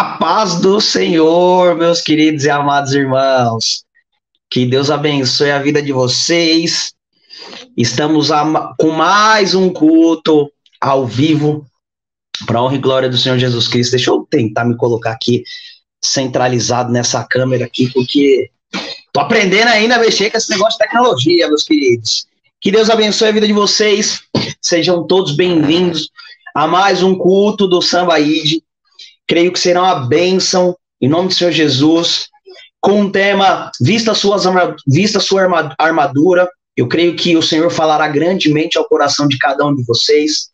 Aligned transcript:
A 0.00 0.16
paz 0.16 0.58
do 0.58 0.80
Senhor, 0.80 1.76
meus 1.76 2.00
queridos 2.00 2.44
e 2.44 2.48
amados 2.48 2.94
irmãos. 2.94 3.84
Que 4.50 4.64
Deus 4.64 4.90
abençoe 4.90 5.50
a 5.50 5.58
vida 5.58 5.82
de 5.82 5.92
vocês. 5.92 6.94
Estamos 7.76 8.32
a, 8.32 8.72
com 8.78 8.92
mais 8.92 9.54
um 9.54 9.68
culto 9.68 10.50
ao 10.80 11.06
vivo 11.06 11.66
para 12.46 12.62
honra 12.62 12.76
e 12.76 12.78
glória 12.78 13.10
do 13.10 13.18
Senhor 13.18 13.36
Jesus 13.36 13.68
Cristo. 13.68 13.90
Deixa 13.90 14.10
eu 14.10 14.26
tentar 14.30 14.64
me 14.64 14.74
colocar 14.74 15.10
aqui 15.10 15.44
centralizado 16.02 16.90
nessa 16.90 17.22
câmera 17.24 17.66
aqui, 17.66 17.92
porque 17.92 18.50
tô 19.12 19.20
aprendendo 19.20 19.68
ainda 19.68 19.96
a 19.96 19.98
mexer 19.98 20.30
com 20.30 20.38
esse 20.38 20.50
negócio 20.50 20.78
de 20.78 20.86
tecnologia, 20.86 21.46
meus 21.46 21.64
queridos. 21.64 22.24
Que 22.58 22.70
Deus 22.70 22.88
abençoe 22.88 23.28
a 23.28 23.32
vida 23.32 23.46
de 23.46 23.52
vocês. 23.52 24.22
Sejam 24.62 25.06
todos 25.06 25.36
bem-vindos 25.36 26.08
a 26.54 26.66
mais 26.66 27.02
um 27.02 27.14
culto 27.14 27.68
do 27.68 27.82
Samba 27.82 28.18
Ide. 28.18 28.62
Creio 29.30 29.52
que 29.52 29.60
será 29.60 29.80
uma 29.80 30.08
bênção, 30.08 30.76
em 31.00 31.08
nome 31.08 31.28
do 31.28 31.34
Senhor 31.34 31.52
Jesus, 31.52 32.26
com 32.80 33.02
o 33.02 33.12
tema 33.12 33.70
Vista, 33.80 34.12
suas, 34.12 34.42
vista 34.84 35.20
sua 35.20 35.48
armadura. 35.78 36.50
Eu 36.76 36.88
creio 36.88 37.14
que 37.14 37.36
o 37.36 37.42
Senhor 37.42 37.70
falará 37.70 38.08
grandemente 38.08 38.76
ao 38.76 38.88
coração 38.88 39.28
de 39.28 39.38
cada 39.38 39.64
um 39.64 39.72
de 39.72 39.84
vocês. 39.84 40.50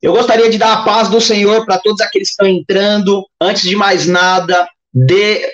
Eu 0.00 0.14
gostaria 0.14 0.48
de 0.48 0.56
dar 0.56 0.72
a 0.72 0.82
paz 0.84 1.10
do 1.10 1.20
Senhor 1.20 1.66
para 1.66 1.76
todos 1.76 2.00
aqueles 2.00 2.28
que 2.28 2.32
estão 2.32 2.46
entrando. 2.46 3.22
Antes 3.38 3.68
de 3.68 3.76
mais 3.76 4.06
nada, 4.06 4.66
dê, 4.90 5.52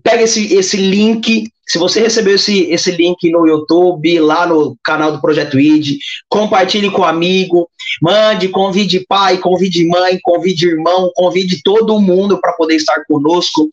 pega 0.00 0.22
esse, 0.22 0.54
esse 0.54 0.76
link 0.76 1.51
se 1.66 1.78
você 1.78 2.00
recebeu 2.00 2.34
esse, 2.34 2.64
esse 2.70 2.90
link 2.90 3.30
no 3.30 3.46
YouTube, 3.46 4.20
lá 4.20 4.46
no 4.46 4.76
canal 4.82 5.12
do 5.12 5.20
Projeto 5.20 5.58
ID, 5.58 5.98
compartilhe 6.28 6.90
com 6.90 7.04
amigo, 7.04 7.68
mande, 8.00 8.48
convide 8.48 9.06
pai, 9.08 9.38
convide 9.38 9.86
mãe, 9.86 10.18
convide 10.22 10.66
irmão, 10.66 11.10
convide 11.14 11.62
todo 11.62 12.00
mundo 12.00 12.40
para 12.40 12.52
poder 12.54 12.76
estar 12.76 13.04
conosco, 13.06 13.68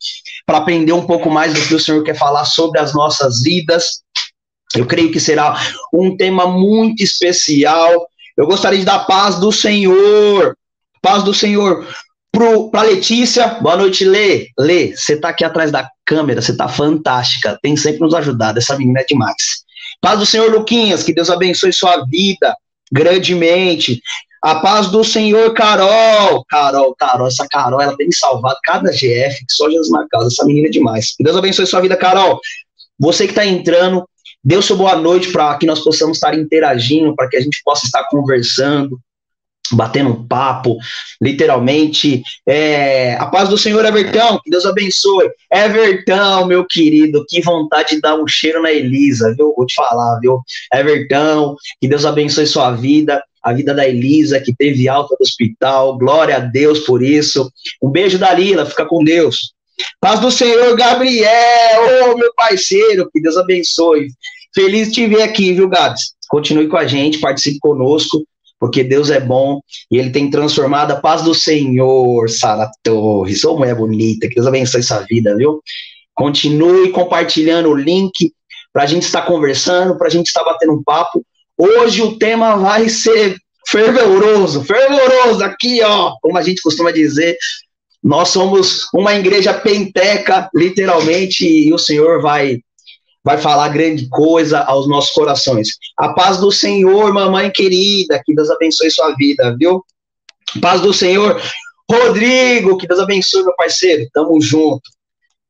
para 0.46 0.58
aprender 0.58 0.92
um 0.92 1.06
pouco 1.06 1.28
mais 1.30 1.52
do 1.52 1.60
que 1.60 1.74
o 1.74 1.80
Senhor 1.80 2.02
quer 2.04 2.16
falar 2.16 2.44
sobre 2.44 2.80
as 2.80 2.94
nossas 2.94 3.42
vidas. 3.42 4.02
Eu 4.74 4.86
creio 4.86 5.10
que 5.10 5.18
será 5.18 5.60
um 5.92 6.16
tema 6.16 6.46
muito 6.46 7.02
especial. 7.02 8.06
Eu 8.36 8.46
gostaria 8.46 8.78
de 8.78 8.84
dar 8.84 9.00
paz 9.00 9.38
do 9.40 9.50
Senhor, 9.50 10.56
paz 11.02 11.24
do 11.24 11.34
Senhor 11.34 11.84
para 12.32 12.82
Letícia, 12.82 13.48
boa 13.60 13.76
noite, 13.76 14.04
Lê. 14.04 14.48
Lê, 14.58 14.96
você 14.96 15.14
está 15.14 15.30
aqui 15.30 15.44
atrás 15.44 15.70
da 15.70 15.88
câmera, 16.04 16.40
você 16.40 16.52
está 16.52 16.68
fantástica, 16.68 17.58
tem 17.62 17.76
sempre 17.76 18.00
nos 18.00 18.14
ajudado, 18.14 18.58
essa 18.58 18.76
menina 18.76 19.00
é 19.00 19.04
demais. 19.04 19.64
Paz 20.00 20.18
do 20.18 20.26
Senhor, 20.26 20.50
Luquinhas, 20.50 21.02
que 21.02 21.12
Deus 21.12 21.28
abençoe 21.28 21.72
sua 21.72 22.04
vida 22.06 22.54
grandemente. 22.90 24.00
A 24.42 24.56
paz 24.56 24.90
do 24.90 25.04
Senhor, 25.04 25.52
Carol. 25.52 26.44
Carol, 26.48 26.94
Carol, 26.98 27.28
essa 27.28 27.46
Carol, 27.48 27.80
ela 27.80 27.96
tem 27.96 28.10
salvado 28.10 28.56
cada 28.64 28.90
GF, 28.90 29.44
que 29.46 29.52
só 29.52 29.68
Jesus 29.68 29.90
na 29.90 30.06
causa, 30.08 30.28
essa 30.28 30.44
menina 30.46 30.68
é 30.68 30.70
demais. 30.70 31.14
Deus 31.20 31.36
abençoe 31.36 31.66
sua 31.66 31.80
vida, 31.80 31.96
Carol. 31.96 32.40
Você 32.98 33.24
que 33.26 33.32
está 33.32 33.44
entrando, 33.44 34.08
dê 34.42 34.60
sua 34.62 34.76
boa 34.76 34.96
noite 34.96 35.30
para 35.30 35.56
que 35.58 35.66
nós 35.66 35.80
possamos 35.80 36.16
estar 36.16 36.34
interagindo, 36.34 37.14
para 37.14 37.28
que 37.28 37.36
a 37.36 37.40
gente 37.40 37.60
possa 37.62 37.84
estar 37.84 38.04
conversando, 38.08 38.98
batendo 39.72 40.10
um 40.10 40.26
papo, 40.26 40.76
literalmente. 41.20 42.22
É, 42.46 43.14
a 43.14 43.26
paz 43.26 43.48
do 43.48 43.58
Senhor, 43.58 43.84
Evertão, 43.84 44.40
que 44.42 44.50
Deus 44.50 44.66
abençoe. 44.66 45.30
Evertão, 45.52 46.46
meu 46.46 46.66
querido, 46.66 47.24
que 47.28 47.40
vontade 47.40 47.90
de 47.90 48.00
dar 48.00 48.16
um 48.16 48.26
cheiro 48.26 48.62
na 48.62 48.72
Elisa, 48.72 49.34
viu? 49.36 49.54
Vou 49.56 49.66
te 49.66 49.74
falar, 49.74 50.18
viu? 50.20 50.40
Evertão, 50.72 51.56
que 51.80 51.88
Deus 51.88 52.04
abençoe 52.04 52.46
sua 52.46 52.72
vida, 52.72 53.22
a 53.42 53.52
vida 53.52 53.74
da 53.74 53.86
Elisa, 53.86 54.40
que 54.40 54.54
teve 54.54 54.88
alta 54.88 55.14
do 55.18 55.22
hospital. 55.22 55.96
Glória 55.98 56.36
a 56.36 56.40
Deus 56.40 56.80
por 56.80 57.02
isso. 57.02 57.50
Um 57.82 57.90
beijo 57.90 58.18
da 58.18 58.32
Lila, 58.32 58.66
fica 58.66 58.84
com 58.86 59.04
Deus. 59.04 59.52
Paz 59.98 60.20
do 60.20 60.30
Senhor, 60.30 60.76
Gabriel, 60.76 62.08
ô 62.08 62.12
oh, 62.12 62.18
meu 62.18 62.32
parceiro, 62.34 63.08
que 63.10 63.20
Deus 63.20 63.36
abençoe. 63.36 64.08
Feliz 64.54 64.88
de 64.88 64.94
te 64.94 65.06
ver 65.06 65.22
aqui, 65.22 65.54
viu, 65.54 65.68
Gabs? 65.68 66.12
Continue 66.28 66.68
com 66.68 66.76
a 66.76 66.86
gente, 66.86 67.18
participe 67.18 67.58
conosco 67.60 68.22
porque 68.60 68.84
Deus 68.84 69.08
é 69.08 69.18
bom 69.18 69.60
e 69.90 69.96
Ele 69.96 70.10
tem 70.10 70.30
transformado 70.30 70.92
a 70.92 71.00
paz 71.00 71.22
do 71.22 71.34
Senhor, 71.34 72.28
Sara 72.28 72.70
Torres. 72.82 73.42
Ô, 73.42 73.56
mulher 73.56 73.74
bonita, 73.74 74.28
que 74.28 74.34
Deus 74.34 74.46
abençoe 74.46 74.82
sua 74.82 75.00
vida, 75.08 75.34
viu? 75.34 75.62
Continue 76.14 76.90
compartilhando 76.90 77.70
o 77.70 77.74
link 77.74 78.32
para 78.70 78.82
a 78.82 78.86
gente 78.86 79.04
estar 79.04 79.22
conversando, 79.22 79.96
para 79.96 80.08
a 80.08 80.10
gente 80.10 80.26
estar 80.26 80.44
batendo 80.44 80.74
um 80.74 80.82
papo. 80.82 81.24
Hoje 81.56 82.02
o 82.02 82.18
tema 82.18 82.56
vai 82.56 82.88
ser 82.90 83.36
fervoroso, 83.66 84.62
fervoroso 84.64 85.42
aqui, 85.42 85.80
ó, 85.82 86.12
como 86.20 86.36
a 86.36 86.42
gente 86.42 86.60
costuma 86.60 86.90
dizer. 86.92 87.36
Nós 88.02 88.28
somos 88.28 88.88
uma 88.94 89.14
igreja 89.14 89.54
penteca, 89.54 90.50
literalmente, 90.54 91.46
e 91.46 91.72
o 91.72 91.78
Senhor 91.78 92.20
vai 92.20 92.60
vai 93.24 93.38
falar 93.38 93.68
grande 93.68 94.08
coisa 94.08 94.60
aos 94.60 94.88
nossos 94.88 95.10
corações. 95.10 95.68
A 95.96 96.12
paz 96.12 96.38
do 96.38 96.50
Senhor, 96.50 97.12
mamãe 97.12 97.50
querida, 97.50 98.20
que 98.24 98.34
Deus 98.34 98.50
abençoe 98.50 98.90
sua 98.90 99.14
vida, 99.14 99.54
viu? 99.58 99.84
Paz 100.60 100.80
do 100.80 100.92
Senhor, 100.92 101.40
Rodrigo, 101.90 102.76
que 102.78 102.86
Deus 102.86 103.00
abençoe, 103.00 103.42
meu 103.42 103.54
parceiro. 103.56 104.08
Tamo 104.12 104.40
junto. 104.40 104.82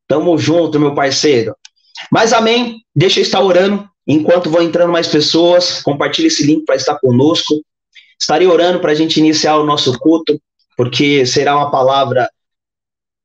Tamo 0.09 0.37
junto, 0.39 0.81
meu 0.81 0.95
parceiro. 0.95 1.55
Mas 2.11 2.33
amém. 2.33 2.81
Deixa 2.95 3.21
eu 3.21 3.23
estar 3.23 3.41
orando 3.41 3.89
enquanto 4.07 4.51
vão 4.51 4.63
entrando 4.63 4.93
mais 4.93 5.07
pessoas. 5.07 5.83
Compartilhe 5.83 6.29
esse 6.29 6.45
link 6.45 6.65
para 6.65 6.77
estar 6.77 6.99
conosco. 6.99 7.63
Estarei 8.19 8.47
orando 8.47 8.81
para 8.81 8.93
a 8.93 8.95
gente 8.95 9.19
iniciar 9.19 9.57
o 9.57 9.65
nosso 9.65 9.99
culto, 9.99 10.41
porque 10.77 11.25
será 11.25 11.57
uma 11.57 11.71
palavra 11.71 12.29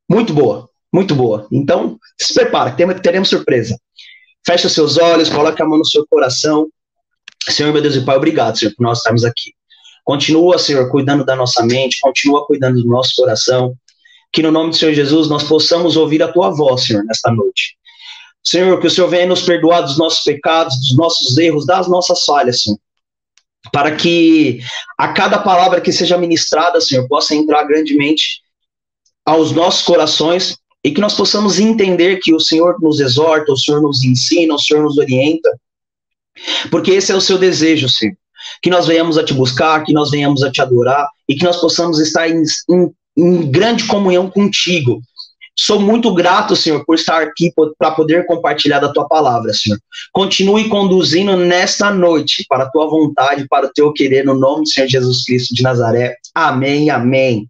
muito 0.09 0.33
boa, 0.33 0.69
muito 0.93 1.13
boa. 1.15 1.47
Então, 1.51 1.99
se 2.19 2.33
prepara, 2.33 2.75
teremos 3.01 3.27
surpresa. 3.27 3.77
Feche 4.45 4.67
os 4.67 4.73
seus 4.73 4.97
olhos, 4.97 5.29
coloque 5.29 5.61
a 5.61 5.65
mão 5.65 5.77
no 5.77 5.85
seu 5.85 6.05
coração. 6.07 6.67
Senhor, 7.49 7.73
meu 7.73 7.81
Deus 7.81 7.95
e 7.95 8.05
Pai, 8.05 8.15
obrigado, 8.15 8.57
Senhor, 8.57 8.73
por 8.75 8.83
nós 8.83 8.99
estarmos 8.99 9.23
aqui. 9.23 9.53
Continua, 10.03 10.59
Senhor, 10.59 10.89
cuidando 10.91 11.25
da 11.25 11.35
nossa 11.35 11.65
mente, 11.65 11.99
continua 11.99 12.45
cuidando 12.45 12.81
do 12.81 12.87
nosso 12.87 13.13
coração. 13.15 13.75
Que 14.31 14.43
no 14.43 14.51
nome 14.51 14.69
do 14.69 14.75
Senhor 14.75 14.93
Jesus 14.93 15.27
nós 15.27 15.43
possamos 15.43 15.97
ouvir 15.97 16.21
a 16.21 16.31
tua 16.31 16.51
voz, 16.51 16.83
Senhor, 16.83 17.03
nesta 17.05 17.31
noite. 17.31 17.75
Senhor, 18.43 18.79
que 18.79 18.85
o 18.85 18.91
Senhor 18.91 19.07
venha 19.07 19.25
nos 19.25 19.41
perdoar 19.41 19.81
dos 19.81 19.97
nossos 19.97 20.23
pecados, 20.23 20.77
dos 20.77 20.95
nossos 20.95 21.35
erros, 21.37 21.65
das 21.65 21.87
nossas 21.87 22.23
falhas, 22.23 22.61
Senhor. 22.61 22.77
Para 23.71 23.95
que 23.95 24.59
a 24.95 25.07
cada 25.07 25.39
palavra 25.39 25.81
que 25.81 25.91
seja 25.91 26.19
ministrada, 26.19 26.79
Senhor, 26.79 27.07
possa 27.07 27.33
entrar 27.33 27.63
grandemente 27.63 28.41
aos 29.25 29.51
nossos 29.51 29.81
corações 29.81 30.55
e 30.85 30.91
que 30.91 31.01
nós 31.01 31.15
possamos 31.15 31.59
entender 31.59 32.17
que 32.17 32.31
o 32.31 32.39
Senhor 32.39 32.79
nos 32.79 32.99
exorta, 32.99 33.51
o 33.51 33.57
Senhor 33.57 33.81
nos 33.81 34.03
ensina, 34.03 34.53
o 34.53 34.59
Senhor 34.59 34.83
nos 34.83 34.99
orienta, 34.99 35.49
porque 36.69 36.91
esse 36.91 37.11
é 37.11 37.15
o 37.15 37.21
seu 37.21 37.39
desejo, 37.39 37.89
Senhor. 37.89 38.15
Que 38.61 38.69
nós 38.69 38.85
venhamos 38.85 39.17
a 39.17 39.23
te 39.23 39.33
buscar, 39.33 39.83
que 39.83 39.91
nós 39.91 40.11
venhamos 40.11 40.43
a 40.43 40.51
te 40.51 40.61
adorar 40.61 41.07
e 41.27 41.33
que 41.33 41.43
nós 41.43 41.59
possamos 41.59 41.99
estar 41.99 42.29
em, 42.29 42.43
em, 42.69 42.91
em 43.17 43.49
grande 43.49 43.85
comunhão 43.85 44.29
contigo. 44.29 45.01
Sou 45.57 45.79
muito 45.79 46.13
grato, 46.13 46.55
Senhor, 46.55 46.85
por 46.85 46.93
estar 46.93 47.23
aqui 47.23 47.51
para 47.79 47.89
poder 47.89 48.27
compartilhar 48.27 48.77
da 48.77 48.93
tua 48.93 49.07
palavra, 49.07 49.53
Senhor. 49.53 49.79
Continue 50.13 50.69
conduzindo 50.69 51.35
nesta 51.35 51.89
noite 51.89 52.45
para 52.47 52.65
a 52.65 52.69
tua 52.69 52.87
vontade, 52.87 53.47
para 53.49 53.65
o 53.65 53.73
teu 53.73 53.91
querer, 53.91 54.23
no 54.23 54.37
nome 54.37 54.65
do 54.65 54.69
Senhor 54.69 54.87
Jesus 54.87 55.23
Cristo 55.23 55.55
de 55.55 55.63
Nazaré. 55.63 56.15
Amém, 56.35 56.91
amém. 56.91 57.49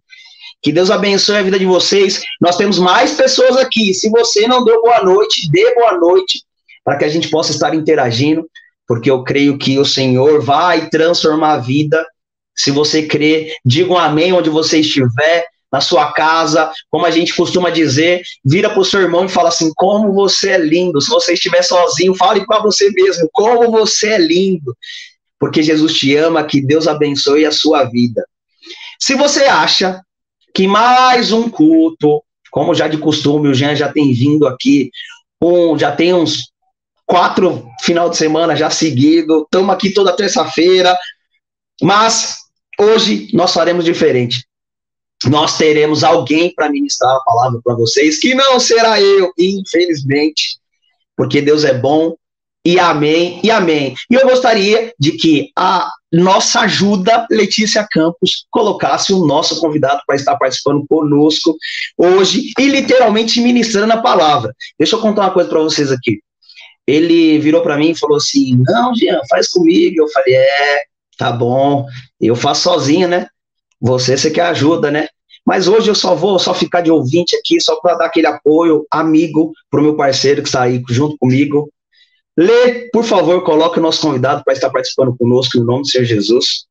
Que 0.62 0.72
Deus 0.72 0.90
abençoe 0.90 1.36
a 1.36 1.42
vida 1.42 1.58
de 1.58 1.66
vocês. 1.66 2.22
Nós 2.40 2.56
temos 2.56 2.78
mais 2.78 3.12
pessoas 3.12 3.56
aqui. 3.56 3.94
Se 3.94 4.10
você 4.10 4.46
não 4.48 4.64
deu 4.64 4.80
boa 4.82 5.02
noite, 5.02 5.50
dê 5.50 5.74
boa 5.74 5.96
noite 5.98 6.42
para 6.84 6.96
que 6.96 7.04
a 7.04 7.08
gente 7.08 7.28
possa 7.28 7.50
estar 7.50 7.74
interagindo, 7.74 8.48
porque 8.86 9.10
eu 9.10 9.22
creio 9.24 9.58
que 9.58 9.78
o 9.78 9.84
Senhor 9.84 10.42
vai 10.42 10.88
transformar 10.88 11.54
a 11.54 11.58
vida. 11.58 12.04
Se 12.54 12.70
você 12.70 13.06
crê, 13.06 13.52
diga 13.64 13.92
um 13.92 13.98
amém 13.98 14.32
onde 14.32 14.48
você 14.48 14.78
estiver, 14.78 15.46
na 15.72 15.80
sua 15.80 16.12
casa, 16.12 16.72
como 16.88 17.04
a 17.04 17.10
gente 17.10 17.34
costuma 17.34 17.70
dizer, 17.70 18.22
vira 18.44 18.70
para 18.70 18.80
o 18.80 18.84
seu 18.84 19.00
irmão 19.00 19.26
e 19.26 19.28
fala 19.28 19.48
assim: 19.48 19.70
como 19.74 20.12
você 20.12 20.50
é 20.50 20.58
lindo. 20.58 21.00
Se 21.00 21.10
você 21.10 21.34
estiver 21.34 21.62
sozinho, 21.62 22.14
fale 22.14 22.46
para 22.46 22.60
você 22.60 22.90
mesmo: 22.90 23.28
como 23.32 23.70
você 23.70 24.10
é 24.10 24.18
lindo. 24.18 24.76
Porque 25.38 25.62
Jesus 25.62 25.94
te 25.94 26.16
ama, 26.16 26.44
que 26.44 26.64
Deus 26.64 26.88
abençoe 26.88 27.44
a 27.44 27.52
sua 27.52 27.84
vida. 27.84 28.24
Se 28.98 29.14
você 29.14 29.44
acha 29.44 30.00
que 30.56 30.66
mais 30.66 31.32
um 31.32 31.50
culto, 31.50 32.22
como 32.50 32.74
já 32.74 32.88
de 32.88 32.96
costume, 32.96 33.48
o 33.48 33.54
Jean 33.54 33.76
já 33.76 33.92
tem 33.92 34.14
vindo 34.14 34.46
aqui, 34.46 34.90
um, 35.38 35.78
já 35.78 35.94
tem 35.94 36.14
uns 36.14 36.50
quatro 37.04 37.68
final 37.82 38.08
de 38.08 38.16
semana 38.16 38.56
já 38.56 38.70
seguido, 38.70 39.42
estamos 39.42 39.68
aqui 39.68 39.90
toda 39.90 40.16
terça-feira, 40.16 40.96
mas 41.82 42.38
hoje 42.80 43.28
nós 43.34 43.52
faremos 43.52 43.84
diferente. 43.84 44.46
Nós 45.26 45.58
teremos 45.58 46.02
alguém 46.02 46.54
para 46.54 46.70
ministrar 46.70 47.14
a 47.14 47.20
palavra 47.20 47.60
para 47.62 47.74
vocês, 47.74 48.18
que 48.18 48.34
não 48.34 48.58
será 48.58 48.98
eu, 48.98 49.30
infelizmente, 49.36 50.58
porque 51.14 51.42
Deus 51.42 51.64
é 51.64 51.74
bom, 51.74 52.16
e 52.64 52.80
amém, 52.80 53.40
e 53.44 53.50
amém. 53.50 53.94
E 54.10 54.14
eu 54.14 54.26
gostaria 54.26 54.90
de 54.98 55.12
que 55.12 55.50
a 55.54 55.92
nossa 56.16 56.60
ajuda, 56.60 57.26
Letícia 57.30 57.86
Campos, 57.90 58.46
colocasse 58.50 59.12
o 59.12 59.26
nosso 59.26 59.60
convidado 59.60 60.00
para 60.06 60.16
estar 60.16 60.36
participando 60.36 60.84
conosco 60.88 61.56
hoje 61.96 62.50
e 62.58 62.68
literalmente 62.68 63.40
ministrando 63.40 63.92
a 63.92 64.02
palavra. 64.02 64.52
Deixa 64.78 64.96
eu 64.96 65.00
contar 65.00 65.22
uma 65.22 65.32
coisa 65.32 65.48
para 65.48 65.60
vocês 65.60 65.92
aqui. 65.92 66.20
Ele 66.86 67.38
virou 67.38 67.62
para 67.62 67.76
mim 67.76 67.90
e 67.90 67.98
falou 67.98 68.16
assim: 68.16 68.62
Não, 68.66 68.94
Jean, 68.94 69.20
faz 69.28 69.48
comigo. 69.48 70.02
Eu 70.02 70.08
falei: 70.08 70.34
É, 70.34 70.82
tá 71.18 71.32
bom, 71.32 71.86
eu 72.20 72.36
faço 72.36 72.62
sozinho, 72.62 73.08
né? 73.08 73.26
Você, 73.80 74.16
você 74.16 74.30
quer 74.30 74.46
ajuda, 74.46 74.90
né? 74.90 75.08
Mas 75.44 75.68
hoje 75.68 75.88
eu 75.88 75.94
só 75.94 76.14
vou 76.14 76.38
só 76.40 76.52
ficar 76.52 76.80
de 76.80 76.90
ouvinte 76.90 77.36
aqui, 77.36 77.60
só 77.60 77.76
para 77.76 77.94
dar 77.94 78.06
aquele 78.06 78.26
apoio 78.26 78.84
amigo 78.90 79.52
para 79.70 79.78
o 79.78 79.82
meu 79.82 79.96
parceiro 79.96 80.42
que 80.42 80.48
está 80.48 80.62
aí 80.62 80.82
junto 80.88 81.16
comigo. 81.18 81.70
Lê, 82.36 82.90
por 82.92 83.02
favor, 83.02 83.42
coloque 83.42 83.78
o 83.78 83.82
nosso 83.82 84.02
convidado 84.02 84.44
para 84.44 84.52
estar 84.52 84.68
participando 84.70 85.16
conosco, 85.16 85.56
em 85.56 85.64
nome 85.64 85.82
do 85.82 85.88
Senhor 85.88 86.04
Jesus. 86.04 86.66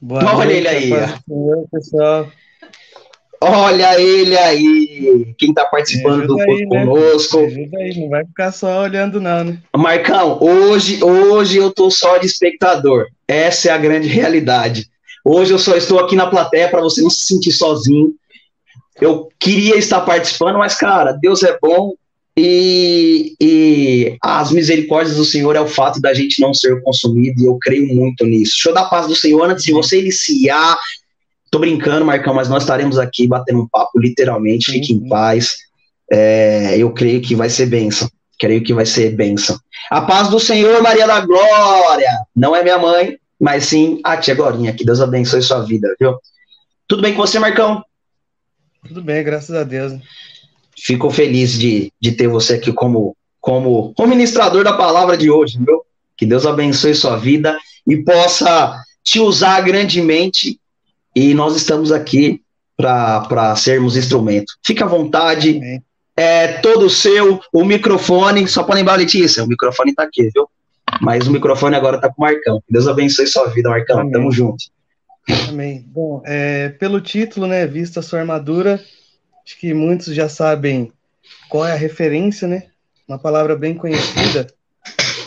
Boa 0.00 0.24
Olha 0.24 0.34
noite, 0.34 0.52
ele 0.52 0.68
aí. 0.68 0.90
Senhor, 1.26 1.68
pessoal. 1.72 2.30
Olha 3.40 4.00
ele 4.00 4.36
aí, 4.36 5.34
quem 5.38 5.50
está 5.50 5.64
participando 5.64 6.26
do 6.26 6.40
aí, 6.40 6.66
né? 6.66 6.84
conosco. 6.84 7.38
ajuda 7.38 7.78
aí, 7.78 8.00
não 8.00 8.08
vai 8.08 8.26
ficar 8.26 8.50
só 8.50 8.82
olhando 8.82 9.20
não, 9.20 9.44
né? 9.44 9.62
Marcão, 9.76 10.38
hoje, 10.42 11.02
hoje 11.02 11.56
eu 11.56 11.72
tô 11.72 11.88
só 11.88 12.18
de 12.18 12.26
espectador. 12.26 13.06
Essa 13.28 13.68
é 13.68 13.72
a 13.72 13.78
grande 13.78 14.08
realidade. 14.08 14.90
Hoje 15.24 15.52
eu 15.52 15.58
só 15.58 15.76
estou 15.76 16.00
aqui 16.00 16.16
na 16.16 16.26
plateia 16.26 16.68
para 16.68 16.80
você 16.80 17.00
não 17.00 17.10
se 17.10 17.26
sentir 17.26 17.52
sozinho. 17.52 18.12
Eu 19.00 19.28
queria 19.38 19.76
estar 19.76 20.00
participando, 20.00 20.58
mas 20.58 20.74
cara, 20.74 21.12
Deus 21.12 21.44
é 21.44 21.56
bom 21.60 21.92
e, 22.38 23.34
e, 23.40 24.16
as 24.22 24.52
misericórdias 24.52 25.16
do 25.16 25.24
Senhor 25.24 25.56
é 25.56 25.60
o 25.60 25.66
fato 25.66 26.00
da 26.00 26.14
gente 26.14 26.40
não 26.40 26.54
ser 26.54 26.80
consumido, 26.82 27.42
e 27.42 27.46
eu 27.46 27.58
creio 27.60 27.86
muito 27.94 28.24
nisso. 28.24 28.52
Deixa 28.52 28.68
eu 28.70 28.74
dar 28.74 28.82
a 28.82 28.88
paz 28.88 29.06
do 29.06 29.16
Senhor 29.16 29.42
antes 29.50 29.64
de 29.64 29.72
você 29.72 30.00
iniciar 30.00 30.78
Tô 31.50 31.58
brincando, 31.58 32.04
Marcão, 32.04 32.34
mas 32.34 32.48
nós 32.48 32.62
estaremos 32.62 32.98
aqui 32.98 33.26
batendo 33.26 33.60
um 33.60 33.68
papo, 33.68 33.98
literalmente. 33.98 34.70
Fique 34.70 34.92
em 34.92 35.08
paz. 35.08 35.56
É, 36.10 36.76
eu 36.76 36.92
creio 36.92 37.22
que 37.22 37.34
vai 37.34 37.48
ser 37.48 37.66
bênção. 37.66 38.08
Creio 38.38 38.62
que 38.62 38.74
vai 38.74 38.84
ser 38.84 39.10
bênção. 39.16 39.58
A 39.90 40.02
paz 40.02 40.28
do 40.28 40.38
Senhor, 40.38 40.82
Maria 40.82 41.06
da 41.06 41.20
Glória. 41.20 42.10
Não 42.36 42.54
é 42.54 42.62
minha 42.62 42.78
mãe, 42.78 43.18
mas 43.40 43.64
sim 43.64 44.00
a 44.04 44.16
tia 44.16 44.34
Glorinha. 44.34 44.74
Que 44.74 44.84
Deus 44.84 45.00
abençoe 45.00 45.42
sua 45.42 45.60
vida, 45.60 45.94
viu? 45.98 46.18
Tudo 46.86 47.02
bem 47.02 47.14
com 47.14 47.22
você, 47.22 47.38
Marcão? 47.38 47.82
Tudo 48.86 49.02
bem, 49.02 49.24
graças 49.24 49.54
a 49.56 49.64
Deus. 49.64 49.92
Fico 50.82 51.10
feliz 51.10 51.58
de, 51.58 51.92
de 52.00 52.12
ter 52.12 52.28
você 52.28 52.54
aqui 52.54 52.72
como, 52.72 53.16
como 53.40 53.92
o 53.98 54.06
ministrador 54.06 54.64
da 54.64 54.72
palavra 54.72 55.16
de 55.16 55.30
hoje, 55.30 55.58
viu? 55.58 55.82
Que 56.16 56.26
Deus 56.26 56.46
abençoe 56.46 56.94
sua 56.94 57.16
vida 57.16 57.56
e 57.86 57.96
possa 58.02 58.76
te 59.02 59.20
usar 59.20 59.60
grandemente 59.62 60.58
e 61.14 61.34
nós 61.34 61.56
estamos 61.56 61.90
aqui 61.90 62.42
para 62.76 63.56
sermos 63.56 63.96
instrumento. 63.96 64.52
Fique 64.64 64.82
à 64.82 64.86
vontade, 64.86 65.60
é 66.16 66.48
todo 66.60 66.90
seu, 66.90 67.40
o 67.52 67.64
microfone, 67.64 68.46
só 68.46 68.62
para 68.62 68.76
lembrar, 68.76 68.96
Letícia, 68.96 69.42
o 69.42 69.48
microfone 69.48 69.90
está 69.90 70.04
aqui, 70.04 70.30
viu? 70.34 70.48
Mas 71.00 71.26
o 71.26 71.30
microfone 71.30 71.76
agora 71.76 71.96
está 71.96 72.08
com 72.08 72.22
o 72.22 72.24
Marcão. 72.24 72.62
Deus 72.68 72.86
abençoe 72.86 73.26
sua 73.26 73.48
vida, 73.50 73.68
Marcão. 73.68 74.00
Amém. 74.00 74.12
Tamo 74.12 74.30
junto. 74.30 74.64
Amém. 75.48 75.84
Bom, 75.86 76.22
é, 76.24 76.70
pelo 76.70 77.00
título, 77.00 77.46
né, 77.46 77.66
Vista 77.66 78.00
Sua 78.00 78.20
Armadura, 78.20 78.80
acho 79.48 79.56
que 79.56 79.72
muitos 79.72 80.14
já 80.14 80.28
sabem 80.28 80.92
qual 81.48 81.66
é 81.66 81.72
a 81.72 81.76
referência, 81.76 82.46
né? 82.46 82.64
Uma 83.08 83.18
palavra 83.18 83.56
bem 83.56 83.74
conhecida. 83.74 84.46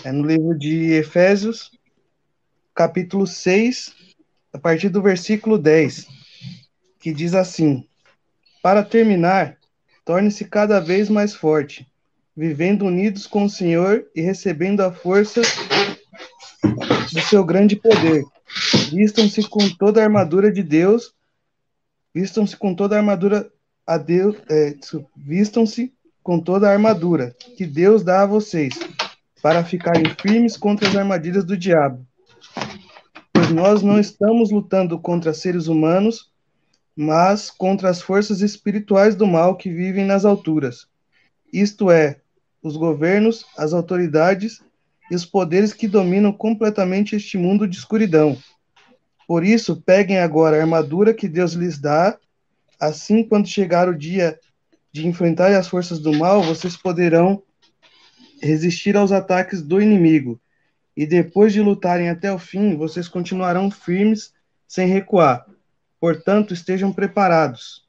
É 0.03 0.11
no 0.11 0.27
livro 0.27 0.55
de 0.55 0.91
Efésios, 0.91 1.71
capítulo 2.75 3.25
6, 3.25 3.95
a 4.53 4.59
partir 4.59 4.89
do 4.89 5.01
versículo 5.01 5.57
10, 5.57 6.07
que 6.99 7.11
diz 7.11 7.33
assim: 7.33 7.87
Para 8.61 8.83
terminar, 8.83 9.57
torne-se 10.05 10.45
cada 10.45 10.79
vez 10.79 11.09
mais 11.09 11.33
forte, 11.33 11.87
vivendo 12.37 12.85
unidos 12.85 13.25
com 13.25 13.45
o 13.45 13.49
Senhor 13.49 14.05
e 14.15 14.21
recebendo 14.21 14.81
a 14.81 14.93
força 14.93 15.41
do 17.11 17.21
seu 17.21 17.43
grande 17.43 17.75
poder. 17.75 18.23
Vistam-se 18.91 19.41
com 19.49 19.67
toda 19.67 19.99
a 19.99 20.03
armadura 20.03 20.51
de 20.51 20.61
Deus, 20.61 21.11
vistam-se 22.13 22.55
com 22.55 22.75
toda 22.75 22.95
a 22.95 22.99
armadura 22.99 23.51
a 23.93 23.97
Deus, 23.97 24.35
é, 24.49 24.75
vistam-se 25.15 25.93
com 26.23 26.39
toda 26.39 26.69
a 26.69 26.71
armadura 26.71 27.35
que 27.57 27.65
Deus 27.65 28.03
dá 28.03 28.23
a 28.23 28.25
vocês, 28.27 28.77
para 29.41 29.63
ficarem 29.63 30.05
firmes 30.21 30.55
contra 30.55 30.87
as 30.87 30.95
armadilhas 30.95 31.43
do 31.43 31.57
diabo 31.57 32.05
nós 33.51 33.83
não 33.83 33.99
estamos 33.99 34.49
lutando 34.49 34.97
contra 34.99 35.33
seres 35.33 35.67
humanos, 35.67 36.31
mas 36.95 37.49
contra 37.51 37.89
as 37.89 38.01
forças 38.01 38.41
espirituais 38.41 39.15
do 39.15 39.27
mal 39.27 39.55
que 39.55 39.69
vivem 39.69 40.05
nas 40.05 40.25
alturas. 40.25 40.87
Isto 41.51 41.91
é, 41.91 42.17
os 42.63 42.77
governos, 42.77 43.45
as 43.57 43.73
autoridades 43.73 44.61
e 45.09 45.15
os 45.15 45.25
poderes 45.25 45.73
que 45.73 45.87
dominam 45.87 46.31
completamente 46.31 47.15
este 47.15 47.37
mundo 47.37 47.67
de 47.67 47.77
escuridão. 47.77 48.37
Por 49.27 49.43
isso, 49.43 49.81
peguem 49.81 50.19
agora 50.19 50.57
a 50.57 50.61
armadura 50.61 51.13
que 51.13 51.27
Deus 51.27 51.53
lhes 51.53 51.77
dá, 51.77 52.17
assim 52.81 53.23
quando 53.23 53.47
chegar 53.47 53.87
o 53.87 53.97
dia 53.97 54.39
de 54.91 55.07
enfrentar 55.07 55.53
as 55.55 55.67
forças 55.67 55.99
do 55.99 56.11
mal, 56.11 56.41
vocês 56.41 56.75
poderão 56.75 57.43
resistir 58.41 58.97
aos 58.97 59.11
ataques 59.11 59.61
do 59.61 59.79
inimigo 59.79 60.41
e 60.97 61.05
depois 61.05 61.53
de 61.53 61.61
lutarem 61.61 62.09
até 62.09 62.33
o 62.33 62.39
fim, 62.39 62.75
vocês 62.75 63.07
continuarão 63.07 63.69
firmes 63.69 64.33
sem 64.67 64.87
recuar. 64.87 65.45
Portanto, 65.99 66.53
estejam 66.53 66.91
preparados. 66.91 67.87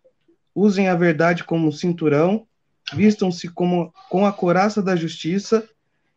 Usem 0.54 0.88
a 0.88 0.94
verdade 0.94 1.42
como 1.42 1.72
cinturão, 1.72 2.46
vistam-se 2.92 3.48
como, 3.48 3.92
com 4.10 4.26
a 4.26 4.32
coraça 4.32 4.82
da 4.82 4.94
justiça 4.94 5.66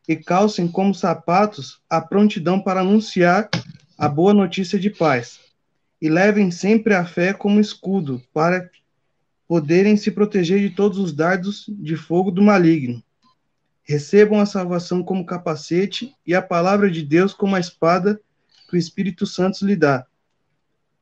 e 0.07 0.15
calcem 0.15 0.67
como 0.67 0.93
sapatos 0.93 1.81
a 1.89 2.01
prontidão 2.01 2.59
para 2.59 2.81
anunciar 2.81 3.49
a 3.97 4.09
boa 4.09 4.33
notícia 4.33 4.77
de 4.77 4.89
paz. 4.89 5.39
E 6.01 6.09
levem 6.09 6.51
sempre 6.51 6.93
a 6.93 7.05
fé 7.05 7.33
como 7.33 7.59
escudo 7.59 8.21
para 8.33 8.69
poderem 9.47 9.95
se 9.95 10.11
proteger 10.11 10.59
de 10.59 10.75
todos 10.75 10.97
os 10.97 11.13
dardos 11.13 11.65
de 11.69 11.95
fogo 11.95 12.31
do 12.31 12.41
maligno. 12.41 13.03
Recebam 13.83 14.39
a 14.39 14.45
salvação 14.45 15.03
como 15.03 15.25
capacete 15.25 16.13
e 16.25 16.33
a 16.33 16.41
palavra 16.41 16.89
de 16.89 17.03
Deus 17.03 17.33
como 17.33 17.55
a 17.55 17.59
espada 17.59 18.19
que 18.67 18.75
o 18.75 18.79
Espírito 18.79 19.25
Santo 19.25 19.65
lhe 19.65 19.75
dá. 19.75 20.05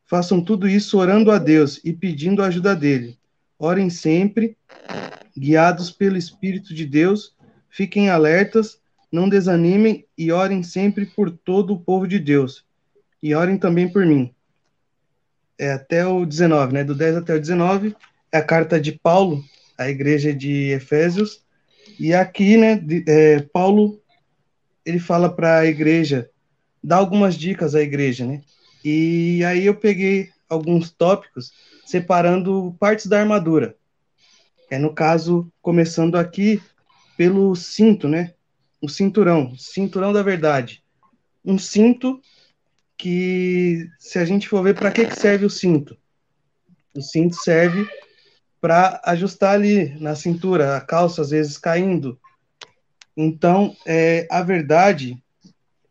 Façam 0.06 0.44
tudo 0.44 0.68
isso 0.68 0.98
orando 0.98 1.32
a 1.32 1.38
Deus 1.38 1.80
e 1.84 1.94
pedindo 1.94 2.44
a 2.44 2.48
ajuda 2.48 2.76
dele. 2.76 3.18
Orem 3.58 3.90
sempre, 3.90 4.58
guiados 5.36 5.90
pelo 5.90 6.18
Espírito 6.18 6.74
de 6.74 6.86
Deus, 6.86 7.34
fiquem 7.70 8.10
alertas, 8.10 8.80
não 9.10 9.30
desanimem 9.30 10.06
e 10.18 10.32
orem 10.32 10.62
sempre 10.62 11.06
por 11.06 11.32
todo 11.32 11.74
o 11.74 11.80
povo 11.80 12.06
de 12.06 12.20
Deus. 12.20 12.66
E 13.22 13.34
orem 13.34 13.58
também 13.58 13.88
por 13.88 14.06
mim. 14.06 14.34
É 15.58 15.72
até 15.72 16.06
o 16.06 16.26
19, 16.26 16.74
né? 16.74 16.84
Do 16.84 16.96
10 16.96 17.18
até 17.18 17.36
o 17.36 17.40
19 17.40 17.96
é 18.32 18.38
a 18.38 18.44
carta 18.44 18.80
de 18.82 18.92
Paulo 18.92 19.44
à 19.78 19.90
igreja 19.90 20.34
de 20.34 20.72
Efésios 20.72 21.44
e 22.00 22.14
aqui, 22.14 22.58
né, 22.58 22.76
de, 22.76 23.04
é, 23.08 23.40
Paulo 23.42 24.02
ele 24.86 25.00
fala 25.00 25.34
para 25.34 25.60
a 25.60 25.66
igreja, 25.66 26.30
dá 26.84 26.98
algumas 26.98 27.36
dicas 27.36 27.76
à 27.76 27.82
igreja, 27.82 28.26
né? 28.26 28.42
E 28.84 29.44
aí 29.46 29.66
eu 29.66 29.76
peguei 29.76 30.30
alguns 30.50 30.92
tópicos 30.92 31.52
separando 31.86 32.76
partes 32.80 33.06
da 33.06 33.20
armadura. 33.20 33.78
É 34.70 34.78
no 34.78 34.94
caso, 34.94 35.52
começando 35.62 36.16
aqui 36.16 36.62
pelo 37.16 37.56
cinto, 37.56 38.08
né? 38.08 38.34
O 38.82 38.90
cinturão, 38.90 39.56
cinturão 39.56 40.12
da 40.12 40.22
verdade. 40.22 40.84
Um 41.46 41.58
cinto 41.58 42.20
que, 43.04 43.90
se 44.00 44.18
a 44.18 44.24
gente 44.24 44.48
for 44.48 44.64
ver 44.64 44.76
para 44.76 44.90
que, 44.90 45.06
que 45.06 45.20
serve 45.20 45.46
o 45.46 45.50
cinto, 45.50 45.98
o 46.96 47.02
cinto 47.02 47.36
serve 47.36 47.86
para 48.62 49.02
ajustar 49.04 49.56
ali 49.56 49.94
na 50.00 50.16
cintura, 50.16 50.78
a 50.78 50.80
calça 50.80 51.22
às 51.22 51.32
vezes 51.32 51.58
caindo. 51.58 52.18
Então, 53.18 53.76
é, 53.86 54.26
a 54.32 54.42
verdade, 54.42 55.22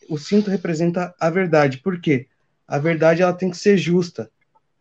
o 0.08 0.16
cinto 0.16 0.50
representa 0.50 1.14
a 1.20 1.28
verdade. 1.28 1.82
Por 1.82 2.00
quê? 2.00 2.28
A 2.66 2.78
verdade 2.78 3.20
ela 3.20 3.34
tem 3.34 3.50
que 3.50 3.58
ser 3.58 3.76
justa, 3.76 4.30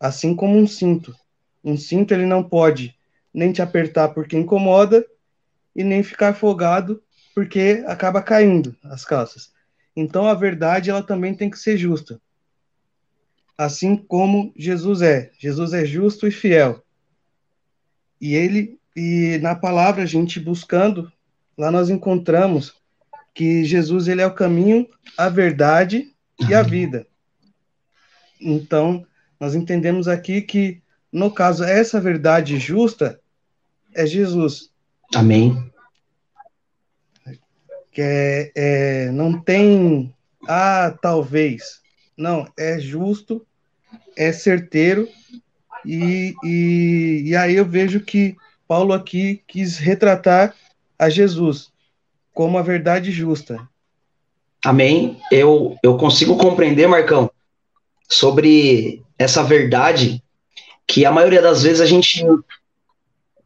assim 0.00 0.34
como 0.34 0.56
um 0.56 0.66
cinto. 0.66 1.14
Um 1.62 1.76
cinto 1.76 2.14
ele 2.14 2.24
não 2.24 2.42
pode 2.42 2.96
nem 3.34 3.52
te 3.52 3.60
apertar 3.60 4.08
porque 4.08 4.38
incomoda 4.38 5.04
e 5.76 5.84
nem 5.84 6.02
ficar 6.02 6.32
folgado 6.32 7.02
porque 7.34 7.84
acaba 7.86 8.22
caindo 8.22 8.74
as 8.84 9.04
calças. 9.04 9.52
Então 9.94 10.26
a 10.26 10.32
verdade 10.32 10.88
ela 10.88 11.02
também 11.02 11.34
tem 11.34 11.50
que 11.50 11.58
ser 11.58 11.76
justa. 11.76 12.18
Assim 13.64 13.96
como 13.96 14.52
Jesus 14.56 15.02
é. 15.02 15.30
Jesus 15.38 15.72
é 15.72 15.84
justo 15.84 16.26
e 16.26 16.30
fiel. 16.30 16.82
E 18.20 18.34
ele 18.34 18.78
e 18.94 19.38
na 19.40 19.54
palavra 19.54 20.02
a 20.02 20.06
gente 20.06 20.38
buscando, 20.38 21.10
lá 21.56 21.70
nós 21.70 21.88
encontramos 21.88 22.74
que 23.34 23.64
Jesus 23.64 24.08
ele 24.08 24.20
é 24.20 24.26
o 24.26 24.34
caminho, 24.34 24.86
a 25.16 25.28
verdade 25.28 26.12
e 26.38 26.54
a 26.54 26.62
vida. 26.62 27.06
Então, 28.40 29.06
nós 29.40 29.54
entendemos 29.54 30.08
aqui 30.08 30.42
que, 30.42 30.82
no 31.10 31.30
caso, 31.30 31.64
essa 31.64 32.00
verdade 32.00 32.58
justa 32.58 33.20
é 33.94 34.04
Jesus. 34.04 34.70
Amém. 35.14 35.70
Que 37.92 38.02
é, 38.02 38.52
é, 38.54 39.10
não 39.10 39.40
tem, 39.40 40.14
ah, 40.48 40.96
talvez. 41.00 41.80
Não, 42.16 42.46
é 42.58 42.78
justo, 42.78 43.46
é 44.16 44.32
certeiro, 44.32 45.08
e, 45.84 46.34
e, 46.44 47.22
e 47.26 47.36
aí 47.36 47.56
eu 47.56 47.64
vejo 47.64 48.00
que 48.00 48.36
Paulo 48.68 48.92
aqui 48.92 49.42
quis 49.46 49.78
retratar 49.78 50.54
a 50.98 51.08
Jesus 51.08 51.70
como 52.32 52.56
a 52.56 52.62
verdade 52.62 53.10
justa. 53.10 53.58
Amém. 54.64 55.20
Eu, 55.30 55.76
eu 55.82 55.96
consigo 55.96 56.36
compreender, 56.36 56.86
Marcão, 56.86 57.30
sobre 58.08 59.02
essa 59.18 59.42
verdade 59.42 60.22
que 60.86 61.04
a 61.04 61.10
maioria 61.10 61.42
das 61.42 61.62
vezes 61.62 61.80
a 61.80 61.86
gente 61.86 62.24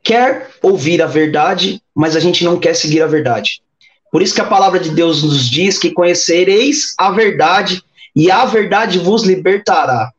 quer 0.02 0.50
ouvir 0.62 1.02
a 1.02 1.06
verdade, 1.06 1.82
mas 1.94 2.14
a 2.14 2.20
gente 2.20 2.44
não 2.44 2.58
quer 2.58 2.75
seguir 2.75 3.02
a 3.02 3.06
verdade. 3.06 3.62
Por 4.12 4.23
isso 4.23 4.35
que 4.35 4.40
a 4.40 4.46
palavra 4.46 4.78
de 4.78 4.90
Deus 4.90 5.23
nos 5.23 5.49
diz 5.49 5.78
que 5.78 5.90
conhecereis 5.90 6.94
a 6.99 7.11
verdade 7.11 7.82
e 8.14 8.30
a 8.30 8.44
verdade 8.44 8.99
vos 8.99 9.25
libertará. 9.25 10.12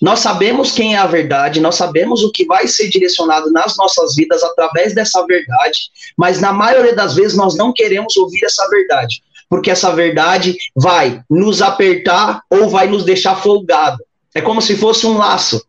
Nós 0.00 0.20
sabemos 0.20 0.70
quem 0.72 0.94
é 0.94 0.98
a 0.98 1.06
verdade, 1.06 1.60
nós 1.60 1.74
sabemos 1.74 2.22
o 2.22 2.30
que 2.30 2.44
vai 2.44 2.68
ser 2.68 2.88
direcionado 2.88 3.50
nas 3.50 3.76
nossas 3.76 4.14
vidas 4.14 4.42
através 4.42 4.94
dessa 4.94 5.24
verdade, 5.26 5.90
mas 6.16 6.40
na 6.40 6.52
maioria 6.52 6.94
das 6.94 7.16
vezes 7.16 7.36
nós 7.36 7.56
não 7.56 7.72
queremos 7.72 8.16
ouvir 8.16 8.44
essa 8.44 8.68
verdade, 8.68 9.22
porque 9.48 9.70
essa 9.70 9.90
verdade 9.90 10.56
vai 10.76 11.22
nos 11.28 11.60
apertar 11.62 12.42
ou 12.48 12.68
vai 12.68 12.86
nos 12.86 13.04
deixar 13.04 13.36
folgado. 13.36 13.98
É 14.34 14.40
como 14.40 14.62
se 14.62 14.76
fosse 14.76 15.06
um 15.06 15.18
laço. 15.18 15.64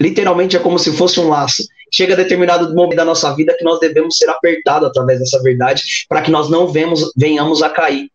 Literalmente 0.00 0.56
é 0.56 0.60
como 0.60 0.78
se 0.78 0.92
fosse 0.96 1.18
um 1.18 1.28
laço. 1.28 1.64
Chega 1.92 2.16
determinado 2.16 2.74
momento 2.74 2.96
da 2.96 3.04
nossa 3.04 3.34
vida 3.34 3.54
que 3.58 3.64
nós 3.64 3.78
devemos 3.80 4.16
ser 4.16 4.28
apertados 4.30 4.88
através 4.88 5.18
dessa 5.18 5.42
verdade 5.42 5.82
para 6.08 6.22
que 6.22 6.30
nós 6.30 6.48
não 6.48 6.68
vemos, 6.68 7.12
venhamos 7.16 7.62
a 7.62 7.68
cair. 7.68 8.08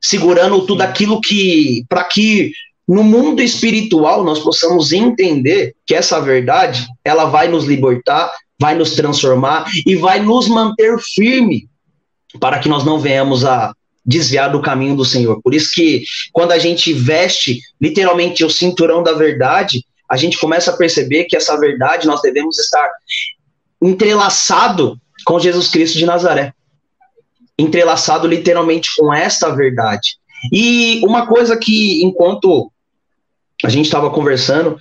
Segurando 0.00 0.66
tudo 0.66 0.82
aquilo 0.82 1.20
que, 1.20 1.84
para 1.88 2.04
que 2.04 2.52
no 2.86 3.02
mundo 3.02 3.42
espiritual 3.42 4.24
nós 4.24 4.40
possamos 4.40 4.92
entender 4.92 5.74
que 5.86 5.94
essa 5.94 6.20
verdade 6.20 6.86
ela 7.04 7.24
vai 7.24 7.48
nos 7.48 7.64
libertar, 7.64 8.30
vai 8.60 8.74
nos 8.74 8.94
transformar 8.94 9.64
e 9.86 9.96
vai 9.96 10.20
nos 10.20 10.48
manter 10.48 10.98
firme 10.98 11.68
para 12.38 12.58
que 12.58 12.68
nós 12.68 12.84
não 12.84 12.98
venhamos 12.98 13.44
a 13.44 13.74
desviar 14.04 14.52
do 14.52 14.60
caminho 14.60 14.96
do 14.96 15.04
Senhor. 15.04 15.40
Por 15.42 15.54
isso 15.54 15.70
que 15.72 16.04
quando 16.32 16.52
a 16.52 16.58
gente 16.58 16.92
veste 16.92 17.60
literalmente 17.80 18.44
o 18.44 18.50
cinturão 18.50 19.02
da 19.02 19.12
verdade, 19.12 19.84
a 20.10 20.16
gente 20.16 20.38
começa 20.38 20.70
a 20.70 20.76
perceber 20.76 21.24
que 21.24 21.36
essa 21.36 21.58
verdade 21.58 22.06
nós 22.06 22.20
devemos 22.20 22.58
estar 22.58 22.88
entrelaçado 23.82 25.00
com 25.24 25.40
Jesus 25.40 25.68
Cristo 25.68 25.96
de 25.96 26.04
Nazaré. 26.04 26.52
Entrelaçado 27.58 28.28
literalmente 28.28 28.90
com 28.96 29.12
esta 29.12 29.54
verdade. 29.54 30.16
E 30.52 31.00
uma 31.04 31.26
coisa 31.26 31.56
que, 31.56 32.02
enquanto 32.02 32.70
a 33.64 33.68
gente 33.68 33.86
estava 33.86 34.10
conversando, 34.10 34.76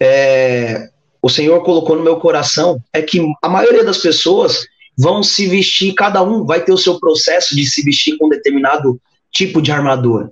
é, 0.00 0.88
o 1.22 1.28
Senhor 1.28 1.62
colocou 1.62 1.96
no 1.96 2.04
meu 2.04 2.16
coração 2.16 2.80
é 2.92 3.02
que 3.02 3.20
a 3.42 3.48
maioria 3.48 3.84
das 3.84 3.98
pessoas 3.98 4.66
vão 4.96 5.22
se 5.22 5.46
vestir, 5.46 5.94
cada 5.94 6.22
um 6.22 6.44
vai 6.44 6.62
ter 6.62 6.72
o 6.72 6.78
seu 6.78 6.98
processo 6.98 7.54
de 7.54 7.66
se 7.66 7.82
vestir 7.82 8.16
com 8.16 8.28
determinado 8.28 9.00
tipo 9.30 9.60
de 9.60 9.70
armadura. 9.70 10.30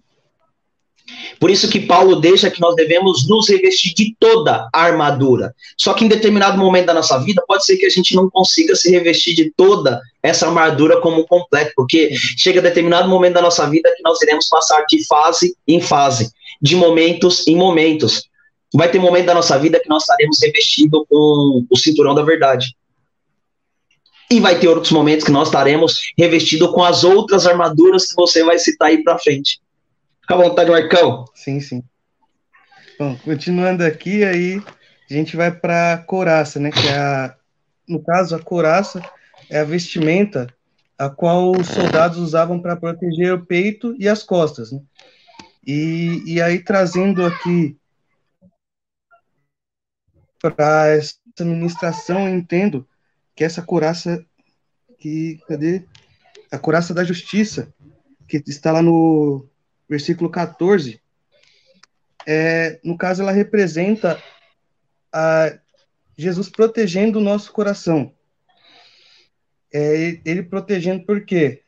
Por 1.38 1.50
isso 1.50 1.69
que 1.69 1.81
Paulo 1.81 2.16
deixa 2.16 2.50
que 2.50 2.61
nós 2.61 2.75
devemos 2.75 3.28
nos 3.28 3.49
revestir 3.49 3.95
de 3.95 4.14
toda 4.19 4.69
a 4.73 4.83
armadura. 4.83 5.54
Só 5.76 5.95
que 5.95 6.04
em 6.04 6.09
determinado 6.09 6.59
momento 6.59 6.87
da 6.87 6.95
nossa 6.95 7.19
vida, 7.19 7.43
pode 7.47 7.64
ser 7.64 7.76
que 7.76 7.87
a 7.87 7.90
gente 7.90 8.14
não 8.14 8.31
consiga 8.31 8.75
se 8.75 8.90
revestir 8.90 9.35
de 9.35 9.52
toda 9.57 10.00
essa 10.23 10.47
armadura 10.47 11.00
como 11.00 11.26
completo, 11.26 11.73
porque 11.76 12.14
chega 12.38 12.62
determinado 12.62 13.09
momento 13.09 13.35
da 13.35 13.43
nossa 13.43 13.69
vida 13.69 13.93
que 13.97 14.02
nós 14.02 14.21
iremos 14.23 14.49
passar 14.49 14.85
de 14.88 15.04
fase 15.07 15.54
em 15.66 15.81
fase 15.81 16.31
de 16.61 16.76
momentos 16.76 17.47
em 17.47 17.57
momentos. 17.57 18.25
Vai 18.73 18.90
ter 18.90 18.99
momento 18.99 19.26
da 19.26 19.35
nossa 19.35 19.59
vida 19.59 19.78
que 19.78 19.88
nós 19.88 20.02
estaremos 20.02 20.38
revestidos 20.43 21.04
com 21.09 21.64
o 21.71 21.76
cinturão 21.76 22.14
da 22.14 22.23
verdade. 22.23 22.75
E 24.31 24.40
vai 24.40 24.59
ter 24.59 24.69
outros 24.69 24.90
momentos 24.90 25.25
que 25.25 25.31
nós 25.31 25.49
estaremos 25.49 26.00
revestidos 26.19 26.71
com 26.73 26.83
as 26.83 27.04
outras 27.04 27.47
armaduras 27.47 28.07
que 28.07 28.16
você 28.16 28.43
vai 28.43 28.59
citar 28.59 28.88
aí 28.88 29.04
para 29.04 29.19
frente. 29.19 29.61
Fica 30.25 30.37
à 30.37 30.38
vontade, 30.38 30.71
Marcão. 30.71 31.26
Sim, 31.35 31.61
sim. 31.61 31.85
Bom, 32.99 33.14
continuando 33.19 33.85
aqui, 33.85 34.25
aí 34.25 34.62
a 35.11 35.12
gente 35.12 35.37
vai 35.37 35.52
para 35.52 35.93
a 35.93 35.99
couraça, 35.99 36.59
né? 36.59 36.71
Que 36.71 36.88
é 36.88 36.97
a, 36.97 37.37
no 37.87 38.02
caso, 38.02 38.35
a 38.35 38.43
couraça 38.43 39.02
é 39.50 39.59
a 39.59 39.64
vestimenta 39.64 40.47
a 40.97 41.11
qual 41.11 41.52
os 41.52 41.66
soldados 41.66 42.16
usavam 42.16 42.59
para 42.59 42.75
proteger 42.75 43.35
o 43.35 43.45
peito 43.45 43.95
e 43.99 44.09
as 44.09 44.23
costas. 44.23 44.73
Né? 44.73 44.81
E, 45.66 46.23
e 46.25 46.40
aí, 46.40 46.59
trazendo 46.59 47.26
aqui 47.26 47.76
para 50.40 50.88
essa 50.88 51.16
ministração, 51.40 52.26
eu 52.26 52.35
entendo 52.35 52.88
que 53.37 53.45
essa 53.45 53.61
coraça, 53.61 54.25
que, 54.99 55.38
cadê? 55.47 55.85
A 56.50 56.59
coraça 56.59 56.95
da 56.95 57.04
justiça, 57.04 57.75
que 58.26 58.43
está 58.47 58.73
lá 58.73 58.81
no 58.81 59.47
versículo 59.95 60.29
14, 60.29 61.01
é, 62.27 62.81
no 62.83 62.99
caso, 62.99 63.23
ela 63.23 63.31
representa 63.31 64.21
a 65.13 65.57
Jesus 66.17 66.49
protegendo 66.49 67.19
o 67.19 67.23
nosso 67.23 67.53
coração. 67.53 68.13
É, 69.73 70.21
ele 70.25 70.43
protegendo 70.43 71.05
por 71.05 71.25
quê? 71.25 71.63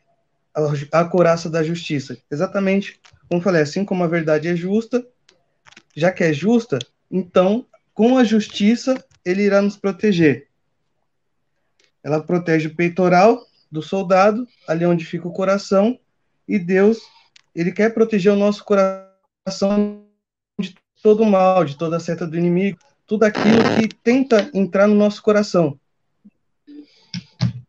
A, 0.92 1.00
a 1.00 1.04
coraça 1.04 1.49
da 1.50 1.62
justiça. 1.62 2.16
Exatamente 2.30 3.00
como 3.28 3.42
falei, 3.42 3.62
assim 3.62 3.85
como 3.85 4.04
a 4.04 4.09
verdade 4.09 4.49
é 4.49 4.56
justa, 4.56 5.04
já 5.95 6.12
que 6.12 6.23
é 6.23 6.33
justa, 6.33 6.78
então, 7.11 7.66
com 7.92 8.16
a 8.16 8.25
justiça, 8.25 9.04
ele 9.25 9.42
irá 9.42 9.61
nos 9.61 9.76
proteger. 9.76 10.49
Ela 12.04 12.23
protege 12.23 12.68
o 12.68 12.75
peitoral 12.75 13.45
do 13.71 13.83
soldado, 13.83 14.47
ali 14.68 14.87
onde 14.87 15.04
fica 15.04 15.26
o 15.26 15.33
coração, 15.33 15.99
e 16.47 16.59
Deus, 16.59 16.99
ele 17.56 17.72
quer 17.72 17.94
proteger 17.94 18.32
o 18.32 18.36
nosso 18.36 18.62
coração 18.62 20.04
de 20.60 20.75
todo 21.02 21.25
mal, 21.25 21.64
de 21.64 21.76
toda 21.78 21.96
a 21.96 22.00
seta 22.00 22.26
do 22.26 22.36
inimigo, 22.36 22.78
tudo 23.06 23.25
aquilo 23.25 23.62
que 23.80 23.88
tenta 23.88 24.50
entrar 24.52 24.86
no 24.86 24.94
nosso 24.94 25.22
coração. 25.22 25.78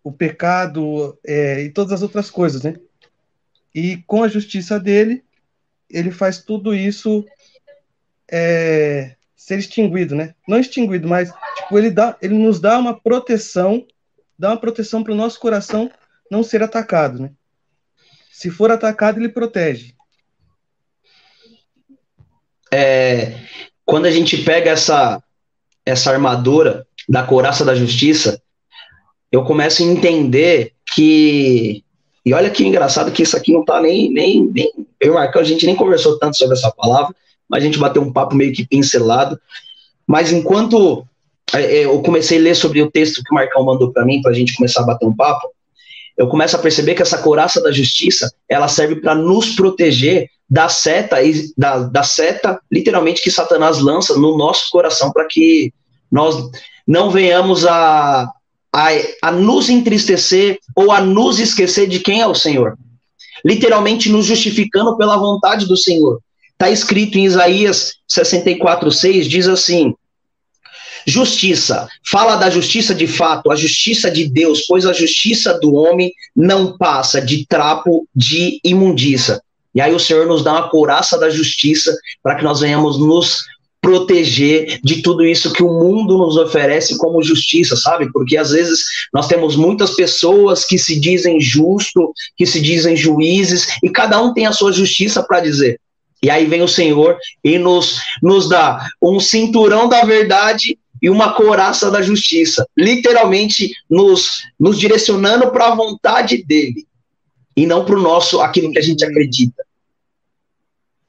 O 0.03 0.12
pecado 0.12 1.17
é, 1.25 1.62
e 1.62 1.70
todas 1.70 1.94
as 1.94 2.01
outras 2.01 2.29
coisas, 2.29 2.63
né? 2.63 2.75
E 3.74 3.98
com 4.06 4.24
a 4.24 4.27
justiça 4.27 4.77
dele, 4.77 5.24
ele 5.89 6.12
faz 6.12 6.41
tudo 6.41 6.74
isso 6.74 7.25
é, 8.29 9.15
ser 9.36 9.60
extinguido, 9.60 10.15
né? 10.15 10.36
Não 10.46 10.60
extinguido, 10.60 11.08
mas 11.08 11.32
tipo, 11.58 11.77
ele, 11.77 11.91
dá, 11.91 12.17
ele 12.22 12.34
nos 12.34 12.60
dá 12.60 12.77
uma 12.77 13.00
proteção, 13.00 13.86
dá 14.38 14.50
uma 14.50 14.60
proteção 14.60 15.01
para 15.01 15.13
o 15.13 15.17
nosso 15.17 15.39
coração 15.39 15.89
não 16.29 16.44
ser 16.44 16.62
atacado, 16.62 17.22
né? 17.22 17.32
Se 18.38 18.51
for 18.51 18.70
atacado, 18.70 19.20
ele 19.20 19.29
protege. 19.29 19.96
É, 22.72 23.34
quando 23.84 24.06
a 24.06 24.12
gente 24.12 24.38
pega 24.44 24.70
essa, 24.70 25.24
essa 25.84 26.12
armadura 26.12 26.86
da 27.10 27.24
coraça 27.24 27.65
da 27.65 27.74
justiça, 27.74 28.39
eu 29.32 29.44
começo 29.44 29.82
a 29.82 29.88
entender 29.88 30.74
que 30.94 31.84
e 32.24 32.32
olha 32.32 32.51
que 32.51 32.63
engraçado 32.63 33.12
que 33.12 33.24
isso 33.24 33.36
aqui 33.36 33.51
não 33.51 33.65
tá 33.65 33.82
nem, 33.82 34.13
nem, 34.13 34.44
nem. 34.44 34.72
Eu 35.00 35.13
e 35.13 35.15
Marcão, 35.15 35.41
a 35.41 35.46
gente 35.46 35.65
nem 35.65 35.75
conversou 35.75 36.20
tanto 36.20 36.38
sobre 36.38 36.56
essa 36.56 36.72
palavra, 36.72 37.15
mas 37.50 37.63
a 37.63 37.65
gente 37.65 37.79
bateu 37.79 38.03
um 38.03 38.13
papo 38.13 38.36
meio 38.36 38.53
que 38.53 38.67
pincelado. 38.67 39.41
Mas 40.06 40.32
enquanto 40.32 41.08
é, 41.56 41.77
é, 41.77 41.86
eu 41.86 42.00
comecei 42.03 42.38
a 42.38 42.41
ler 42.41 42.56
sobre 42.56 42.84
o 42.84 42.91
texto 42.91 43.24
que 43.24 43.32
o 43.32 43.36
Marcão 43.36 43.65
mandou 43.65 43.91
para 43.91 44.06
mim, 44.06 44.22
para 44.22 44.29
a 44.29 44.36
gente 44.36 44.56
começar 44.56 44.84
a 44.84 44.86
bater 44.86 45.08
um 45.08 45.15
papo, 45.15 45.57
eu 46.17 46.27
começo 46.27 46.55
a 46.55 46.59
perceber 46.59 46.95
que 46.95 47.01
essa 47.01 47.19
coraça 47.19 47.62
da 47.62 47.71
justiça 47.71 48.31
ela 48.50 48.67
serve 48.67 48.95
para 48.95 49.13
nos 49.13 49.55
proteger 49.55 50.29
da 50.50 50.69
seta, 50.69 51.17
da, 51.57 51.79
da 51.79 52.03
seta, 52.03 52.59
literalmente, 52.71 53.21
que 53.21 53.29
Satanás 53.29 53.79
lança 53.79 54.17
no 54.17 54.38
nosso 54.38 54.69
coração, 54.69 55.12
para 55.12 55.25
que 55.25 55.74
nós 56.12 56.50
não 56.88 57.12
venhamos 57.12 57.65
a, 57.65 58.31
a, 58.74 58.88
a 59.21 59.31
nos 59.31 59.69
entristecer 59.69 60.57
ou 60.75 60.91
a 60.91 61.01
nos 61.01 61.39
esquecer 61.39 61.88
de 61.88 62.00
quem 62.00 62.21
é 62.21 62.27
o 62.27 62.33
Senhor. 62.33 62.77
Literalmente 63.45 64.09
nos 64.09 64.25
justificando 64.25 64.97
pela 64.97 65.17
vontade 65.17 65.67
do 65.67 65.77
Senhor. 65.77 66.19
Está 66.53 66.71
escrito 66.71 67.17
em 67.17 67.25
Isaías 67.25 67.93
64,6, 68.09 69.27
diz 69.27 69.47
assim: 69.47 69.93
Justiça. 71.06 71.88
Fala 72.10 72.36
da 72.36 72.50
justiça 72.50 72.94
de 72.96 73.08
fato, 73.08 73.51
a 73.51 73.56
justiça 73.56 74.10
de 74.10 74.27
Deus, 74.27 74.66
pois 74.68 74.86
a 74.86 74.94
justiça 74.94 75.54
do 75.60 75.74
homem 75.74 76.12
não 76.36 76.77
passa 76.77 77.22
de 77.22 77.46
trapo 77.46 78.08
de 78.16 78.60
imundícia. 78.63 79.42
E 79.75 79.82
aí 79.82 79.94
o 79.94 80.00
Senhor 80.00 80.25
nos 80.25 80.44
dá 80.44 80.54
uma 80.54 80.70
couraça 80.70 81.18
da 81.18 81.30
justiça 81.30 81.96
para 82.24 82.36
que 82.36 82.44
nós 82.44 82.62
venhamos 82.62 82.98
nos 83.00 83.46
proteger 83.80 84.80
de 84.84 85.01
tudo 85.01 85.24
isso 85.24 85.54
que 85.54 85.63
o 85.63 85.72
mundo 85.72 86.18
nos 86.18 86.36
oferece 86.36 86.98
como 86.98 87.24
justiça, 87.24 87.75
sabe? 87.75 88.12
Porque 88.12 88.36
às 88.36 88.51
vezes 88.51 88.82
nós 89.13 89.27
temos 89.27 89.56
muitas 89.56 89.92
pessoas 89.92 90.66
que 90.66 90.77
se 90.77 91.00
dizem 91.00 91.39
justo, 91.39 92.12
que 92.36 92.46
se 92.46 92.60
dizem 92.60 92.98
juízes, 92.98 93.68
e 93.84 93.89
cada 93.89 94.22
um 94.22 94.34
tem 94.34 94.46
a 94.46 94.51
sua 94.51 94.72
justiça 94.72 95.24
para 95.24 95.39
dizer. 95.39 95.80
E 96.22 96.30
aí 96.30 96.46
vem 96.46 96.63
o 96.63 96.68
Senhor 96.68 97.18
e 97.44 97.60
nos, 97.60 98.00
nos 98.22 98.50
dá 98.50 98.88
um 99.01 99.20
cinturão 99.20 99.88
da 99.88 100.04
verdade 100.04 100.77
e 101.01 101.10
uma 101.10 101.34
couraça 101.34 101.92
da 101.92 102.01
justiça, 102.01 102.68
literalmente 102.75 103.72
nos, 103.89 104.44
nos 104.60 104.80
direcionando 104.80 105.51
para 105.51 105.68
a 105.68 105.75
vontade 105.75 106.44
dele 106.44 106.88
e 107.56 107.66
não 107.66 107.84
para 107.86 107.96
o 107.96 108.01
nosso, 108.01 108.39
aquilo 108.42 108.72
que 108.72 108.80
a 108.80 108.84
gente 108.84 109.04
acredita. 109.04 109.66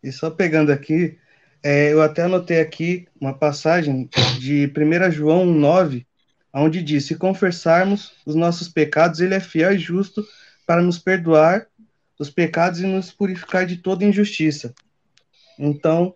E 0.02 0.11
só 0.11 0.30
pegando 0.30 0.71
aqui, 0.71 1.18
é, 1.62 1.92
eu 1.92 2.00
até 2.00 2.23
anotei 2.23 2.61
aqui 2.61 3.07
uma 3.21 3.35
passagem 3.35 4.09
de 4.38 4.73
1 4.75 5.11
João 5.11 5.45
9, 5.45 6.07
onde 6.54 6.83
diz: 6.83 7.04
Se 7.04 7.16
confessarmos 7.16 8.12
os 8.25 8.35
nossos 8.35 8.68
pecados, 8.68 9.21
ele 9.21 9.35
é 9.35 9.40
fiel 9.40 9.75
e 9.75 9.78
justo 9.78 10.25
para 10.66 10.80
nos 10.80 10.99
perdoar 10.99 11.66
os 12.18 12.30
pecados 12.30 12.80
e 12.80 12.87
nos 12.87 13.12
purificar 13.12 13.66
de 13.66 13.76
toda 13.76 14.04
injustiça. 14.04 14.75
Então, 15.59 16.14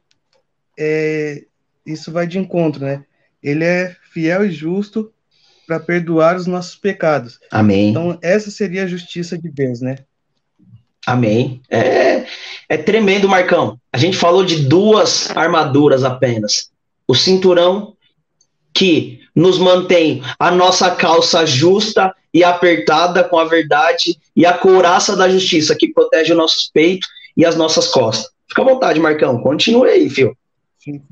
é, 0.79 1.45
isso 1.85 2.11
vai 2.13 2.27
de 2.27 2.39
encontro, 2.39 2.85
né? 2.85 3.05
Ele 3.43 3.65
é 3.65 3.97
fiel 4.13 4.45
e 4.45 4.51
justo 4.51 5.13
para 5.67 5.81
perdoar 5.81 6.37
os 6.37 6.47
nossos 6.47 6.77
pecados. 6.77 7.39
Amém. 7.51 7.91
Então, 7.91 8.19
essa 8.23 8.51
seria 8.51 8.85
a 8.85 8.87
justiça 8.87 9.39
de 9.39 9.49
Deus, 9.49 9.81
né? 9.81 9.97
Amém. 11.07 11.61
É, 11.69 12.27
é 12.69 12.77
tremendo, 12.77 13.29
Marcão. 13.29 13.79
A 13.93 13.99
gente 13.99 14.17
falou 14.17 14.45
de 14.45 14.67
duas 14.67 15.31
armaduras 15.37 16.05
apenas. 16.05 16.71
O 17.07 17.15
cinturão 17.15 17.97
que 18.73 19.21
nos 19.35 19.59
mantém 19.59 20.23
a 20.39 20.51
nossa 20.51 20.91
calça 20.91 21.45
justa 21.45 22.15
e 22.33 22.43
apertada 22.45 23.25
com 23.25 23.39
a 23.39 23.45
verdade 23.45 24.19
e 24.35 24.47
a 24.47 24.57
couraça 24.57 25.17
da 25.17 25.29
justiça 25.29 25.77
que 25.77 25.93
protege 25.93 26.33
os 26.33 26.39
nossos 26.39 26.71
peitos 26.73 27.09
e 27.37 27.45
as 27.45 27.57
nossas 27.57 27.89
costas. 27.89 28.31
Fica 28.49 28.63
à 28.63 28.65
vontade, 28.65 29.01
Marcão. 29.01 29.41
Continue 29.43 29.89
aí, 29.89 30.11
filho. 30.11 30.37
Sim. 30.79 31.03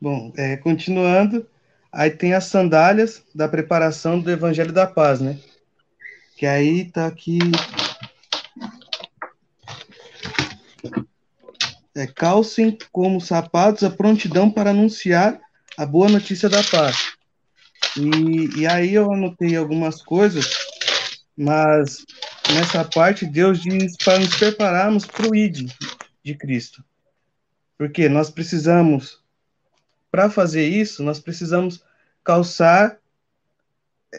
Bom, 0.00 0.32
é, 0.36 0.56
continuando, 0.56 1.46
aí 1.90 2.10
tem 2.10 2.34
as 2.34 2.44
sandálias 2.44 3.22
da 3.34 3.48
preparação 3.48 4.20
do 4.20 4.30
Evangelho 4.30 4.72
da 4.72 4.86
Paz, 4.86 5.20
né? 5.20 5.38
Que 6.36 6.46
aí 6.46 6.90
tá 6.90 7.06
aqui 7.06 7.38
é, 11.96 12.06
calcem 12.06 12.76
como 12.92 13.20
sapatos 13.20 13.82
a 13.82 13.90
prontidão 13.90 14.50
para 14.50 14.70
anunciar 14.70 15.40
a 15.78 15.86
boa 15.86 16.08
notícia 16.10 16.48
da 16.48 16.62
paz. 16.62 17.14
E, 17.96 18.60
e 18.60 18.66
aí 18.66 18.94
eu 18.94 19.10
anotei 19.10 19.56
algumas 19.56 20.02
coisas, 20.02 20.46
mas 21.34 22.04
nessa 22.52 22.84
parte 22.84 23.24
Deus 23.24 23.62
diz 23.62 23.96
para 23.96 24.18
nos 24.18 24.36
prepararmos 24.36 25.06
para 25.06 25.28
o 25.28 25.34
ID 25.34 25.70
de 26.22 26.34
Cristo. 26.34 26.84
Porque 27.78 28.08
nós 28.08 28.30
precisamos, 28.30 29.22
para 30.10 30.30
fazer 30.30 30.66
isso, 30.66 31.02
nós 31.02 31.18
precisamos 31.18 31.82
calçar 32.24 32.98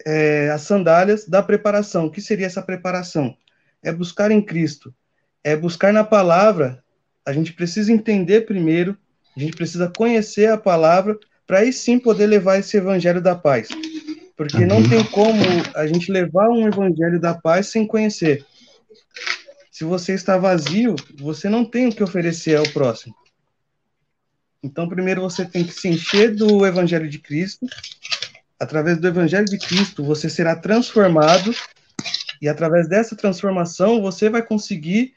é, 0.05 0.49
as 0.49 0.61
sandálias 0.61 1.27
da 1.27 1.41
preparação. 1.41 2.05
O 2.05 2.11
que 2.11 2.21
seria 2.21 2.45
essa 2.45 2.61
preparação? 2.61 3.35
É 3.83 3.91
buscar 3.91 4.31
em 4.31 4.41
Cristo, 4.41 4.93
é 5.43 5.55
buscar 5.55 5.93
na 5.93 6.03
palavra 6.03 6.83
a 7.27 7.33
gente 7.33 7.51
precisa 7.51 7.91
entender 7.91 8.45
primeiro, 8.45 8.97
a 9.35 9.39
gente 9.41 9.53
precisa 9.53 9.91
conhecer 9.93 10.47
a 10.47 10.57
palavra 10.57 11.19
para 11.45 11.59
aí 11.59 11.73
sim 11.73 11.99
poder 11.99 12.25
levar 12.25 12.57
esse 12.57 12.77
evangelho 12.77 13.21
da 13.21 13.35
paz. 13.35 13.67
Porque 14.37 14.65
não 14.65 14.81
tem 14.87 15.03
como 15.03 15.43
a 15.75 15.85
gente 15.85 16.09
levar 16.09 16.47
um 16.47 16.65
evangelho 16.65 17.19
da 17.19 17.33
paz 17.33 17.67
sem 17.67 17.85
conhecer. 17.85 18.45
Se 19.69 19.83
você 19.83 20.13
está 20.13 20.37
vazio, 20.37 20.95
você 21.19 21.49
não 21.49 21.65
tem 21.65 21.87
o 21.87 21.91
que 21.91 22.01
oferecer 22.01 22.55
ao 22.55 22.69
próximo. 22.69 23.13
Então, 24.61 24.89
primeiro 24.89 25.21
você 25.21 25.45
tem 25.45 25.63
que 25.63 25.73
se 25.73 25.87
encher 25.87 26.35
do 26.35 26.65
evangelho 26.65 27.09
de 27.09 27.19
Cristo. 27.19 27.65
Através 28.59 28.97
do 28.99 29.07
evangelho 29.07 29.45
de 29.45 29.57
Cristo, 29.57 30.03
você 30.03 30.29
será 30.29 30.55
transformado 30.55 31.53
e 32.41 32.47
através 32.47 32.87
dessa 32.87 33.15
transformação 33.15 34.01
você 34.01 34.29
vai 34.29 34.41
conseguir 34.41 35.13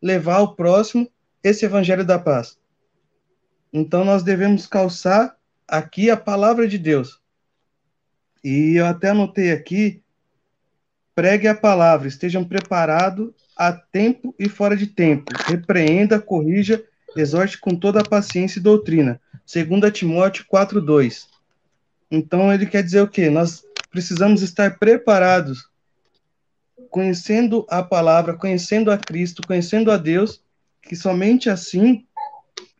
levar 0.00 0.36
ao 0.36 0.54
próximo 0.54 1.10
esse 1.42 1.64
evangelho 1.64 2.04
da 2.04 2.18
paz. 2.18 2.58
Então 3.72 4.04
nós 4.04 4.22
devemos 4.22 4.66
calçar 4.66 5.36
aqui 5.66 6.10
a 6.10 6.16
palavra 6.16 6.68
de 6.68 6.78
Deus. 6.78 7.20
E 8.42 8.76
eu 8.76 8.86
até 8.86 9.10
anotei 9.10 9.50
aqui: 9.50 10.02
pregue 11.14 11.48
a 11.48 11.54
palavra, 11.54 12.06
estejam 12.06 12.44
preparados 12.44 13.32
a 13.56 13.72
tempo 13.72 14.34
e 14.38 14.48
fora 14.48 14.76
de 14.76 14.86
tempo, 14.86 15.32
repreenda, 15.46 16.20
corrija, 16.20 16.84
exorte 17.16 17.58
com 17.58 17.74
toda 17.74 18.00
a 18.00 18.08
paciência 18.08 18.58
e 18.58 18.62
doutrina. 18.62 19.20
2 19.46 19.92
Timóteo 19.92 20.44
4:2. 20.50 21.26
Então 22.10 22.52
ele 22.52 22.66
quer 22.66 22.82
dizer 22.82 23.00
o 23.00 23.08
quê? 23.08 23.28
Nós 23.28 23.62
precisamos 23.90 24.42
estar 24.42 24.78
preparados, 24.78 25.68
conhecendo 26.90 27.66
a 27.68 27.82
palavra, 27.82 28.34
conhecendo 28.34 28.90
a 28.90 28.98
Cristo, 28.98 29.42
conhecendo 29.46 29.90
a 29.90 29.96
Deus 29.96 30.42
que 30.82 30.94
somente 30.94 31.48
assim 31.48 32.04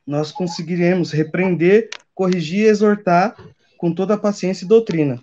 nós 0.07 0.31
conseguiremos 0.31 1.11
repreender, 1.11 1.89
corrigir 2.15 2.61
e 2.61 2.69
exortar 2.69 3.35
com 3.79 3.93
toda 3.93 4.15
a 4.15 4.19
paciência 4.19 4.65
e 4.65 4.69
doutrina. 4.69 5.21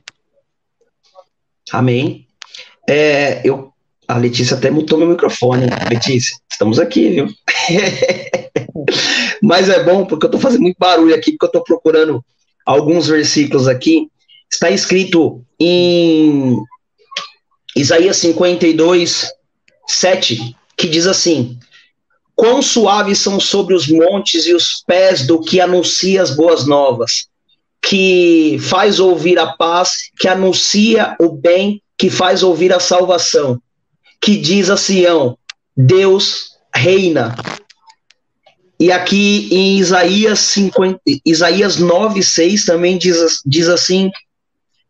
Amém. 1.71 2.27
É, 2.87 3.47
eu, 3.47 3.71
a 4.07 4.17
Letícia 4.17 4.57
até 4.57 4.69
mutou 4.69 4.97
meu 4.97 5.07
microfone. 5.07 5.67
Letícia, 5.89 6.35
estamos 6.51 6.79
aqui, 6.79 7.09
viu? 7.09 7.27
Mas 9.51 9.67
é 9.67 9.83
bom 9.83 10.05
porque 10.05 10.25
eu 10.25 10.29
estou 10.29 10.39
fazendo 10.39 10.61
muito 10.61 10.77
barulho 10.79 11.13
aqui, 11.13 11.33
porque 11.33 11.43
eu 11.43 11.59
estou 11.59 11.61
procurando 11.61 12.23
alguns 12.65 13.09
versículos 13.09 13.67
aqui. 13.67 14.07
Está 14.49 14.71
escrito 14.71 15.43
em 15.59 16.55
Isaías 17.75 18.15
52, 18.15 19.29
7, 19.89 20.55
que 20.77 20.87
diz 20.87 21.05
assim: 21.05 21.59
Quão 22.33 22.61
suaves 22.61 23.17
são 23.19 23.41
sobre 23.41 23.75
os 23.75 23.89
montes 23.89 24.47
e 24.47 24.53
os 24.53 24.85
pés 24.87 25.27
do 25.27 25.41
que 25.41 25.59
anuncia 25.59 26.21
as 26.21 26.33
boas 26.33 26.65
novas, 26.65 27.27
que 27.81 28.57
faz 28.61 29.01
ouvir 29.01 29.37
a 29.37 29.47
paz, 29.47 30.11
que 30.17 30.29
anuncia 30.29 31.13
o 31.19 31.27
bem, 31.27 31.81
que 31.97 32.09
faz 32.09 32.41
ouvir 32.41 32.71
a 32.71 32.79
salvação, 32.79 33.61
que 34.21 34.37
diz 34.37 34.69
a 34.69 34.77
Sião: 34.77 35.37
Deus 35.75 36.51
reina. 36.73 37.35
E 38.81 38.91
aqui 38.91 39.47
em 39.51 39.77
Isaías, 39.77 40.39
50, 40.39 40.99
Isaías 41.23 41.77
9, 41.77 42.23
6 42.23 42.65
também 42.65 42.97
diz, 42.97 43.39
diz 43.45 43.69
assim: 43.69 44.09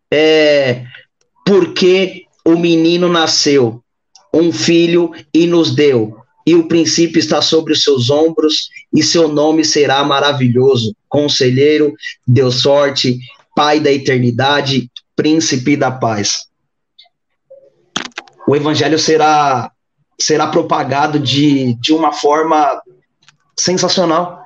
é, 0.09 0.85
Porque 1.45 2.23
o 2.45 2.57
menino 2.57 3.09
nasceu, 3.09 3.83
um 4.33 4.51
filho 4.51 5.11
e 5.33 5.45
nos 5.45 5.75
deu 5.75 6.21
e 6.45 6.55
o 6.55 6.67
princípio 6.67 7.19
está 7.19 7.41
sobre 7.41 7.73
os 7.73 7.83
seus 7.83 8.09
ombros, 8.09 8.69
e 8.93 9.03
seu 9.03 9.27
nome 9.27 9.63
será 9.63 10.03
maravilhoso, 10.03 10.95
conselheiro, 11.07 11.93
Deus 12.27 12.61
forte, 12.61 13.19
Pai 13.53 13.81
da 13.81 13.91
eternidade, 13.91 14.89
príncipe 15.13 15.75
da 15.75 15.91
paz. 15.91 16.45
O 18.47 18.55
evangelho 18.55 18.97
será 18.97 19.69
será 20.19 20.47
propagado 20.47 21.19
de, 21.19 21.73
de 21.81 21.91
uma 21.91 22.13
forma 22.13 22.81
sensacional. 23.61 24.41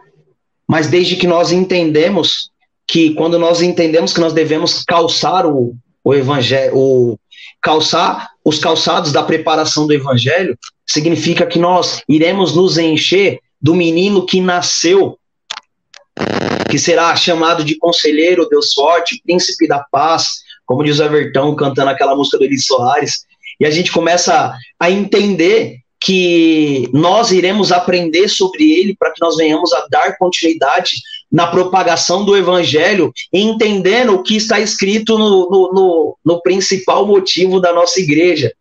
Mas 0.67 0.87
desde 0.87 1.15
que 1.15 1.27
nós 1.27 1.51
entendemos 1.51 2.49
que 2.87 3.13
quando 3.13 3.39
nós 3.39 3.61
entendemos 3.61 4.13
que 4.13 4.19
nós 4.19 4.33
devemos 4.33 4.83
calçar 4.83 5.45
o, 5.45 5.75
o 6.03 6.13
evangelho, 6.13 6.75
o 6.75 7.19
calçar 7.61 8.29
os 8.43 8.59
calçados 8.59 9.11
da 9.11 9.23
preparação 9.23 9.87
do 9.87 9.93
evangelho, 9.93 10.57
significa 10.85 11.47
que 11.47 11.57
nós 11.57 12.03
iremos 12.07 12.55
nos 12.55 12.77
encher 12.77 13.39
do 13.59 13.73
menino 13.73 14.23
que 14.25 14.39
nasceu, 14.39 15.17
que 16.69 16.77
será 16.77 17.15
chamado 17.15 17.63
de 17.63 17.75
conselheiro, 17.75 18.47
Deus 18.47 18.71
forte, 18.71 19.19
príncipe 19.25 19.67
da 19.67 19.79
paz, 19.91 20.43
como 20.65 20.83
diz 20.83 20.99
o 20.99 21.03
Everton 21.03 21.55
cantando 21.55 21.89
aquela 21.89 22.15
música 22.15 22.37
do 22.37 22.43
Eli 22.43 22.59
Soares, 22.59 23.25
e 23.59 23.65
a 23.65 23.71
gente 23.71 23.91
começa 23.91 24.55
a 24.79 24.91
entender 24.91 25.79
que 26.05 26.87
nós 26.93 27.31
iremos 27.31 27.71
aprender 27.71 28.29
sobre 28.29 28.71
ele 28.73 28.95
para 28.95 29.11
que 29.11 29.19
nós 29.19 29.35
venhamos 29.37 29.73
a 29.73 29.87
dar 29.89 30.15
continuidade 30.19 30.91
na 31.31 31.47
propagação 31.47 32.23
do 32.23 32.37
evangelho, 32.37 33.11
entendendo 33.33 34.13
o 34.13 34.21
que 34.21 34.35
está 34.35 34.59
escrito 34.59 35.17
no, 35.17 35.49
no, 35.49 35.73
no, 35.73 36.17
no 36.23 36.41
principal 36.43 37.07
motivo 37.07 37.59
da 37.59 37.73
nossa 37.73 37.99
igreja. 37.99 38.53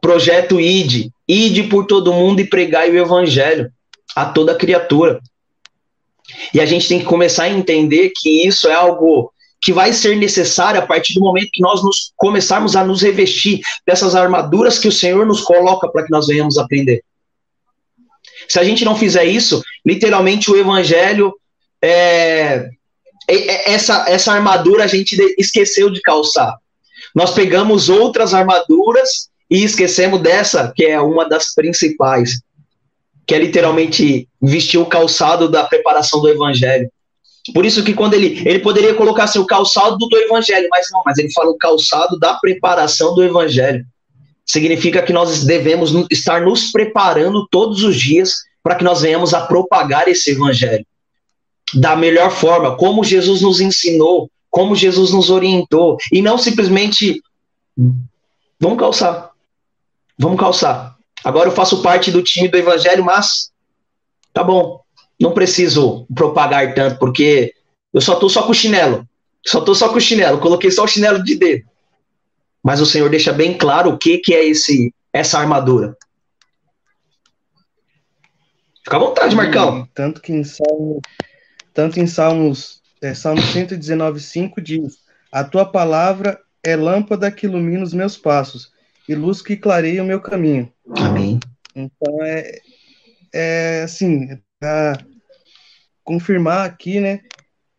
Projeto 0.00 0.58
ID, 0.58 1.10
ide 1.28 1.64
por 1.64 1.86
todo 1.86 2.12
mundo 2.12 2.40
e 2.40 2.48
pregai 2.48 2.90
o 2.90 2.98
evangelho 2.98 3.70
a 4.16 4.24
toda 4.24 4.54
criatura. 4.54 5.20
E 6.54 6.60
a 6.60 6.64
gente 6.64 6.88
tem 6.88 7.00
que 7.00 7.04
começar 7.04 7.44
a 7.44 7.50
entender 7.50 8.12
que 8.16 8.46
isso 8.46 8.66
é 8.66 8.72
algo 8.72 9.30
que 9.62 9.72
vai 9.72 9.92
ser 9.92 10.16
necessário 10.16 10.80
a 10.80 10.86
partir 10.86 11.14
do 11.14 11.20
momento 11.20 11.50
que 11.52 11.62
nós 11.62 11.82
nos, 11.84 12.12
começarmos 12.16 12.74
a 12.74 12.84
nos 12.84 13.00
revestir 13.00 13.60
dessas 13.86 14.16
armaduras 14.16 14.76
que 14.76 14.88
o 14.88 14.92
Senhor 14.92 15.24
nos 15.24 15.40
coloca 15.40 15.88
para 15.88 16.04
que 16.04 16.10
nós 16.10 16.26
venhamos 16.26 16.58
aprender. 16.58 17.04
Se 18.48 18.58
a 18.58 18.64
gente 18.64 18.84
não 18.84 18.96
fizer 18.96 19.24
isso, 19.24 19.62
literalmente 19.86 20.50
o 20.50 20.56
evangelho 20.56 21.32
é, 21.80 22.68
é, 23.28 23.34
é 23.34 23.72
essa, 23.72 24.04
essa 24.08 24.32
armadura 24.32 24.82
a 24.82 24.88
gente 24.88 25.16
esqueceu 25.38 25.88
de 25.90 26.00
calçar. 26.00 26.56
Nós 27.14 27.30
pegamos 27.30 27.88
outras 27.88 28.34
armaduras 28.34 29.28
e 29.48 29.62
esquecemos 29.62 30.20
dessa, 30.20 30.72
que 30.74 30.84
é 30.86 31.00
uma 31.00 31.28
das 31.28 31.54
principais, 31.54 32.40
que 33.24 33.34
é 33.34 33.38
literalmente 33.38 34.28
vestir 34.40 34.78
o 34.78 34.86
calçado 34.86 35.48
da 35.48 35.62
preparação 35.62 36.20
do 36.20 36.28
evangelho. 36.28 36.90
Por 37.52 37.66
isso 37.66 37.82
que 37.82 37.92
quando 37.92 38.14
ele, 38.14 38.42
ele 38.48 38.60
poderia 38.60 38.94
colocar 38.94 39.24
assim, 39.24 39.38
o 39.38 39.46
calçado 39.46 39.96
do 39.96 40.16
evangelho, 40.16 40.68
mas 40.70 40.86
não, 40.92 41.02
mas 41.04 41.18
ele 41.18 41.32
fala 41.32 41.50
o 41.50 41.58
calçado 41.58 42.18
da 42.18 42.34
preparação 42.34 43.14
do 43.14 43.22
evangelho. 43.22 43.84
Significa 44.46 45.02
que 45.02 45.12
nós 45.12 45.44
devemos 45.44 45.92
estar 46.10 46.42
nos 46.42 46.70
preparando 46.70 47.46
todos 47.50 47.82
os 47.82 47.96
dias 47.96 48.34
para 48.62 48.76
que 48.76 48.84
nós 48.84 49.00
venhamos 49.00 49.34
a 49.34 49.40
propagar 49.46 50.06
esse 50.08 50.30
evangelho 50.30 50.86
da 51.74 51.96
melhor 51.96 52.30
forma, 52.30 52.76
como 52.76 53.02
Jesus 53.02 53.40
nos 53.40 53.60
ensinou, 53.60 54.30
como 54.50 54.76
Jesus 54.76 55.12
nos 55.12 55.30
orientou, 55.30 55.96
e 56.12 56.20
não 56.20 56.36
simplesmente 56.36 57.22
vamos 58.60 58.78
calçar. 58.78 59.30
Vamos 60.18 60.38
calçar. 60.38 60.94
Agora 61.24 61.48
eu 61.48 61.54
faço 61.54 61.82
parte 61.82 62.10
do 62.10 62.22
time 62.22 62.48
do 62.48 62.58
evangelho, 62.58 63.02
mas 63.02 63.50
tá 64.32 64.44
bom, 64.44 64.81
não 65.22 65.32
preciso 65.32 66.04
propagar 66.12 66.74
tanto, 66.74 66.98
porque 66.98 67.54
eu 67.94 68.00
só 68.00 68.16
tô 68.16 68.28
só 68.28 68.42
com 68.42 68.50
o 68.50 68.54
chinelo. 68.54 69.08
Só 69.46 69.60
tô 69.60 69.74
só 69.74 69.88
com 69.88 69.96
o 69.96 70.00
chinelo, 70.00 70.40
coloquei 70.40 70.70
só 70.70 70.82
o 70.84 70.88
chinelo 70.88 71.22
de 71.22 71.36
dedo. 71.36 71.64
Mas 72.62 72.80
o 72.80 72.86
Senhor 72.86 73.08
deixa 73.08 73.32
bem 73.32 73.56
claro 73.56 73.90
o 73.90 73.98
que, 73.98 74.18
que 74.18 74.34
é 74.34 74.44
esse 74.44 74.92
essa 75.12 75.38
armadura. 75.38 75.96
Fica 78.84 78.96
à 78.96 78.98
vontade, 78.98 79.36
Marcão. 79.36 79.88
tanto 79.94 80.20
que 80.20 80.32
em 80.32 80.42
Salmo, 80.42 81.00
tanto 81.72 82.00
em 82.00 82.06
Salmos, 82.06 82.80
é, 83.00 83.14
Salmo 83.14 83.42
119,5 83.42 84.60
diz: 84.60 84.98
A 85.30 85.44
tua 85.44 85.64
palavra 85.64 86.40
é 86.64 86.74
lâmpada 86.74 87.30
que 87.30 87.46
ilumina 87.46 87.84
os 87.84 87.92
meus 87.92 88.16
passos 88.16 88.72
e 89.08 89.14
luz 89.14 89.40
que 89.42 89.56
clareia 89.56 90.02
o 90.02 90.06
meu 90.06 90.20
caminho. 90.20 90.72
Amém. 90.96 91.38
Então 91.76 92.24
é, 92.24 92.58
é 93.32 93.82
assim, 93.82 94.38
para 94.58 94.98
confirmar 96.04 96.66
aqui, 96.66 97.00
né, 97.00 97.22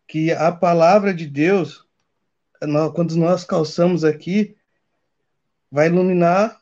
que 0.06 0.32
a 0.32 0.52
palavra 0.52 1.12
de 1.12 1.26
Deus, 1.26 1.86
quando 2.94 3.16
nós 3.16 3.44
calçamos 3.44 4.04
aqui, 4.04 4.56
vai 5.70 5.88
iluminar 5.88 6.60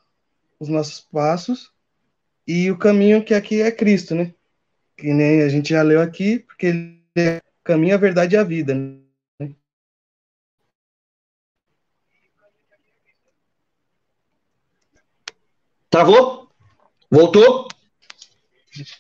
os 0.59 0.69
nossos 0.69 1.01
passos 1.01 1.73
e 2.47 2.71
o 2.71 2.79
caminho 2.79 3.25
que 3.25 3.35
aqui 3.35 3.61
é 3.61 3.71
Cristo, 3.71 4.15
né? 4.15 4.35
Que 4.97 5.13
nem 5.13 5.43
a 5.43 5.49
gente 5.49 5.71
já 5.71 5.83
leu 5.83 6.01
aqui, 6.01 6.39
porque 6.41 6.67
ele 6.67 7.03
é 7.17 7.39
o 7.39 7.65
caminho, 7.65 7.95
a 7.95 7.99
verdade 7.99 8.35
e 8.35 8.39
a 8.39 8.45
vida. 8.45 8.75
Né? 8.75 9.55
Travou? 15.91 16.49
Voltou? 17.11 17.69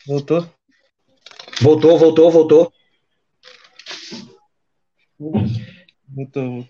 Voltou? 0.07 0.62
Voltou, 1.63 1.97
voltou, 1.97 2.31
voltou. 2.31 2.73
Voltou. 6.09 6.69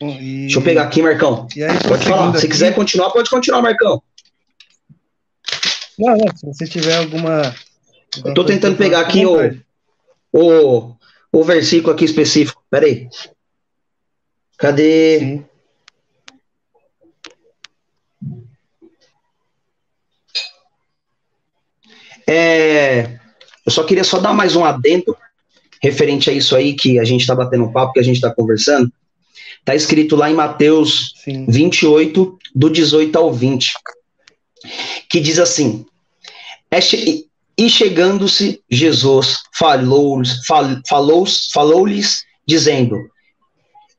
E... 0.00 0.42
Deixa 0.42 0.58
eu 0.58 0.62
pegar 0.62 0.84
aqui, 0.84 1.02
Marcão. 1.02 1.48
Aí, 1.56 1.88
pode 1.88 2.04
falar. 2.04 2.30
Se 2.32 2.38
aqui... 2.38 2.48
quiser 2.48 2.74
continuar, 2.74 3.10
pode 3.10 3.28
continuar, 3.28 3.60
Marcão. 3.62 4.00
Não, 5.98 6.16
não, 6.16 6.36
se 6.36 6.46
você 6.46 6.66
tiver 6.66 6.96
alguma. 6.96 7.54
Eu 8.24 8.32
tô 8.32 8.44
tentando 8.44 8.76
pegar 8.76 9.00
aqui 9.00 9.26
o, 9.26 9.36
o, 10.32 10.94
o 11.32 11.44
versículo 11.44 11.92
aqui 11.92 12.04
específico. 12.04 12.64
Peraí. 12.70 13.08
Cadê? 14.56 15.18
Sim. 15.18 15.49
É, 22.32 23.18
eu 23.66 23.72
só 23.72 23.82
queria 23.82 24.04
só 24.04 24.20
dar 24.20 24.32
mais 24.32 24.54
um 24.54 24.64
adendo 24.64 25.16
referente 25.82 26.30
a 26.30 26.32
isso 26.32 26.54
aí 26.54 26.74
que 26.74 26.96
a 27.00 27.04
gente 27.04 27.22
está 27.22 27.34
batendo 27.34 27.64
um 27.64 27.72
papo, 27.72 27.94
que 27.94 27.98
a 27.98 28.04
gente 28.04 28.16
está 28.16 28.32
conversando. 28.32 28.92
Está 29.58 29.74
escrito 29.74 30.14
lá 30.14 30.30
em 30.30 30.34
Mateus 30.34 31.12
Sim. 31.24 31.44
28, 31.48 32.38
do 32.54 32.70
18 32.70 33.18
ao 33.18 33.32
20, 33.32 33.72
que 35.08 35.18
diz 35.18 35.40
assim: 35.40 35.84
é 36.70 36.78
E 37.58 37.68
chegando-se 37.68 38.62
Jesus, 38.70 39.38
falou-lhes, 39.52 40.46
falou, 40.46 41.26
falou 41.52 41.86
dizendo: 42.46 42.96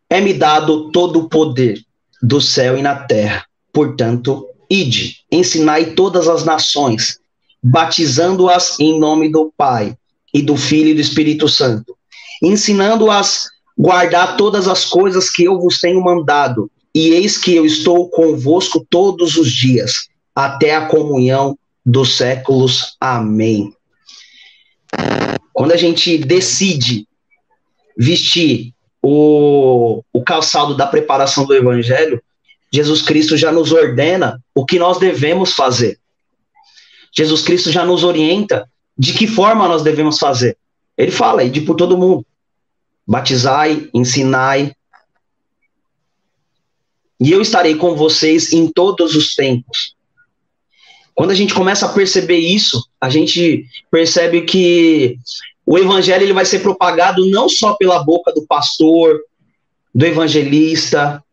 É-me 0.09 0.33
dado 0.33 0.89
todo 0.91 1.19
o 1.19 1.29
poder 1.29 1.83
do 2.23 2.39
céu 2.39 2.77
e 2.77 2.81
na 2.81 2.95
terra. 2.95 3.45
Portanto, 3.73 4.47
ide, 4.69 5.17
ensinai 5.29 5.87
todas 5.87 6.29
as 6.29 6.45
nações, 6.45 7.20
batizando-as 7.61 8.79
em 8.79 8.99
nome 8.99 9.31
do 9.31 9.53
Pai 9.55 9.95
e 10.33 10.41
do 10.41 10.57
Filho 10.57 10.89
e 10.89 10.93
do 10.93 11.01
Espírito 11.01 11.47
Santo, 11.47 11.95
ensinando-as 12.41 13.47
guardar 13.77 14.37
todas 14.37 14.67
as 14.67 14.85
coisas 14.85 15.29
que 15.29 15.43
eu 15.43 15.59
vos 15.59 15.79
tenho 15.79 16.01
mandado, 16.03 16.69
e 16.93 17.09
eis 17.09 17.37
que 17.37 17.55
eu 17.55 17.65
estou 17.65 18.09
convosco 18.09 18.85
todos 18.89 19.37
os 19.37 19.51
dias, 19.51 20.09
até 20.35 20.75
a 20.75 20.87
comunhão 20.87 21.57
dos 21.85 22.17
séculos. 22.17 22.95
Amém. 22.99 23.73
Quando 25.53 25.71
a 25.71 25.77
gente 25.77 26.17
decide 26.17 27.07
vestir 27.97 28.73
o, 29.01 30.03
o 30.11 30.23
calçado 30.23 30.75
da 30.75 30.87
preparação 30.87 31.45
do 31.45 31.53
evangelho, 31.53 32.21
Jesus 32.71 33.01
Cristo 33.01 33.35
já 33.35 33.51
nos 33.51 33.71
ordena 33.71 34.41
o 34.55 34.65
que 34.65 34.79
nós 34.79 34.97
devemos 34.97 35.53
fazer. 35.53 35.99
Jesus 37.11 37.41
Cristo 37.41 37.71
já 37.71 37.85
nos 37.85 38.03
orienta 38.03 38.69
de 38.97 39.13
que 39.13 39.27
forma 39.27 39.67
nós 39.67 39.83
devemos 39.83 40.17
fazer. 40.17 40.57
Ele 40.97 41.11
fala, 41.11 41.47
de 41.49 41.61
por 41.61 41.75
todo 41.75 41.97
mundo 41.97 42.25
batizai, 43.07 43.89
ensinai. 43.93 44.73
E 47.19 47.31
eu 47.31 47.41
estarei 47.41 47.75
com 47.75 47.95
vocês 47.95 48.53
em 48.53 48.67
todos 48.71 49.15
os 49.15 49.35
tempos. 49.35 49.95
Quando 51.13 51.31
a 51.31 51.35
gente 51.35 51.53
começa 51.53 51.85
a 51.85 51.93
perceber 51.93 52.37
isso, 52.37 52.87
a 52.99 53.09
gente 53.09 53.65
percebe 53.91 54.41
que 54.41 55.17
o 55.65 55.77
evangelho 55.77 56.23
ele 56.23 56.33
vai 56.33 56.45
ser 56.45 56.59
propagado 56.59 57.29
não 57.29 57.47
só 57.47 57.75
pela 57.75 58.03
boca 58.03 58.31
do 58.33 58.45
pastor, 58.47 59.19
do 59.93 60.05
evangelista, 60.05 61.23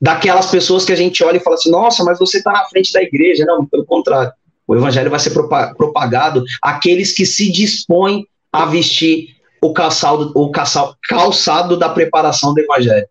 daquelas 0.00 0.46
pessoas 0.46 0.84
que 0.84 0.92
a 0.92 0.96
gente 0.96 1.22
olha 1.24 1.36
e 1.36 1.40
fala 1.40 1.56
assim: 1.56 1.70
nossa, 1.70 2.04
mas 2.04 2.18
você 2.18 2.38
está 2.38 2.52
na 2.52 2.64
frente 2.66 2.92
da 2.92 3.02
igreja. 3.02 3.44
Não, 3.44 3.64
pelo 3.66 3.84
contrário. 3.84 4.32
O 4.66 4.74
evangelho 4.74 5.10
vai 5.10 5.20
ser 5.20 5.30
propagado 5.30 6.44
àqueles 6.60 7.12
que 7.12 7.24
se 7.24 7.52
dispõem 7.52 8.26
a 8.52 8.64
vestir 8.66 9.36
o 9.62 9.72
calçado, 9.72 10.32
o 10.34 10.50
calçado, 10.50 10.96
calçado 11.08 11.76
da 11.76 11.88
preparação 11.88 12.52
do 12.52 12.60
evangelho. 12.60 13.06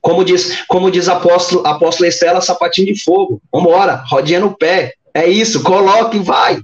Como 0.00 0.24
diz, 0.24 0.62
como 0.66 0.90
diz 0.90 1.08
apóstolo, 1.08 1.66
apóstolo 1.66 2.08
Estela, 2.08 2.40
sapatinho 2.40 2.86
de 2.94 3.02
fogo. 3.02 3.42
Vambora, 3.52 4.02
rodinha 4.08 4.40
no 4.40 4.56
pé. 4.56 4.94
É 5.12 5.26
isso, 5.26 5.62
coloca 5.62 6.16
e 6.16 6.20
vai. 6.20 6.62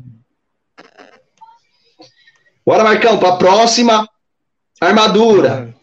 Bora, 2.65 2.83
Marcão, 2.83 3.19
para 3.19 3.31
a 3.31 3.37
próxima 3.37 4.09
armadura. 4.81 5.75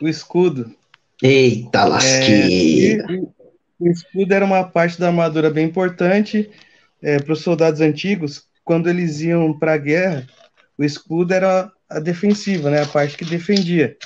O 0.00 0.06
escudo. 0.06 0.77
Eita, 1.22 1.84
lasqueira. 1.84 3.06
É, 3.10 3.38
o 3.78 3.88
escudo 3.88 4.32
era 4.32 4.44
uma 4.44 4.64
parte 4.64 4.98
da 4.98 5.08
armadura 5.08 5.50
bem 5.50 5.66
importante 5.66 6.50
é, 7.02 7.18
para 7.18 7.32
os 7.32 7.40
soldados 7.40 7.80
antigos. 7.80 8.46
Quando 8.64 8.88
eles 8.88 9.20
iam 9.20 9.56
para 9.58 9.74
a 9.74 9.78
guerra, 9.78 10.26
o 10.76 10.84
escudo 10.84 11.32
era 11.32 11.70
a 11.88 11.98
defensiva, 11.98 12.70
né? 12.70 12.82
A 12.82 12.86
parte 12.86 13.16
que 13.16 13.24
defendia. 13.24 13.96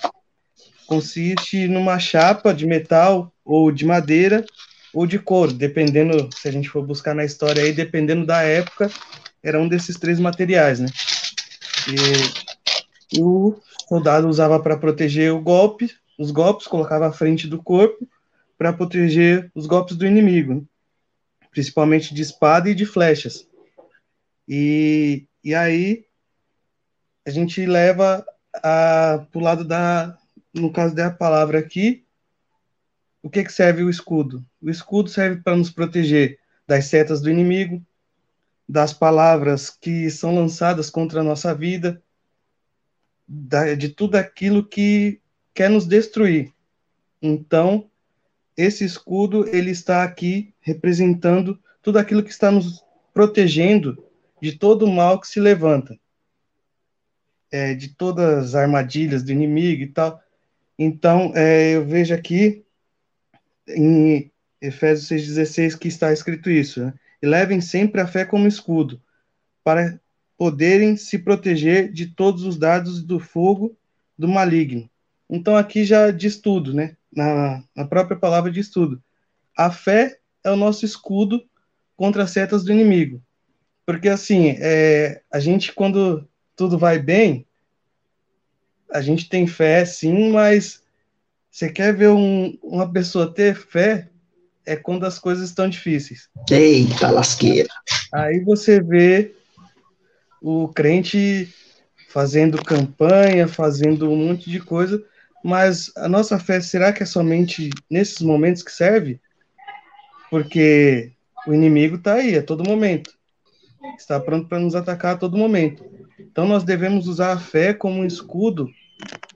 Consiste 0.86 1.66
numa 1.68 1.98
chapa 1.98 2.52
de 2.54 2.66
metal 2.66 3.32
ou 3.44 3.72
de 3.72 3.84
madeira 3.84 4.44
ou 4.92 5.06
de 5.06 5.18
couro, 5.18 5.52
dependendo, 5.52 6.28
se 6.34 6.48
a 6.48 6.52
gente 6.52 6.68
for 6.68 6.86
buscar 6.86 7.14
na 7.14 7.24
história 7.24 7.62
aí, 7.62 7.72
dependendo 7.72 8.26
da 8.26 8.42
época, 8.42 8.90
era 9.42 9.58
um 9.58 9.66
desses 9.66 9.96
três 9.96 10.20
materiais, 10.20 10.80
né? 10.80 10.88
E 11.88 13.18
o 13.20 13.56
soldado 13.88 14.28
usava 14.28 14.60
para 14.60 14.76
proteger 14.76 15.32
o 15.32 15.40
golpe, 15.40 15.90
os 16.18 16.30
golpes, 16.30 16.66
colocava 16.66 17.06
à 17.06 17.12
frente 17.12 17.46
do 17.46 17.62
corpo 17.62 18.08
para 18.58 18.72
proteger 18.72 19.50
os 19.54 19.66
golpes 19.66 19.96
do 19.96 20.06
inimigo, 20.06 20.66
principalmente 21.50 22.14
de 22.14 22.22
espada 22.22 22.70
e 22.70 22.74
de 22.74 22.86
flechas. 22.86 23.46
E, 24.46 25.26
e 25.42 25.54
aí 25.54 26.04
a 27.24 27.30
gente 27.30 27.64
leva 27.64 28.24
para 28.52 29.26
o 29.34 29.40
lado 29.40 29.64
da, 29.64 30.18
no 30.52 30.72
caso 30.72 30.94
da 30.94 31.10
palavra 31.10 31.58
aqui, 31.58 32.04
o 33.22 33.30
que, 33.30 33.44
que 33.44 33.52
serve 33.52 33.82
o 33.84 33.90
escudo? 33.90 34.44
O 34.60 34.68
escudo 34.68 35.08
serve 35.08 35.40
para 35.40 35.56
nos 35.56 35.70
proteger 35.70 36.38
das 36.66 36.86
setas 36.86 37.20
do 37.20 37.30
inimigo, 37.30 37.84
das 38.68 38.92
palavras 38.92 39.70
que 39.70 40.10
são 40.10 40.34
lançadas 40.34 40.90
contra 40.90 41.20
a 41.20 41.24
nossa 41.24 41.54
vida, 41.54 42.02
da, 43.26 43.74
de 43.74 43.88
tudo 43.88 44.16
aquilo 44.16 44.66
que 44.66 45.21
quer 45.54 45.70
nos 45.70 45.86
destruir. 45.86 46.52
Então, 47.20 47.90
esse 48.56 48.84
escudo 48.84 49.46
ele 49.48 49.70
está 49.70 50.02
aqui 50.02 50.54
representando 50.60 51.58
tudo 51.80 51.98
aquilo 51.98 52.22
que 52.22 52.30
está 52.30 52.50
nos 52.50 52.84
protegendo 53.12 54.02
de 54.40 54.52
todo 54.58 54.84
o 54.84 54.92
mal 54.92 55.20
que 55.20 55.28
se 55.28 55.40
levanta, 55.40 55.98
é, 57.50 57.74
de 57.74 57.88
todas 57.88 58.48
as 58.48 58.54
armadilhas 58.54 59.22
do 59.22 59.32
inimigo 59.32 59.82
e 59.82 59.88
tal. 59.88 60.20
Então, 60.78 61.32
é, 61.34 61.76
eu 61.76 61.84
vejo 61.84 62.14
aqui 62.14 62.64
em 63.68 64.30
Efésios 64.60 65.08
6,16 65.08 65.78
que 65.78 65.88
está 65.88 66.12
escrito 66.12 66.50
isso. 66.50 66.84
Né? 66.84 66.94
E 67.22 67.26
levem 67.26 67.60
sempre 67.60 68.00
a 68.00 68.06
fé 68.06 68.24
como 68.24 68.48
escudo, 68.48 69.00
para 69.62 70.00
poderem 70.36 70.96
se 70.96 71.18
proteger 71.18 71.92
de 71.92 72.06
todos 72.06 72.44
os 72.44 72.58
dados 72.58 73.02
do 73.02 73.20
fogo 73.20 73.76
do 74.18 74.26
maligno. 74.26 74.90
Então 75.34 75.56
aqui 75.56 75.82
já 75.82 76.10
diz 76.10 76.36
tudo, 76.36 76.74
né? 76.74 76.94
Na, 77.10 77.64
na 77.74 77.86
própria 77.86 78.18
palavra 78.18 78.50
diz 78.50 78.68
tudo. 78.68 79.02
A 79.56 79.70
fé 79.70 80.18
é 80.44 80.50
o 80.50 80.56
nosso 80.56 80.84
escudo 80.84 81.42
contra 81.96 82.24
as 82.24 82.30
setas 82.32 82.62
do 82.62 82.70
inimigo. 82.70 83.22
Porque 83.86 84.10
assim, 84.10 84.56
é, 84.60 85.22
a 85.32 85.40
gente 85.40 85.72
quando 85.72 86.28
tudo 86.54 86.78
vai 86.78 86.98
bem, 86.98 87.46
a 88.90 89.00
gente 89.00 89.26
tem 89.26 89.46
fé 89.46 89.86
sim, 89.86 90.30
mas 90.30 90.82
você 91.50 91.70
quer 91.72 91.96
ver 91.96 92.10
um, 92.10 92.58
uma 92.62 92.92
pessoa 92.92 93.32
ter 93.32 93.56
fé? 93.56 94.10
É 94.66 94.76
quando 94.76 95.06
as 95.06 95.18
coisas 95.18 95.48
estão 95.48 95.68
difíceis. 95.68 96.28
Eita, 96.50 97.10
lasqueira. 97.10 97.70
Aí 98.12 98.38
você 98.40 98.80
vê 98.80 99.34
o 100.42 100.68
crente 100.68 101.52
fazendo 102.08 102.62
campanha, 102.62 103.48
fazendo 103.48 104.10
um 104.10 104.16
monte 104.28 104.50
de 104.50 104.60
coisa, 104.60 105.02
mas 105.42 105.90
a 105.96 106.08
nossa 106.08 106.38
fé, 106.38 106.60
será 106.60 106.92
que 106.92 107.02
é 107.02 107.06
somente 107.06 107.70
nesses 107.90 108.20
momentos 108.20 108.62
que 108.62 108.70
serve? 108.70 109.20
Porque 110.30 111.12
o 111.46 111.52
inimigo 111.52 111.96
está 111.96 112.14
aí 112.14 112.36
a 112.36 112.42
todo 112.42 112.68
momento. 112.68 113.10
Está 113.98 114.20
pronto 114.20 114.48
para 114.48 114.60
nos 114.60 114.74
atacar 114.74 115.14
a 115.14 115.18
todo 115.18 115.36
momento. 115.36 115.84
Então 116.18 116.46
nós 116.46 116.64
devemos 116.64 117.08
usar 117.08 117.32
a 117.32 117.38
fé 117.38 117.74
como 117.74 118.00
um 118.00 118.06
escudo 118.06 118.70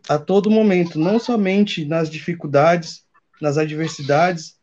a 0.09 0.19
todo 0.19 0.51
momento, 0.51 0.99
não 0.99 1.19
somente 1.19 1.85
nas 1.85 2.09
dificuldades, 2.09 3.05
nas 3.40 3.59
adversidades, 3.59 4.57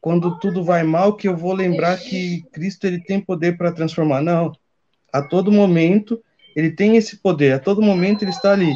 quando 0.00 0.38
tudo 0.38 0.62
vai 0.62 0.82
mal, 0.82 1.16
que 1.16 1.28
eu 1.28 1.36
vou 1.36 1.52
lembrar 1.52 1.98
que 1.98 2.42
Cristo 2.52 2.86
ele 2.86 3.02
tem 3.02 3.20
poder 3.20 3.56
para 3.56 3.72
transformar. 3.72 4.22
Não. 4.22 4.52
A 5.12 5.22
todo 5.22 5.52
momento 5.52 6.22
ele 6.54 6.70
tem 6.70 6.96
esse 6.96 7.16
poder, 7.16 7.52
a 7.52 7.58
todo 7.58 7.82
momento 7.82 8.22
ele 8.22 8.30
está 8.30 8.52
ali. 8.52 8.74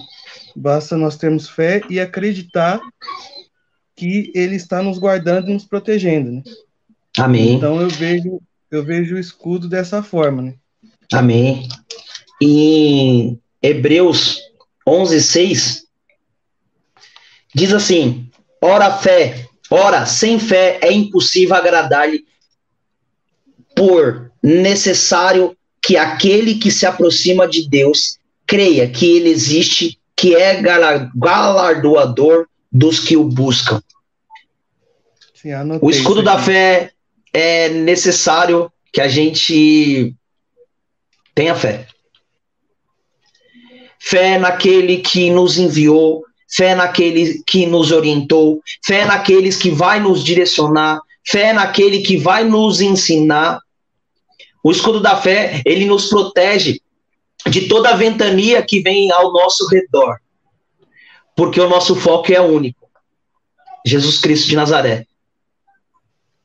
Basta 0.56 0.96
nós 0.96 1.16
termos 1.16 1.48
fé 1.48 1.82
e 1.90 1.98
acreditar 1.98 2.80
que 3.96 4.32
ele 4.34 4.56
está 4.56 4.82
nos 4.82 4.98
guardando 4.98 5.50
e 5.50 5.54
nos 5.54 5.64
protegendo, 5.64 6.32
né? 6.32 6.42
Amém. 7.18 7.54
Então 7.54 7.80
eu 7.80 7.88
vejo 7.88 8.40
eu 8.70 8.84
vejo 8.84 9.14
o 9.14 9.18
escudo 9.18 9.68
dessa 9.68 10.02
forma, 10.02 10.42
né? 10.42 10.54
Amém. 11.12 11.68
Em 12.42 13.38
Hebreus 13.62 14.40
11:6 14.86 15.84
Diz 17.54 17.72
assim: 17.72 18.28
ora 18.60 18.90
fé, 18.98 19.46
ora 19.70 20.04
sem 20.04 20.40
fé 20.40 20.80
é 20.82 20.92
impossível 20.92 21.54
agradar-lhe, 21.54 22.26
por 23.76 24.32
necessário 24.42 25.56
que 25.80 25.96
aquele 25.96 26.56
que 26.56 26.70
se 26.70 26.84
aproxima 26.84 27.46
de 27.46 27.68
Deus 27.68 28.18
creia 28.46 28.88
que 28.90 29.06
ele 29.06 29.28
existe, 29.28 29.98
que 30.16 30.34
é 30.34 30.62
galardoador 30.62 32.46
dos 32.70 33.00
que 33.00 33.16
o 33.16 33.24
buscam. 33.24 33.82
Sim, 35.34 35.50
o 35.80 35.90
escudo 35.90 36.22
da 36.22 36.38
fé 36.38 36.92
é 37.32 37.68
necessário 37.68 38.70
que 38.92 39.00
a 39.00 39.08
gente 39.08 40.14
tenha 41.34 41.54
fé. 41.54 41.86
Fé 43.98 44.38
naquele 44.38 44.98
que 44.98 45.30
nos 45.30 45.58
enviou, 45.58 46.24
fé 46.48 46.74
naquele 46.74 47.42
que 47.44 47.66
nos 47.66 47.90
orientou, 47.90 48.62
fé 48.84 49.04
naqueles 49.04 49.56
que 49.56 49.70
vai 49.70 49.98
nos 49.98 50.22
direcionar, 50.22 51.00
fé 51.26 51.52
naquele 51.52 52.02
que 52.02 52.16
vai 52.16 52.44
nos 52.44 52.80
ensinar. 52.80 53.60
O 54.62 54.70
escudo 54.70 55.00
da 55.00 55.16
fé, 55.16 55.60
ele 55.66 55.84
nos 55.86 56.08
protege 56.08 56.80
de 57.48 57.68
toda 57.68 57.90
a 57.90 57.96
ventania 57.96 58.62
que 58.62 58.80
vem 58.80 59.10
ao 59.12 59.32
nosso 59.32 59.66
redor. 59.68 60.18
Porque 61.36 61.60
o 61.60 61.68
nosso 61.68 61.94
foco 61.96 62.32
é 62.32 62.40
único. 62.40 62.88
Jesus 63.84 64.18
Cristo 64.18 64.48
de 64.48 64.56
Nazaré. 64.56 65.06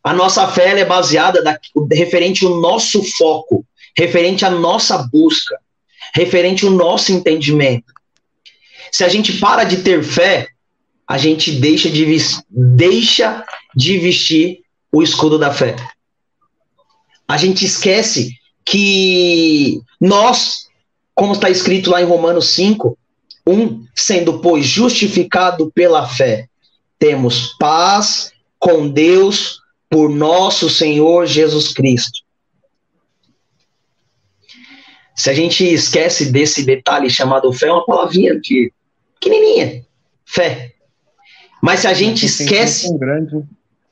A 0.04 0.14
nossa 0.14 0.48
fé 0.48 0.80
é 0.80 0.86
baseada 0.86 1.44
da, 1.44 1.60
referente 1.92 2.46
ao 2.46 2.60
nosso 2.60 3.04
foco, 3.18 3.66
referente 3.98 4.46
à 4.46 4.50
nossa 4.50 4.98
busca, 5.12 5.60
referente 6.14 6.66
ao 6.66 6.72
nosso 6.72 7.12
entendimento. 7.12 7.94
Se 8.92 9.04
a 9.04 9.10
gente 9.10 9.34
para 9.34 9.64
de 9.64 9.78
ter 9.78 10.04
fé, 10.04 10.48
a 11.08 11.18
gente 11.18 11.52
deixa 11.52 11.90
de, 11.90 12.06
deixa 12.50 13.44
de 13.76 13.98
vestir 13.98 14.62
o 14.92 15.04
escudo 15.04 15.38
da 15.38 15.54
fé. 15.54 15.76
A 17.28 17.38
gente 17.38 17.66
esquece 17.66 18.32
que 18.66 19.82
nós, 20.00 20.69
como 21.20 21.34
está 21.34 21.50
escrito 21.50 21.92
lá 21.92 22.02
em 22.02 22.06
Romanos 22.06 22.52
5, 22.52 22.98
1, 23.46 23.86
sendo, 23.94 24.40
pois, 24.40 24.66
justificado 24.66 25.70
pela 25.70 26.08
fé, 26.08 26.48
temos 26.98 27.58
paz 27.60 28.32
com 28.58 28.88
Deus 28.88 29.60
por 29.90 30.10
nosso 30.10 30.70
Senhor 30.70 31.26
Jesus 31.26 31.74
Cristo. 31.74 32.22
Se 35.14 35.30
a 35.30 35.34
gente 35.34 35.66
esquece 35.66 36.32
desse 36.32 36.64
detalhe 36.64 37.10
chamado 37.10 37.52
fé, 37.52 37.68
é 37.68 37.74
uma 37.74 37.86
palavrinha 37.86 38.40
de 38.40 38.72
pequenininha, 39.20 39.86
fé. 40.26 40.72
Mas 41.62 41.82
se 41.82 41.88
a 41.88 41.94
gente 41.94 42.26
esquece. 42.28 42.88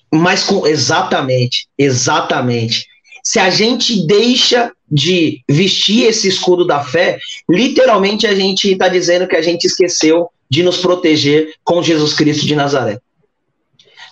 Mas 0.09 0.45
com. 0.45 0.65
Exatamente, 0.65 1.67
exatamente. 1.77 2.87
Se 3.27 3.39
a 3.39 3.49
gente 3.49 4.07
deixa 4.07 4.71
de 4.89 5.43
vestir 5.49 6.05
esse 6.05 6.29
escudo 6.29 6.65
da 6.65 6.81
fé, 6.81 7.19
literalmente 7.49 8.25
a 8.25 8.33
gente 8.33 8.71
está 8.71 8.87
dizendo 8.87 9.27
que 9.27 9.35
a 9.35 9.41
gente 9.41 9.65
esqueceu 9.67 10.29
de 10.49 10.63
nos 10.63 10.77
proteger 10.77 11.53
com 11.61 11.83
Jesus 11.83 12.13
Cristo 12.13 12.45
de 12.45 12.55
Nazaré. 12.55 13.01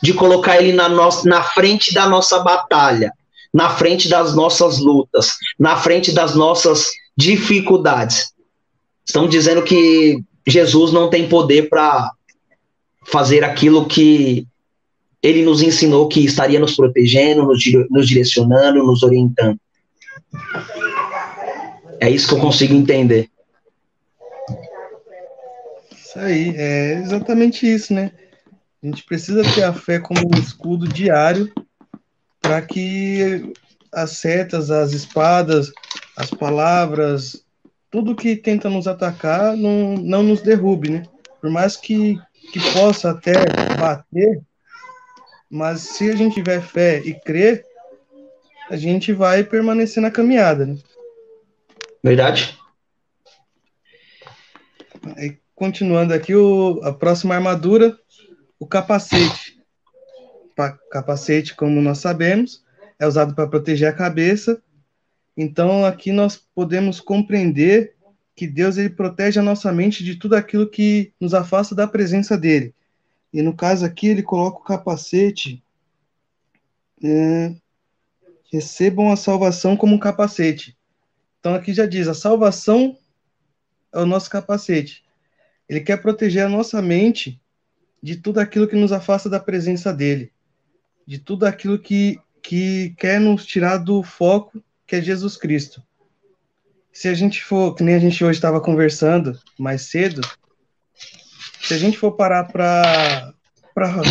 De 0.03 0.13
colocar 0.13 0.61
ele 0.61 0.73
na, 0.73 0.89
no... 0.89 1.07
na 1.23 1.41
frente 1.41 1.93
da 1.93 2.09
nossa 2.09 2.39
batalha, 2.39 3.13
na 3.53 3.69
frente 3.69 4.09
das 4.09 4.35
nossas 4.35 4.79
lutas, 4.79 5.37
na 5.57 5.77
frente 5.77 6.11
das 6.11 6.35
nossas 6.35 6.91
dificuldades. 7.15 8.33
Estão 9.05 9.29
dizendo 9.29 9.63
que 9.63 10.19
Jesus 10.45 10.91
não 10.91 11.09
tem 11.09 11.29
poder 11.29 11.69
para 11.69 12.11
fazer 13.05 13.45
aquilo 13.45 13.85
que 13.85 14.45
ele 15.25 15.43
nos 15.43 15.63
ensinou 15.63 16.07
que 16.07 16.23
estaria 16.23 16.59
nos 16.59 16.75
protegendo, 16.75 17.43
nos, 17.43 17.63
nos 17.89 18.07
direcionando, 18.07 18.83
nos 18.83 19.01
orientando. 19.01 19.59
É 21.99 22.07
isso 22.07 22.27
que 22.27 22.35
eu 22.35 22.39
consigo 22.39 22.75
entender. 22.75 23.27
Isso 25.91 26.19
aí, 26.19 26.53
é 26.55 26.99
exatamente 26.99 27.65
isso, 27.65 27.91
né? 27.91 28.11
A 28.83 28.85
gente 28.85 29.03
precisa 29.03 29.41
ter 29.55 29.63
a 29.63 29.73
fé 29.73 29.99
como 29.99 30.19
um 30.19 30.39
escudo 30.39 30.87
diário 30.87 31.51
para 32.39 32.61
que 32.61 33.51
as 33.91 34.11
setas, 34.11 34.69
as 34.69 34.91
espadas, 34.91 35.71
as 36.15 36.29
palavras, 36.29 37.43
tudo 37.89 38.15
que 38.15 38.35
tenta 38.35 38.69
nos 38.69 38.87
atacar 38.87 39.57
não, 39.57 39.95
não 39.95 40.21
nos 40.21 40.41
derrube, 40.41 40.91
né? 40.91 41.03
Por 41.41 41.49
mais 41.49 41.75
que, 41.75 42.19
que 42.53 42.59
possa 42.73 43.09
até 43.09 43.33
bater, 43.79 44.43
mas 45.55 45.79
se 45.79 46.11
a 46.11 46.15
gente 46.17 46.33
tiver 46.33 46.61
fé 46.61 46.99
e 46.99 47.13
crer, 47.13 47.65
a 48.69 48.75
gente 48.75 49.13
vai 49.13 49.41
permanecer 49.41 50.03
na 50.03 50.11
caminhada, 50.11 50.65
né? 50.65 50.77
Verdade. 52.03 52.59
Aí, 55.15 55.37
continuando 55.55 56.13
aqui, 56.13 56.35
o, 56.35 56.81
a 56.83 56.91
próxima 56.91 57.35
armadura, 57.35 57.97
o 58.59 58.67
capacete. 58.67 59.57
Pa, 60.57 60.77
capacete, 60.91 61.55
como 61.55 61.81
nós 61.81 61.99
sabemos, 61.99 62.61
é 62.99 63.07
usado 63.07 63.33
para 63.33 63.47
proteger 63.47 63.87
a 63.87 63.93
cabeça. 63.93 64.61
Então, 65.37 65.85
aqui 65.85 66.11
nós 66.11 66.35
podemos 66.53 66.99
compreender 66.99 67.95
que 68.35 68.45
Deus 68.45 68.77
ele 68.77 68.89
protege 68.89 69.39
a 69.39 69.43
nossa 69.43 69.71
mente 69.71 70.03
de 70.03 70.15
tudo 70.15 70.35
aquilo 70.35 70.69
que 70.69 71.13
nos 71.17 71.33
afasta 71.33 71.73
da 71.73 71.87
presença 71.87 72.37
dele. 72.37 72.74
E 73.35 73.41
no 73.41 73.53
caso 73.53 73.85
aqui, 73.85 74.07
ele 74.07 74.23
coloca 74.23 74.59
o 74.59 74.63
capacete. 74.63 75.61
É, 77.03 77.53
recebam 78.49 79.11
a 79.11 79.17
salvação 79.17 79.75
como 79.75 79.93
um 79.93 79.99
capacete. 79.99 80.77
Então 81.37 81.53
aqui 81.53 81.73
já 81.73 81.85
diz: 81.85 82.07
a 82.07 82.13
salvação 82.13 82.97
é 83.91 83.99
o 83.99 84.05
nosso 84.05 84.29
capacete. 84.29 85.03
Ele 85.67 85.81
quer 85.81 86.01
proteger 86.01 86.45
a 86.45 86.49
nossa 86.49 86.81
mente 86.81 87.37
de 88.01 88.15
tudo 88.15 88.39
aquilo 88.39 88.69
que 88.69 88.75
nos 88.77 88.93
afasta 88.93 89.29
da 89.29 89.39
presença 89.39 89.91
dele, 89.91 90.31
de 91.05 91.19
tudo 91.19 91.45
aquilo 91.45 91.77
que, 91.77 92.17
que 92.41 92.95
quer 92.97 93.19
nos 93.19 93.45
tirar 93.45 93.79
do 93.79 94.01
foco 94.01 94.63
que 94.87 94.95
é 94.95 95.01
Jesus 95.01 95.35
Cristo. 95.35 95.83
Se 96.93 97.09
a 97.09 97.13
gente 97.13 97.43
for, 97.43 97.75
que 97.75 97.83
nem 97.83 97.95
a 97.95 97.99
gente 97.99 98.23
hoje 98.23 98.37
estava 98.37 98.61
conversando 98.61 99.37
mais 99.59 99.81
cedo, 99.81 100.21
se 101.65 101.73
a 101.73 101.77
gente 101.77 101.97
for 101.97 102.11
parar 102.11 102.43
para 102.45 103.33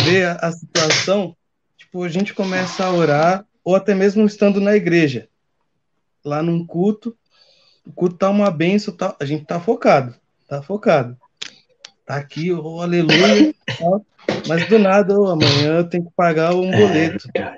ver 0.05 0.27
a, 0.27 0.33
a 0.33 0.51
situação, 0.51 1.35
tipo, 1.77 2.03
a 2.03 2.09
gente 2.09 2.33
começa 2.33 2.83
a 2.83 2.91
orar, 2.91 3.45
ou 3.63 3.75
até 3.75 3.95
mesmo 3.95 4.25
estando 4.25 4.59
na 4.59 4.75
igreja, 4.75 5.29
lá 6.23 6.43
num 6.43 6.65
culto, 6.65 7.17
o 7.85 7.93
culto 7.93 8.17
tá 8.17 8.29
uma 8.29 8.51
benção, 8.51 8.95
tá, 8.95 9.15
a 9.19 9.25
gente 9.25 9.45
tá 9.45 9.59
focado, 9.59 10.13
tá 10.47 10.61
focado. 10.61 11.17
Tá 12.05 12.17
aqui, 12.17 12.51
oh, 12.51 12.81
aleluia, 12.81 13.53
mas 14.47 14.67
do 14.67 14.77
nada, 14.77 15.17
oh, 15.17 15.27
amanhã 15.29 15.77
eu 15.77 15.89
tenho 15.89 16.05
que 16.05 16.11
pagar 16.15 16.53
um 16.53 16.71
é 16.71 16.77
boleto. 16.77 17.29
É 17.33 17.57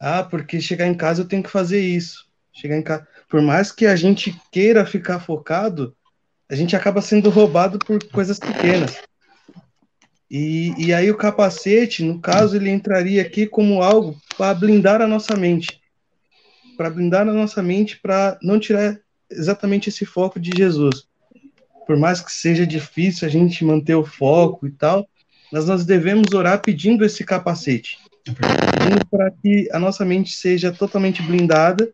ah, 0.00 0.22
porque 0.22 0.60
chegar 0.60 0.86
em 0.86 0.94
casa 0.94 1.22
eu 1.22 1.28
tenho 1.28 1.42
que 1.42 1.50
fazer 1.50 1.80
isso. 1.80 2.26
Chegar 2.52 2.76
em 2.76 2.82
casa, 2.82 3.06
por 3.28 3.40
mais 3.40 3.70
que 3.72 3.86
a 3.86 3.96
gente 3.96 4.38
queira 4.50 4.84
ficar 4.84 5.20
focado, 5.20 5.96
a 6.50 6.54
gente 6.54 6.74
acaba 6.74 7.02
sendo 7.02 7.28
roubado 7.28 7.78
por 7.78 8.02
coisas 8.04 8.38
pequenas. 8.38 8.98
E, 10.30 10.74
e 10.78 10.94
aí 10.94 11.10
o 11.10 11.16
capacete, 11.16 12.02
no 12.02 12.20
caso, 12.20 12.56
ele 12.56 12.70
entraria 12.70 13.22
aqui 13.22 13.46
como 13.46 13.82
algo 13.82 14.16
para 14.36 14.54
blindar 14.54 15.00
a 15.00 15.06
nossa 15.06 15.36
mente. 15.36 15.80
Para 16.76 16.90
blindar 16.90 17.28
a 17.28 17.32
nossa 17.32 17.62
mente, 17.62 17.98
para 17.98 18.38
não 18.42 18.58
tirar 18.58 18.98
exatamente 19.30 19.88
esse 19.88 20.06
foco 20.06 20.40
de 20.40 20.50
Jesus. 20.56 21.06
Por 21.86 21.96
mais 21.96 22.20
que 22.20 22.32
seja 22.32 22.66
difícil 22.66 23.26
a 23.26 23.30
gente 23.30 23.64
manter 23.64 23.94
o 23.94 24.04
foco 24.04 24.66
e 24.66 24.70
tal, 24.70 25.08
mas 25.50 25.66
nós 25.66 25.84
devemos 25.84 26.32
orar 26.32 26.60
pedindo 26.60 27.04
esse 27.04 27.24
capacete. 27.24 27.98
Pedindo 28.24 29.06
para 29.10 29.30
que 29.30 29.68
a 29.72 29.78
nossa 29.78 30.04
mente 30.04 30.32
seja 30.32 30.70
totalmente 30.70 31.22
blindada, 31.22 31.90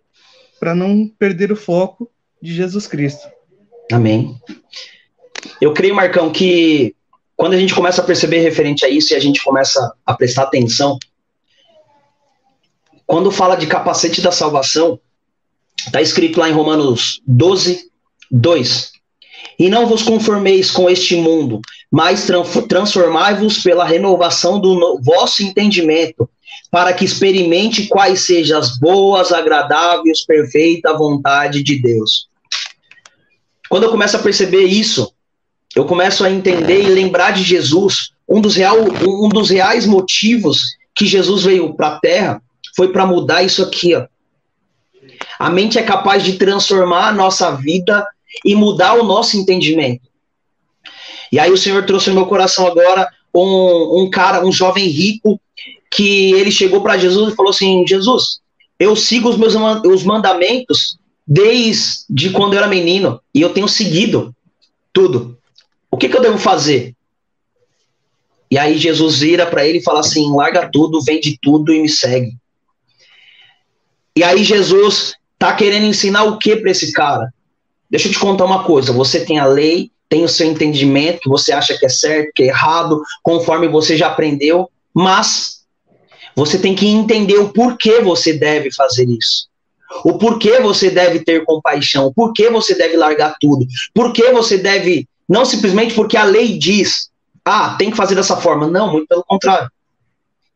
para 0.59 0.75
não 0.75 1.09
perder 1.09 1.53
o 1.53 1.57
foco 1.57 2.11
de 2.43 2.53
Jesus 2.53 2.87
Cristo. 2.87 3.29
Amém. 3.93 4.37
Eu 5.61 5.73
creio, 5.73 5.95
Marcão, 5.95 6.31
que 6.31 6.95
quando 7.37 7.55
a 7.55 7.59
gente 7.59 7.75
começa 7.75 8.01
a 8.01 8.05
perceber 8.05 8.41
referente 8.41 8.85
a 8.85 8.89
isso 8.89 9.13
e 9.13 9.17
a 9.17 9.21
gente 9.21 9.43
começa 9.43 9.93
a 10.07 10.15
prestar 10.15 10.45
atenção, 10.45 10.99
quando 13.07 13.31
fala 13.31 13.57
de 13.57 13.67
capacete 13.67 14.21
da 14.21 14.33
salvação, 14.33 14.99
está 15.79 16.01
escrito 16.01 16.41
lá 16.41 16.49
em 16.49 16.53
Romanos 16.53 17.21
12, 17.27 17.91
2. 18.31 18.93
E 19.59 19.69
não 19.69 19.87
vos 19.87 20.03
conformeis 20.03 20.71
com 20.71 20.89
este 20.89 21.15
mundo, 21.17 21.61
mas 21.91 22.27
transformai-vos 22.69 23.63
pela 23.63 23.85
renovação 23.85 24.59
do 24.59 24.99
vosso 25.01 25.43
entendimento, 25.43 26.29
para 26.71 26.93
que 26.93 27.05
experimente 27.05 27.87
quais 27.87 28.21
sejam 28.21 28.59
as 28.59 28.79
boas, 28.79 29.33
agradáveis, 29.33 30.25
perfeita 30.25 30.97
vontade 30.97 31.63
de 31.63 31.81
Deus. 31.81 32.29
Quando 33.69 33.85
eu 33.85 33.91
começo 33.91 34.17
a 34.17 34.21
perceber 34.21 34.65
isso, 34.65 35.13
eu 35.75 35.85
começo 35.85 36.25
a 36.25 36.31
entender 36.31 36.83
e 36.83 36.89
lembrar 36.89 37.33
de 37.33 37.43
Jesus. 37.43 38.11
Um 38.29 38.41
dos, 38.41 38.57
real, 38.57 38.77
um 38.79 39.29
dos 39.29 39.51
reais 39.51 39.87
motivos 39.87 40.77
que 40.95 41.07
Jesus 41.07 41.43
veio 41.43 41.75
para 41.75 41.89
a 41.89 42.01
Terra 42.01 42.43
foi 42.77 42.93
para 42.93 43.07
mudar 43.07 43.43
isso 43.43 43.63
aqui. 43.63 43.95
Ó. 43.95 44.07
A 45.39 45.51
mente 45.51 45.79
é 45.79 45.83
capaz 45.83 46.23
de 46.23 46.35
transformar 46.35 47.09
a 47.09 47.13
nossa 47.13 47.51
vida 47.53 48.07
e 48.45 48.55
mudar 48.55 48.95
o 48.95 49.05
nosso 49.05 49.37
entendimento. 49.37 50.09
E 51.31 51.39
aí 51.39 51.51
o 51.51 51.59
Senhor 51.59 51.85
trouxe 51.85 52.11
no 52.11 52.17
meu 52.17 52.27
coração 52.27 52.67
agora 52.67 53.09
um, 53.35 54.03
um 54.03 54.11
cara, 54.11 54.45
um 54.45 54.53
jovem 54.53 54.87
rico, 54.87 55.41
que 55.91 56.33
ele 56.33 56.51
chegou 56.51 56.81
para 56.81 56.99
Jesus 56.99 57.33
e 57.33 57.37
falou 57.37 57.51
assim: 57.51 57.85
Jesus, 57.87 58.41
eu 58.79 58.95
sigo 58.95 59.29
os 59.29 59.37
meus 59.37 59.55
os 59.85 60.05
mandamentos 60.05 60.97
desde 61.27 62.31
quando 62.31 62.53
eu 62.53 62.59
era 62.59 62.69
menino 62.69 63.21
e 63.35 63.41
eu 63.41 63.53
tenho 63.53 63.69
seguido 63.69 64.35
tudo. 64.93 65.39
O 65.91 65.97
que, 65.97 66.09
que 66.09 66.17
eu 66.17 66.23
devo 66.23 66.39
fazer? 66.39 66.95
E 68.51 68.59
aí 68.59 68.77
Jesus 68.77 69.21
vira 69.21 69.47
para 69.47 69.67
ele 69.67 69.79
e 69.79 69.83
fala 69.83 70.01
assim: 70.01 70.35
larga 70.35 70.69
tudo, 70.71 71.03
vende 71.03 71.39
tudo 71.41 71.73
e 71.73 71.81
me 71.81 71.89
segue. 71.89 72.37
E 74.17 74.23
aí 74.23 74.45
Jesus 74.45 75.15
tá 75.39 75.55
querendo 75.55 75.87
ensinar 75.87 76.25
o 76.25 76.39
que 76.39 76.57
para 76.57 76.71
esse 76.71 76.93
cara? 76.93 77.33
Deixa 77.91 78.09
eu 78.09 78.13
te 78.13 78.19
contar 78.19 78.45
uma 78.45 78.65
coisa: 78.65 78.93
você 78.93 79.25
tem 79.25 79.39
a 79.39 79.47
lei, 79.47 79.91
tem 80.09 80.25
o 80.25 80.29
seu 80.29 80.47
entendimento, 80.47 81.21
que 81.21 81.29
você 81.29 81.53
acha 81.53 81.77
que 81.77 81.87
é 81.87 81.89
certo, 81.89 82.33
que 82.35 82.43
é 82.45 82.47
errado, 82.47 83.03
conforme 83.23 83.67
você 83.67 83.97
já 83.97 84.09
aprendeu, 84.09 84.71
mas 84.93 85.65
você 86.37 86.59
tem 86.59 86.75
que 86.75 86.87
entender 86.87 87.39
o 87.39 87.53
porquê 87.53 88.01
você 88.01 88.33
deve 88.35 88.71
fazer 88.73 89.09
isso 89.09 89.49
o 90.05 90.19
porquê 90.19 90.61
você 90.61 90.91
deve 90.91 91.21
ter 91.21 91.45
compaixão, 91.45 92.07
o 92.07 92.15
porquê 92.15 92.49
você 92.51 92.75
deve 92.75 92.97
largar 92.97 93.37
tudo, 93.41 93.67
porquê 93.93 94.33
você 94.33 94.59
deve, 94.59 95.09
não 95.29 95.45
simplesmente 95.45 95.95
porque 95.95 96.17
a 96.17 96.25
lei 96.25 96.59
diz, 96.59 97.11
ah, 97.45 97.77
tem 97.79 97.91
que 97.91 97.97
fazer 97.97 98.15
dessa 98.15 98.37
forma. 98.37 98.67
Não, 98.67 98.91
muito 98.91 99.07
pelo 99.07 99.25
contrário. 99.25 99.71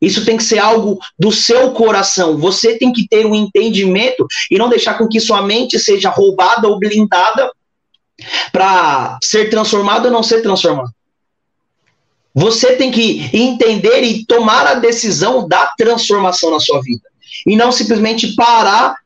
Isso 0.01 0.24
tem 0.24 0.37
que 0.37 0.44
ser 0.44 0.59
algo 0.59 0.98
do 1.18 1.33
seu 1.33 1.72
coração. 1.72 2.38
Você 2.38 2.79
tem 2.79 2.92
que 2.92 3.07
ter 3.07 3.27
um 3.27 3.35
entendimento 3.35 4.27
e 4.51 4.57
não 4.57 4.68
deixar 4.68 4.96
com 4.96 5.09
que 5.09 5.20
sua 5.20 5.42
mente 5.42 5.79
seja 5.79 6.09
roubada 6.09 6.68
ou 6.68 6.79
blindada 6.79 7.51
para 8.53 9.18
ser 9.22 9.51
transformado 9.51 10.07
ou 10.07 10.12
não 10.12 10.22
ser 10.22 10.40
transformado. 10.40 10.90
Você 12.35 12.77
tem 12.77 12.90
que 12.92 13.29
entender 13.33 14.03
e 14.03 14.24
tomar 14.24 14.66
a 14.66 14.74
decisão 14.74 15.48
da 15.48 15.66
transformação 15.77 16.53
na 16.53 16.61
sua 16.61 16.81
vida. 16.81 17.03
E 17.44 17.57
não 17.57 17.72
simplesmente 17.72 18.35
parar 18.37 18.96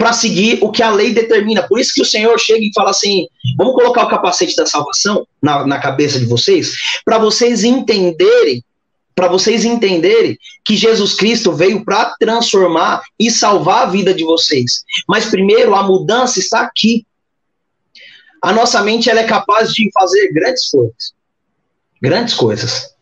para 0.00 0.14
seguir 0.14 0.58
o 0.62 0.72
que 0.72 0.82
a 0.82 0.90
lei 0.90 1.12
determina. 1.12 1.62
Por 1.62 1.78
isso 1.78 1.92
que 1.92 2.00
o 2.00 2.06
Senhor 2.06 2.40
chega 2.40 2.64
e 2.64 2.72
fala 2.74 2.88
assim: 2.88 3.28
vamos 3.58 3.74
colocar 3.74 4.04
o 4.04 4.08
capacete 4.08 4.56
da 4.56 4.64
salvação 4.64 5.26
na, 5.42 5.66
na 5.66 5.78
cabeça 5.78 6.18
de 6.18 6.24
vocês, 6.24 6.72
para 7.04 7.18
vocês 7.18 7.64
entenderem, 7.64 8.64
para 9.14 9.28
vocês 9.28 9.62
entenderem 9.62 10.38
que 10.64 10.74
Jesus 10.74 11.12
Cristo 11.12 11.52
veio 11.52 11.84
para 11.84 12.14
transformar 12.18 13.02
e 13.18 13.30
salvar 13.30 13.82
a 13.82 13.90
vida 13.90 14.14
de 14.14 14.24
vocês. 14.24 14.84
Mas 15.06 15.26
primeiro 15.26 15.74
a 15.74 15.82
mudança 15.82 16.38
está 16.38 16.62
aqui. 16.62 17.06
A 18.40 18.54
nossa 18.54 18.82
mente 18.82 19.10
ela 19.10 19.20
é 19.20 19.24
capaz 19.24 19.70
de 19.70 19.90
fazer 19.92 20.32
grandes 20.32 20.70
coisas. 20.70 21.12
Grandes 22.00 22.32
coisas. 22.32 22.94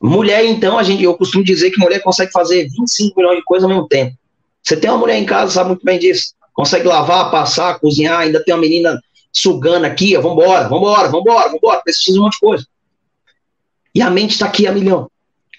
Mulher, 0.00 0.46
então, 0.46 0.78
a 0.78 0.82
gente, 0.82 1.04
eu 1.04 1.14
costumo 1.14 1.44
dizer 1.44 1.70
que 1.70 1.78
mulher 1.78 2.00
consegue 2.00 2.32
fazer 2.32 2.70
25 2.70 3.20
milhões 3.20 3.36
de 3.36 3.44
coisas 3.44 3.64
ao 3.64 3.68
mesmo 3.68 3.86
tempo. 3.86 4.16
Você 4.62 4.76
tem 4.76 4.90
uma 4.90 4.98
mulher 4.98 5.18
em 5.18 5.26
casa, 5.26 5.52
sabe 5.52 5.70
muito 5.70 5.84
bem 5.84 5.98
disso. 5.98 6.34
Consegue 6.54 6.86
lavar, 6.86 7.30
passar, 7.30 7.78
cozinhar, 7.80 8.20
ainda 8.20 8.42
tem 8.44 8.54
uma 8.54 8.60
menina 8.60 9.00
sugando 9.32 9.86
aqui, 9.86 10.16
ó, 10.16 10.20
vambora, 10.20 10.68
vambora, 10.68 11.08
vambora, 11.08 11.48
vambora, 11.50 11.80
precisa 11.82 12.06
fazer 12.06 12.18
um 12.18 12.22
monte 12.22 12.34
de 12.34 12.40
coisa. 12.40 12.66
E 13.94 14.02
a 14.02 14.10
mente 14.10 14.32
está 14.32 14.46
aqui 14.46 14.66
a 14.66 14.72
milhão. 14.72 15.10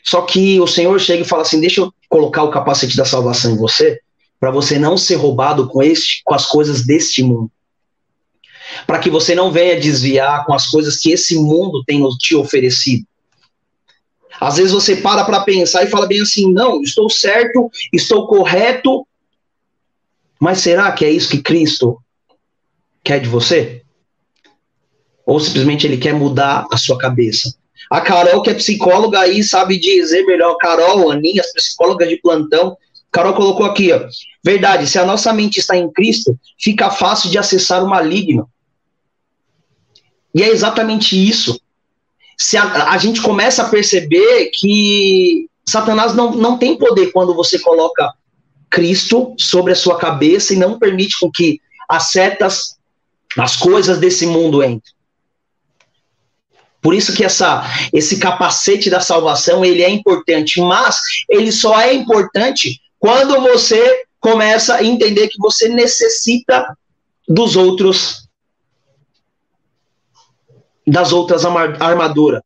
Só 0.04 0.22
que 0.22 0.60
o 0.60 0.68
Senhor 0.68 1.00
chega 1.00 1.24
e 1.24 1.28
fala 1.28 1.42
assim: 1.42 1.60
deixa 1.60 1.82
eu 1.82 1.94
colocar 2.10 2.44
o 2.44 2.52
capacete 2.52 2.96
da 2.96 3.06
salvação 3.06 3.52
em 3.52 3.58
você, 3.58 4.00
para 4.40 4.52
você 4.52 4.78
não 4.78 4.98
ser 4.98 5.16
roubado 5.16 5.68
com, 5.68 5.82
este, 5.82 6.22
com 6.24 6.36
as 6.36 6.46
coisas 6.46 6.86
deste 6.86 7.24
mundo. 7.24 7.50
Para 8.86 9.00
que 9.00 9.10
você 9.10 9.34
não 9.34 9.52
venha 9.52 9.80
desviar 9.80 10.46
com 10.46 10.54
as 10.54 10.68
coisas 10.68 10.98
que 10.98 11.12
esse 11.12 11.36
mundo 11.36 11.84
tem 11.86 12.02
te 12.18 12.36
oferecido. 12.36 13.06
Às 14.40 14.58
vezes 14.58 14.72
você 14.72 14.96
para 14.96 15.24
para 15.24 15.42
pensar 15.42 15.84
e 15.84 15.90
fala 15.90 16.08
bem 16.08 16.22
assim: 16.22 16.52
não, 16.52 16.82
estou 16.82 17.10
certo, 17.10 17.70
estou 17.92 18.28
correto, 18.28 19.06
mas 20.40 20.60
será 20.60 20.92
que 20.92 21.06
é 21.06 21.10
isso 21.10 21.30
que 21.30 21.42
Cristo 21.42 21.98
quer 23.04 23.20
de 23.20 23.30
você? 23.30 23.82
Ou 25.26 25.40
simplesmente 25.40 25.88
ele 25.88 25.98
quer 25.98 26.14
mudar 26.14 26.68
a 26.70 26.78
sua 26.78 26.98
cabeça, 26.98 27.56
A 27.90 28.02
Carol, 28.02 28.42
que 28.42 28.50
é 28.50 28.54
psicóloga 28.54 29.20
aí, 29.20 29.44
sabe 29.44 29.80
dizer 29.80 30.26
melhor. 30.26 30.58
Carol, 30.58 31.10
Aninha, 31.12 31.42
as 31.42 31.54
psicólogas 31.54 32.10
de 32.10 32.18
plantão. 32.18 32.78
Carol 33.12 33.34
colocou 33.34 33.66
aqui, 33.66 33.94
ó. 33.94 34.06
Verdade, 34.44 34.88
se 34.88 35.00
a 35.00 35.06
nossa 35.06 35.32
mente 35.32 35.60
está 35.60 35.78
em 35.78 35.90
Cristo, 35.90 36.38
fica 36.60 36.90
fácil 36.90 37.30
de 37.30 37.38
acessar 37.38 37.84
o 37.84 37.90
maligno. 37.90 38.50
E 40.36 40.44
é 40.44 40.50
exatamente 40.50 41.16
isso. 41.16 41.58
Se 42.38 42.58
a, 42.58 42.92
a 42.92 42.98
gente 42.98 43.22
começa 43.22 43.64
a 43.64 43.70
perceber 43.70 44.52
que 44.54 45.48
Satanás 45.66 46.14
não, 46.14 46.32
não 46.32 46.58
tem 46.58 46.78
poder 46.78 47.12
quando 47.12 47.34
você 47.34 47.60
coloca 47.60 48.14
Cristo 48.70 49.36
sobre 49.38 49.74
a 49.74 49.76
sua 49.76 49.98
cabeça 49.98 50.54
e 50.54 50.58
não 50.58 50.80
permite 50.80 51.20
com 51.20 51.32
que 51.32 51.60
as 51.88 52.12
setas, 52.12 52.78
as 53.38 53.56
coisas 53.56 54.00
desse 54.00 54.26
mundo 54.26 54.64
entrem. 54.64 54.94
Por 56.82 56.94
isso 56.94 57.14
que 57.14 57.24
essa, 57.24 57.64
esse 57.94 58.18
capacete 58.18 58.90
da 58.90 59.00
salvação 59.00 59.64
ele 59.64 59.82
é 59.82 59.90
importante, 59.90 60.60
mas 60.60 61.00
ele 61.30 61.50
só 61.50 61.80
é 61.80 61.94
importante 61.94 62.82
quando 63.00 63.40
você 63.42 64.04
começa 64.20 64.76
a 64.76 64.84
entender 64.84 65.30
que 65.30 65.38
você 65.40 65.70
necessita 65.70 66.76
dos 67.28 67.56
outros, 67.56 68.23
das 70.86 71.12
outras 71.12 71.46
armaduras 71.46 72.42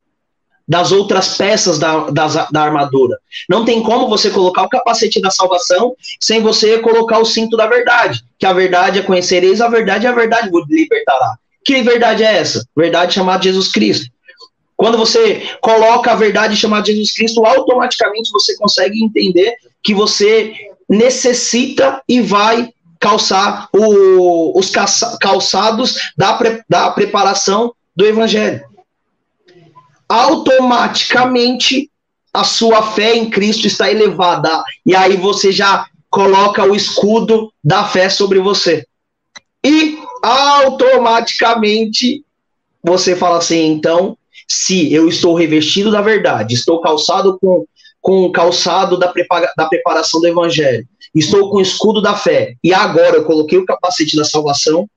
das 0.68 0.92
outras 0.92 1.38
peças 1.38 1.80
da, 1.80 2.10
da 2.10 2.62
armadura. 2.62 3.18
Não 3.48 3.64
tem 3.64 3.82
como 3.82 4.10
você 4.10 4.30
colocar 4.30 4.64
o 4.64 4.70
capacete 4.70 5.22
da 5.22 5.32
salvação 5.32 5.96
sem 6.20 6.42
você 6.42 6.80
colocar 6.80 7.20
o 7.20 7.26
cinto 7.26 7.56
da 7.56 7.68
verdade. 7.68 8.22
Que 8.38 8.46
a 8.46 8.52
verdade 8.52 9.00
é 9.00 9.04
conhecereis 9.04 9.62
a 9.62 9.70
verdade 9.70 10.06
e 10.06 10.08
a 10.08 10.12
verdade 10.12 10.50
vos 10.50 10.66
libertará. 10.68 11.38
Que 11.64 11.82
verdade 11.82 12.24
é 12.24 12.38
essa? 12.38 12.68
Verdade 12.76 13.14
chamada 13.14 13.44
Jesus 13.44 13.72
Cristo. 13.72 14.12
Quando 14.76 14.98
você 14.98 15.42
coloca 15.62 16.12
a 16.12 16.16
verdade 16.16 16.56
chamada 16.56 16.86
Jesus 16.86 17.14
Cristo, 17.14 17.46
automaticamente 17.46 18.30
você 18.32 18.56
consegue 18.58 19.04
entender 19.04 19.56
que 19.82 19.94
você 19.94 20.54
necessita 20.88 22.02
e 22.08 22.22
vai 22.22 22.70
calçar 23.00 23.70
o, 23.74 24.58
os 24.58 24.72
calçados 25.20 25.98
da, 26.16 26.34
pre, 26.34 26.62
da 26.68 26.92
preparação 26.92 27.74
do 27.98 28.06
Evangelho 28.06 28.64
automaticamente 30.08 31.92
a 32.34 32.44
sua 32.44 32.82
fé 32.82 33.16
em 33.16 33.30
Cristo 33.30 33.68
está 33.68 33.92
elevada. 33.92 34.64
E 34.86 34.96
aí 34.96 35.18
você 35.18 35.52
já 35.52 35.86
coloca 36.10 36.64
o 36.64 36.74
escudo 36.76 37.52
da 37.64 37.86
fé 37.86 38.10
sobre 38.10 38.40
você. 38.40 38.86
E 39.66 39.98
automaticamente 40.22 42.24
você 42.84 43.16
fala 43.16 43.40
assim: 43.40 43.66
então, 43.68 44.16
se 44.48 44.94
eu 44.94 45.10
estou 45.10 45.34
revestido 45.36 45.92
da 45.92 46.02
verdade, 46.02 46.54
estou 46.54 46.80
calçado 46.80 47.38
com, 47.40 47.66
com 48.00 48.24
o 48.24 48.32
calçado 48.32 48.98
da, 48.98 49.12
da 49.58 49.66
preparação 49.66 50.22
do 50.22 50.28
evangelho, 50.28 50.88
estou 51.14 51.50
com 51.50 51.58
o 51.58 51.62
escudo 51.62 52.02
da 52.02 52.16
fé, 52.16 52.56
e 52.64 52.74
agora 52.74 53.18
eu 53.18 53.26
coloquei 53.26 53.58
o 53.58 53.66
capacete 53.66 54.16
da 54.16 54.24
salvação, 54.24 54.90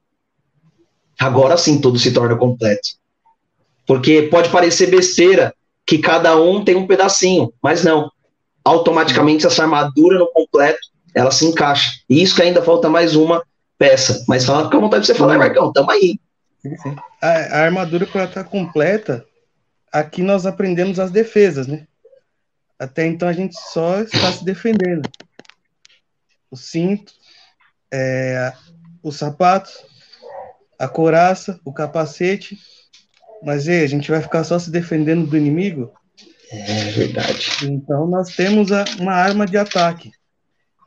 agora 1.21 1.57
sim 1.57 1.81
tudo 1.81 1.99
se 1.99 2.13
torna 2.13 2.37
completo. 2.37 2.89
Porque 3.87 4.23
pode 4.23 4.49
parecer 4.49 4.91
besteira 4.91 5.55
que 5.87 5.99
cada 5.99 6.41
um 6.41 6.65
tem 6.65 6.77
um 6.77 6.87
pedacinho, 6.87 7.53
mas 7.63 7.85
não. 7.85 8.11
Automaticamente 8.65 9.47
essa 9.47 9.63
armadura 9.63 10.19
no 10.19 10.33
completo, 10.33 10.79
ela 11.15 11.31
se 11.31 11.45
encaixa. 11.45 11.93
E 12.09 12.23
isso 12.23 12.35
que 12.35 12.43
ainda 12.43 12.63
falta 12.63 12.89
mais 12.89 13.15
uma 13.15 13.43
peça. 13.79 14.25
Mas 14.29 14.45
fala 14.45 14.71
com 14.71 14.77
a 14.77 14.81
vontade 14.81 15.03
de 15.03 15.07
você 15.09 15.15
falar, 15.15 15.39
Marcão, 15.39 15.73
tamo 15.73 15.91
aí. 15.91 16.19
A, 17.21 17.29
a 17.29 17.65
armadura, 17.65 18.07
para 18.07 18.25
estar 18.25 18.45
tá 18.45 18.49
completa, 18.49 19.25
aqui 19.93 20.23
nós 20.23 20.47
aprendemos 20.47 20.99
as 21.01 21.11
defesas, 21.11 21.67
né? 21.67 21.87
Até 22.79 23.07
então 23.07 23.29
a 23.29 23.33
gente 23.33 23.55
só 23.73 24.01
está 24.01 24.33
se 24.33 24.45
defendendo. 24.45 25.09
O 26.51 26.57
cinto, 26.57 27.13
é, 27.93 28.53
os 29.03 29.17
sapatos, 29.17 29.73
a 30.81 30.89
couraça, 30.89 31.61
o 31.65 31.73
capacete 31.73 32.59
mas 33.43 33.67
e 33.67 33.83
a 33.83 33.87
gente 33.87 34.11
vai 34.11 34.21
ficar 34.21 34.45
só 34.45 34.59
se 34.59 34.71
defendendo 34.71 35.27
do 35.27 35.37
inimigo? 35.37 35.93
É 36.51 36.91
verdade. 36.91 37.49
Então 37.65 38.07
nós 38.07 38.35
temos 38.35 38.71
a, 38.71 38.85
uma 38.99 39.13
arma 39.13 39.47
de 39.47 39.57
ataque. 39.57 40.11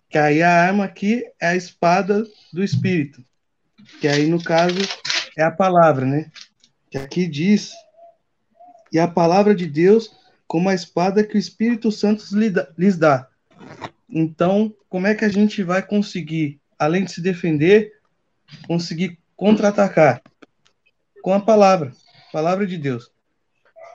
Que 0.10 0.18
aí 0.18 0.44
a 0.44 0.52
arma 0.52 0.86
aqui 0.86 1.24
é 1.42 1.48
a 1.48 1.56
espada 1.56 2.24
do 2.52 2.64
espírito. 2.64 3.24
Que 4.00 4.08
aí 4.08 4.28
no 4.28 4.44
caso 4.44 4.78
é 5.38 5.44
a 5.44 5.52
palavra, 5.52 6.06
né? 6.06 6.30
Que 6.92 6.98
aqui 6.98 7.28
diz 7.28 7.72
e 8.92 9.00
a 9.00 9.08
palavra 9.08 9.56
de 9.56 9.66
Deus 9.66 10.12
como 10.46 10.70
a 10.70 10.76
espada 10.76 11.24
que 11.24 11.36
o 11.36 11.40
Espírito 11.40 11.92
Santo 11.92 12.24
lhes 12.78 12.96
dá. 12.96 13.28
Então, 14.08 14.72
como 14.88 15.08
é 15.08 15.16
que 15.16 15.26
a 15.26 15.30
gente 15.30 15.64
vai 15.64 15.82
conseguir, 15.82 16.62
além 16.78 17.06
de 17.06 17.12
se 17.12 17.22
defender, 17.22 17.92
conseguir 18.68 19.18
contra-atacar? 19.36 20.22
Com 21.22 21.34
a 21.34 21.40
palavra 21.40 21.94
palavra 22.34 22.66
de 22.66 22.80
Deus. 22.80 23.12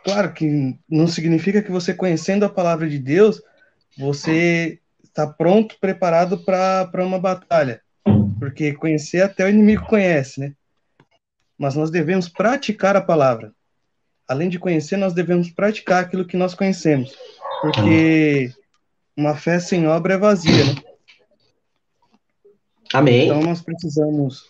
Claro 0.04 0.32
que 0.32 0.78
não 0.88 1.08
significa 1.08 1.60
que 1.60 1.72
você 1.72 1.92
conhecendo 1.92 2.44
a 2.44 2.48
palavra 2.48 2.88
de 2.88 3.00
Deus, 3.00 3.42
você 3.98 4.78
está 5.02 5.26
pronto, 5.26 5.76
preparado 5.80 6.38
para 6.38 7.04
uma 7.04 7.18
batalha. 7.18 7.82
Porque 8.38 8.72
conhecer 8.72 9.22
até 9.22 9.44
o 9.44 9.48
inimigo 9.48 9.84
conhece, 9.86 10.38
né? 10.38 10.52
Mas 11.58 11.74
nós 11.74 11.90
devemos 11.90 12.28
praticar 12.28 12.94
a 12.94 13.00
palavra. 13.00 13.52
Além 14.28 14.48
de 14.48 14.60
conhecer, 14.60 14.96
nós 14.96 15.12
devemos 15.12 15.50
praticar 15.50 16.04
aquilo 16.04 16.24
que 16.24 16.36
nós 16.36 16.54
conhecemos. 16.54 17.16
Porque 17.60 18.52
uma 19.16 19.34
fé 19.34 19.58
sem 19.58 19.88
obra 19.88 20.14
é 20.14 20.18
vazia, 20.18 20.64
né? 20.64 20.74
Amém. 22.94 23.24
Então 23.24 23.42
nós 23.42 23.60
precisamos 23.60 24.44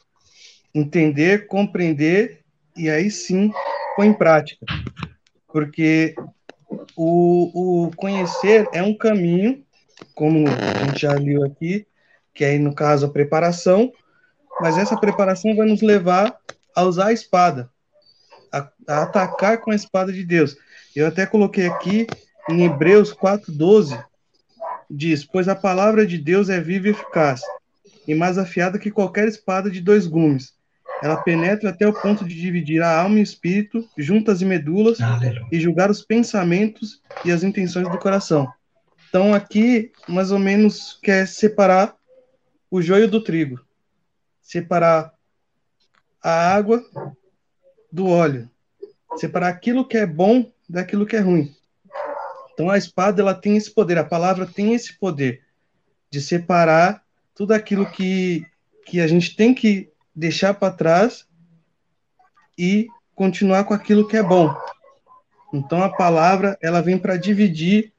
entender, 0.75 1.47
compreender 1.47 2.41
e 2.77 2.89
aí 2.89 3.11
sim 3.11 3.53
põe 3.97 4.09
em 4.09 4.15
prática. 4.15 4.65
Porque 5.49 6.15
o, 6.97 7.87
o 7.87 7.91
conhecer 7.97 8.69
é 8.73 8.83
um 8.83 8.97
caminho, 8.97 9.65
como 10.15 10.47
a 10.49 10.85
gente 10.85 11.01
já 11.01 11.15
viu 11.15 11.45
aqui, 11.45 11.87
que 12.35 12.45
é, 12.45 12.59
no 12.59 12.75
caso, 12.75 13.07
a 13.07 13.11
preparação, 13.11 13.93
mas 14.61 14.79
essa 14.79 14.97
preparação 14.97 15.57
vai 15.57 15.67
nos 15.67 15.83
levar 15.83 16.37
a 16.75 16.83
usar 16.85 17.07
a 17.07 17.13
espada, 17.13 17.71
a, 18.53 18.71
a 18.87 19.03
atacar 19.03 19.59
com 19.59 19.71
a 19.71 19.75
espada 19.75 20.13
de 20.13 20.25
Deus. 20.25 20.57
Eu 20.95 21.07
até 21.07 21.27
coloquei 21.27 21.67
aqui 21.67 22.07
em 22.49 22.65
Hebreus 22.65 23.13
4,12, 23.13 24.01
diz: 24.89 25.25
Pois 25.25 25.49
a 25.49 25.57
palavra 25.57 26.07
de 26.07 26.19
Deus 26.19 26.49
é 26.49 26.61
viva 26.61 26.89
e 26.89 26.91
eficaz, 26.91 27.41
e 28.07 28.15
mais 28.15 28.39
afiada 28.39 28.79
que 28.79 28.91
qualquer 28.91 29.27
espada 29.27 29.71
de 29.71 29.81
dois 29.81 30.07
gumes 30.07 30.58
ela 31.03 31.17
penetra 31.17 31.71
até 31.71 31.87
o 31.87 31.93
ponto 31.93 32.25
de 32.25 32.35
dividir 32.35 32.83
a 32.83 33.01
alma 33.01 33.19
e 33.19 33.21
o 33.21 33.23
espírito, 33.23 33.89
juntas 33.97 34.43
e 34.43 34.45
medulas, 34.45 35.01
Aleluia. 35.01 35.47
e 35.51 35.61
julgar 35.61 35.91
os 35.91 36.03
pensamentos 36.03 37.01
e 37.25 37.31
as 37.31 37.43
intenções 37.43 37.89
do 37.89 37.99
coração. 37.99 38.53
Então, 39.09 39.33
aqui, 39.33 39.93
mais 40.09 40.31
ou 40.33 40.39
menos, 40.39 40.99
quer 41.03 41.27
separar 41.27 41.97
o 42.71 42.83
joio 42.83 43.09
do 43.09 43.23
trigo, 43.23 43.61
separar 44.43 45.15
a 46.23 46.55
água 46.55 46.85
do 47.91 48.07
óleo, 48.07 48.51
separar 49.17 49.49
aquilo 49.49 49.87
que 49.87 49.97
é 49.97 50.05
bom 50.05 50.51
daquilo 50.69 51.07
que 51.07 51.17
é 51.17 51.21
ruim. 51.21 51.55
Então, 52.53 52.69
a 52.69 52.77
espada 52.77 53.23
ela 53.23 53.35
tem 53.35 53.57
esse 53.57 53.71
poder, 53.71 53.99
a 53.99 54.05
palavra 54.05 54.45
tem 54.45 54.75
esse 54.75 54.99
poder 54.99 55.43
de 56.11 56.21
separar 56.21 57.03
tudo 57.35 57.53
aquilo 57.53 57.91
que, 57.91 58.45
que 58.85 59.01
a 59.01 59.07
gente 59.07 59.37
tem 59.37 59.55
que 59.55 59.91
deixar 60.19 60.53
para 60.55 60.73
trás 60.73 61.25
e 62.59 62.89
continuar 63.15 63.65
com 63.65 63.73
aquilo 63.73 64.07
que 64.07 64.17
é 64.17 64.23
bom. 64.23 64.53
Então 65.55 65.83
a 65.83 65.89
palavra 65.89 66.59
ela 66.61 66.83
vem 66.83 66.99
para 66.99 67.17
dividir 67.17 67.93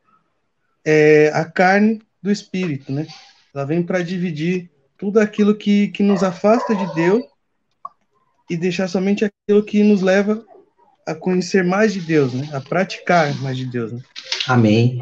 é, 0.86 1.32
a 1.34 1.45
carne 1.45 2.01
do 2.22 2.30
espírito, 2.30 2.91
né? 2.91 3.07
Ela 3.55 3.65
vem 3.65 3.82
para 3.82 4.03
dividir 4.03 4.70
tudo 4.97 5.20
aquilo 5.20 5.55
que, 5.55 5.88
que 5.88 6.03
nos 6.03 6.22
afasta 6.22 6.76
de 6.76 6.93
Deus 6.93 7.24
e 8.49 8.57
deixar 8.57 8.89
somente 8.89 9.24
aquilo 9.24 9.63
que 9.63 9.82
nos 9.82 10.01
leva 10.01 10.45
a 11.07 11.15
conhecer 11.15 11.63
mais 11.63 11.93
de 11.93 12.01
Deus, 12.01 12.34
né? 12.34 12.49
A 12.53 12.59
praticar 12.59 13.34
mais 13.41 13.55
de 13.55 13.65
Deus. 13.65 13.93
Né? 13.93 14.01
Amém. 14.45 14.99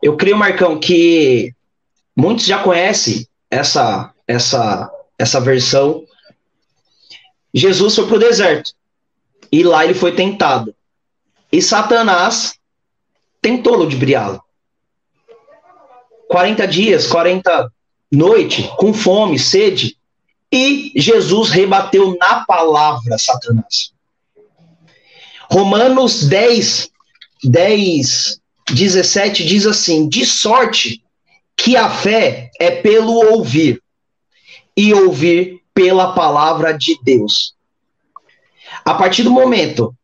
Eu 0.00 0.16
creio, 0.16 0.36
Marcão, 0.36 0.78
que 0.78 1.52
muitos 2.16 2.46
já 2.46 2.62
conhecem 2.62 3.26
essa 3.50 4.14
essa 4.28 4.90
essa 5.18 5.40
versão 5.40 6.06
Jesus 7.52 7.94
foi 7.94 8.06
para 8.06 8.16
o 8.16 8.20
deserto 8.20 8.72
e 9.50 9.62
lá 9.62 9.84
ele 9.84 9.94
foi 9.94 10.14
tentado. 10.14 10.74
E 11.50 11.60
Satanás 11.60 12.54
tentou 13.42 13.76
ludibriá-lo. 13.76 14.42
40 16.28 16.66
dias, 16.68 17.06
40 17.08 17.72
noites, 18.12 18.66
com 18.76 18.94
fome, 18.94 19.38
sede. 19.38 19.96
E 20.52 20.92
Jesus 20.94 21.50
rebateu 21.50 22.16
na 22.18 22.44
palavra 22.44 23.18
Satanás. 23.18 23.92
Romanos 25.50 26.28
10, 26.28 26.90
10, 27.44 28.40
17 28.72 29.44
diz 29.44 29.66
assim: 29.66 30.08
De 30.08 30.24
sorte 30.24 31.02
que 31.56 31.76
a 31.76 31.90
fé 31.90 32.50
é 32.60 32.70
pelo 32.70 33.32
ouvir, 33.32 33.82
e 34.76 34.94
ouvir 34.94 35.60
pela 35.80 36.12
palavra 36.12 36.76
de 36.76 36.98
Deus. 37.02 37.54
A 38.84 38.92
partir 38.92 39.22
do 39.22 39.30
momento 39.30 39.94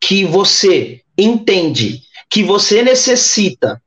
que 0.00 0.24
você 0.24 1.00
entende 1.18 2.02
que 2.30 2.44
você 2.44 2.84
necessita 2.84 3.82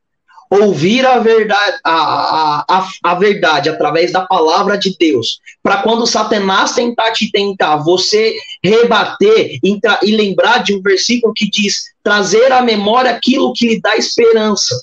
ouvir 0.50 1.06
a 1.06 1.18
verdade, 1.18 1.78
a, 1.82 2.64
a, 2.68 2.88
a, 3.02 3.14
verdade 3.14 3.70
através 3.70 4.12
da 4.12 4.26
palavra 4.26 4.76
de 4.76 4.94
Deus, 4.98 5.40
para 5.62 5.82
quando 5.82 6.06
Satanás 6.06 6.74
tentar 6.74 7.12
te 7.12 7.30
tentar, 7.30 7.76
você 7.76 8.36
rebater 8.62 9.58
e, 9.62 9.80
e 10.02 10.16
lembrar 10.16 10.62
de 10.62 10.74
um 10.74 10.82
versículo 10.82 11.32
que 11.34 11.48
diz: 11.48 11.84
trazer 12.02 12.52
à 12.52 12.60
memória 12.60 13.10
aquilo 13.10 13.54
que 13.54 13.66
lhe 13.66 13.80
dá 13.80 13.96
esperança. 13.96 14.74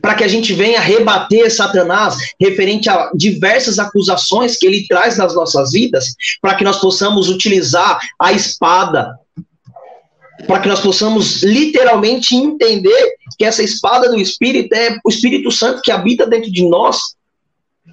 Para 0.00 0.14
que 0.14 0.24
a 0.24 0.28
gente 0.28 0.52
venha 0.52 0.80
rebater 0.80 1.50
Satanás 1.50 2.16
referente 2.40 2.88
a 2.88 3.10
diversas 3.14 3.78
acusações 3.78 4.56
que 4.56 4.66
ele 4.66 4.86
traz 4.86 5.16
nas 5.16 5.34
nossas 5.34 5.72
vidas, 5.72 6.14
para 6.40 6.54
que 6.54 6.64
nós 6.64 6.80
possamos 6.80 7.28
utilizar 7.28 7.98
a 8.20 8.32
espada, 8.32 9.18
para 10.46 10.60
que 10.60 10.68
nós 10.68 10.80
possamos 10.80 11.42
literalmente 11.42 12.34
entender 12.34 13.14
que 13.38 13.44
essa 13.44 13.62
espada 13.62 14.08
do 14.08 14.18
Espírito 14.18 14.74
é 14.74 14.96
o 15.04 15.08
Espírito 15.08 15.50
Santo 15.50 15.80
que 15.82 15.90
habita 15.90 16.26
dentro 16.26 16.50
de 16.50 16.68
nós, 16.68 16.98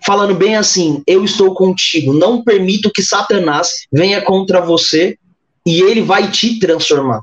falando 0.05 0.35
bem 0.35 0.55
assim: 0.55 1.01
eu 1.07 1.23
estou 1.23 1.53
contigo, 1.53 2.13
não 2.13 2.43
permito 2.43 2.91
que 2.91 3.01
Satanás 3.01 3.85
venha 3.91 4.21
contra 4.21 4.61
você 4.61 5.17
e 5.65 5.81
ele 5.81 6.01
vai 6.01 6.29
te 6.29 6.59
transformar. 6.59 7.21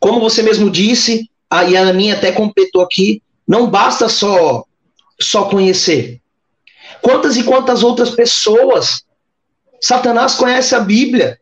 Como 0.00 0.18
você 0.18 0.42
mesmo 0.42 0.70
disse, 0.70 1.28
a 1.50 1.60
Aninha 1.60 2.14
até 2.14 2.30
completou 2.30 2.82
aqui, 2.82 3.22
não 3.46 3.68
basta 3.68 4.08
só 4.08 4.64
só 5.20 5.44
conhecer. 5.44 6.20
Quantas 7.02 7.36
e 7.36 7.42
quantas 7.42 7.82
outras 7.82 8.10
pessoas 8.10 9.04
Satanás 9.80 10.34
conhece 10.34 10.74
a 10.74 10.80
Bíblia, 10.80 11.40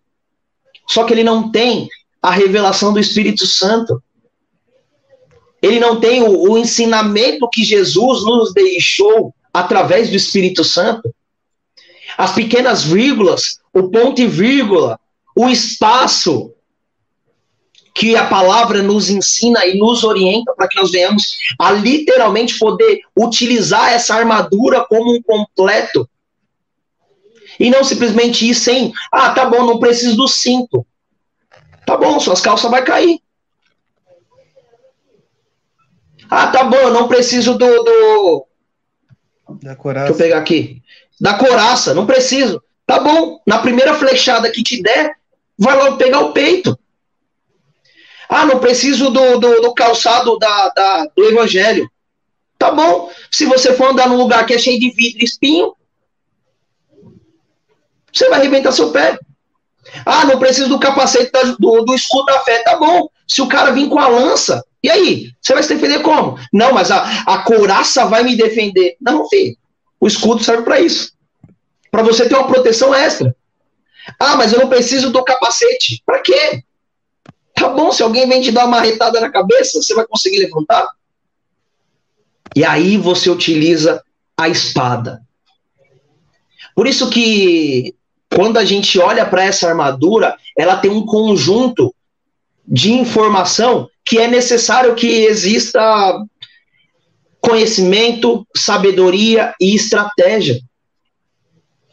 só 0.89 1.05
que 1.05 1.13
ele 1.13 1.25
não 1.25 1.51
tem 1.51 1.89
a 2.23 2.31
revelação 2.31 2.93
do 2.93 3.01
Espírito 3.01 3.47
Santo. 3.47 4.03
Ele 5.61 5.81
não 5.81 5.99
tem 5.99 6.23
o, 6.23 6.53
o 6.53 6.59
ensinamento 6.59 7.49
que 7.51 7.65
Jesus 7.65 8.25
nos 8.25 8.55
deixou 8.55 9.35
através 9.53 10.09
do 10.09 10.17
Espírito 10.17 10.63
Santo. 10.63 11.13
As 12.17 12.33
pequenas 12.33 12.85
vírgulas, 12.85 13.59
o 13.73 13.91
ponto 13.91 14.21
e 14.21 14.27
vírgula, 14.27 14.99
o 15.37 15.49
espaço 15.49 16.53
que 17.99 18.15
a 18.15 18.29
palavra 18.29 18.81
nos 18.81 19.11
ensina 19.11 19.67
e 19.67 19.77
nos 19.77 20.05
orienta 20.05 20.55
para 20.55 20.69
que 20.69 20.81
nós 20.81 20.93
venhamos 20.93 21.37
a 21.59 21.73
literalmente 21.73 22.57
poder 22.57 23.01
utilizar 23.19 23.93
essa 23.93 24.15
armadura 24.15 24.85
como 24.85 25.13
um 25.13 25.21
completo 25.21 26.09
e 27.59 27.69
não 27.69 27.83
simplesmente 27.83 28.49
ir 28.49 28.55
sem, 28.55 28.93
ah, 29.11 29.31
tá 29.31 29.47
bom, 29.47 29.67
não 29.67 29.81
preciso 29.81 30.17
do 30.17 30.29
cinto. 30.29 30.87
Tá 31.85 31.97
bom, 31.97 32.21
suas 32.21 32.41
calças 32.41 32.71
vai 32.71 32.85
cair. 32.85 33.21
Ah, 36.31 36.47
tá 36.47 36.63
bom, 36.63 36.77
eu 36.77 36.93
não 36.93 37.09
preciso 37.09 37.59
do. 37.59 37.83
do... 37.83 38.47
Da 39.61 39.75
coraça. 39.75 40.07
Deixa 40.07 40.23
eu 40.23 40.27
pegar 40.29 40.39
aqui. 40.39 40.83
Da 41.21 41.35
coraça, 41.35 41.95
não 41.95 42.07
preciso. 42.07 42.63
Tá 42.87 43.01
bom, 43.01 43.41
na 43.45 43.59
primeira 43.59 43.95
flechada 43.95 44.53
que 44.53 44.63
te 44.63 44.81
der, 44.81 45.17
vai 45.59 45.77
lá 45.77 45.97
pegar 45.97 46.21
o 46.21 46.33
peito. 46.33 46.79
Ah, 48.29 48.45
não 48.45 48.59
preciso 48.59 49.11
do, 49.11 49.39
do, 49.39 49.61
do 49.61 49.75
calçado 49.75 50.39
da, 50.39 50.69
da, 50.71 51.07
do 51.17 51.25
evangelho. 51.25 51.91
Tá 52.59 52.71
bom, 52.71 53.11
se 53.31 53.47
você 53.47 53.73
for 53.75 53.91
andar 53.91 54.09
num 54.09 54.17
lugar 54.17 54.45
que 54.45 54.53
é 54.53 54.59
cheio 54.59 54.79
de 54.79 54.91
vidro 54.91 55.21
e 55.21 55.25
espinho, 55.25 55.75
você 58.13 58.29
vai 58.29 58.41
arrebentar 58.41 58.73
seu 58.73 58.91
pé. 58.91 59.19
Ah, 60.05 60.25
não 60.25 60.39
preciso 60.39 60.69
do 60.69 60.79
capacete 60.79 61.31
do, 61.59 61.85
do 61.85 61.95
escudo 61.95 62.27
da 62.27 62.41
fé. 62.41 62.63
Tá 62.63 62.77
bom. 62.77 63.09
Se 63.27 63.41
o 63.41 63.49
cara 63.49 63.71
vir 63.71 63.89
com 63.89 63.99
a 63.99 64.09
lança, 64.09 64.65
e 64.83 64.91
aí? 64.91 65.33
Você 65.41 65.55
vai 65.55 65.63
se 65.63 65.75
defender 65.75 66.03
como? 66.03 66.39
Não, 66.53 66.73
mas 66.73 66.91
a, 66.91 67.25
a 67.25 67.39
couraça 67.43 68.07
vai 68.07 68.23
me 68.23 68.37
defender. 68.37 68.97
Não, 69.01 69.29
filho. 69.29 69.57
O 70.01 70.07
escudo 70.07 70.43
serve 70.43 70.63
para 70.63 70.81
isso. 70.81 71.13
Para 71.91 72.03
você 72.03 72.29
ter 72.29 72.35
uma 72.35 72.47
proteção 72.47 72.95
extra. 72.95 73.35
Ah, 74.19 74.37
mas 74.37 74.53
eu 74.53 74.61
não 74.61 74.69
preciso 74.69 75.11
do 75.11 75.25
capacete. 75.25 76.03
Para 76.05 76.21
quê? 76.21 76.63
Tá 77.59 77.69
bom, 77.69 77.91
se 77.91 78.03
alguém 78.03 78.29
vem 78.29 78.41
te 78.41 78.53
dar 78.53 78.67
uma 78.67 78.79
marretada 78.79 79.21
na 79.21 79.31
cabeça, 79.31 79.83
você 79.83 79.95
vai 79.95 80.07
conseguir 80.07 80.39
levantar? 80.39 80.89
E 82.55 82.65
aí 82.65 82.97
você 82.97 83.29
utiliza 83.29 84.03
a 84.37 84.49
espada. 84.49 85.23
Por 86.75 86.87
isso 86.87 87.11
que 87.11 87.95
quando 88.33 88.59
a 88.59 88.65
gente 88.65 88.99
olha 88.99 89.27
para 89.27 89.45
essa 89.45 89.69
armadura, 89.69 90.37
ela 90.57 90.77
tem 90.77 90.91
um 90.91 91.05
conjunto 91.05 91.95
de 92.67 92.93
informação 92.93 93.89
que 94.05 94.19
é 94.19 94.29
necessário 94.29 94.95
que 94.95 95.07
exista 95.07 95.81
conhecimento, 97.41 98.47
sabedoria 98.55 99.55
e 99.61 99.75
estratégia. 99.75 100.61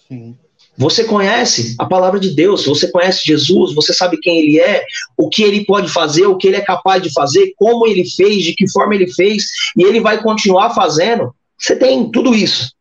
Sim. 0.07 0.37
Você 0.77 1.05
conhece 1.05 1.75
a 1.79 1.85
palavra 1.85 2.19
de 2.19 2.35
Deus, 2.35 2.65
você 2.65 2.91
conhece 2.91 3.25
Jesus, 3.25 3.73
você 3.73 3.93
sabe 3.93 4.17
quem 4.17 4.39
ele 4.39 4.59
é, 4.59 4.83
o 5.17 5.29
que 5.29 5.41
ele 5.41 5.65
pode 5.65 5.87
fazer, 5.89 6.25
o 6.27 6.35
que 6.35 6.47
ele 6.47 6.57
é 6.57 6.61
capaz 6.61 7.01
de 7.01 7.11
fazer, 7.13 7.53
como 7.55 7.87
ele 7.87 8.03
fez, 8.09 8.43
de 8.43 8.53
que 8.53 8.69
forma 8.69 8.93
ele 8.93 9.07
fez, 9.07 9.45
e 9.77 9.83
ele 9.83 10.01
vai 10.01 10.21
continuar 10.21 10.71
fazendo. 10.71 11.33
Você 11.57 11.75
tem 11.77 12.11
tudo 12.11 12.35
isso. 12.35 12.73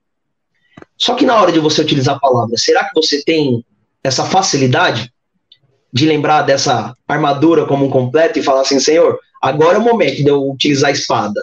Só 0.98 1.14
que 1.14 1.24
na 1.24 1.40
hora 1.40 1.52
de 1.52 1.60
você 1.60 1.82
utilizar 1.82 2.16
a 2.16 2.20
palavra, 2.20 2.56
será 2.56 2.84
que 2.84 2.94
você 2.94 3.22
tem 3.22 3.64
essa 4.02 4.24
facilidade 4.24 5.12
de 5.92 6.06
lembrar 6.06 6.42
dessa 6.42 6.92
armadura 7.06 7.66
como 7.66 7.86
um 7.86 7.90
completo 7.90 8.38
e 8.38 8.42
falar 8.42 8.62
assim, 8.62 8.80
Senhor, 8.80 9.18
agora 9.40 9.76
é 9.76 9.78
o 9.78 9.84
momento 9.84 10.16
de 10.16 10.28
eu 10.28 10.50
utilizar 10.50 10.90
a 10.90 10.92
espada. 10.92 11.40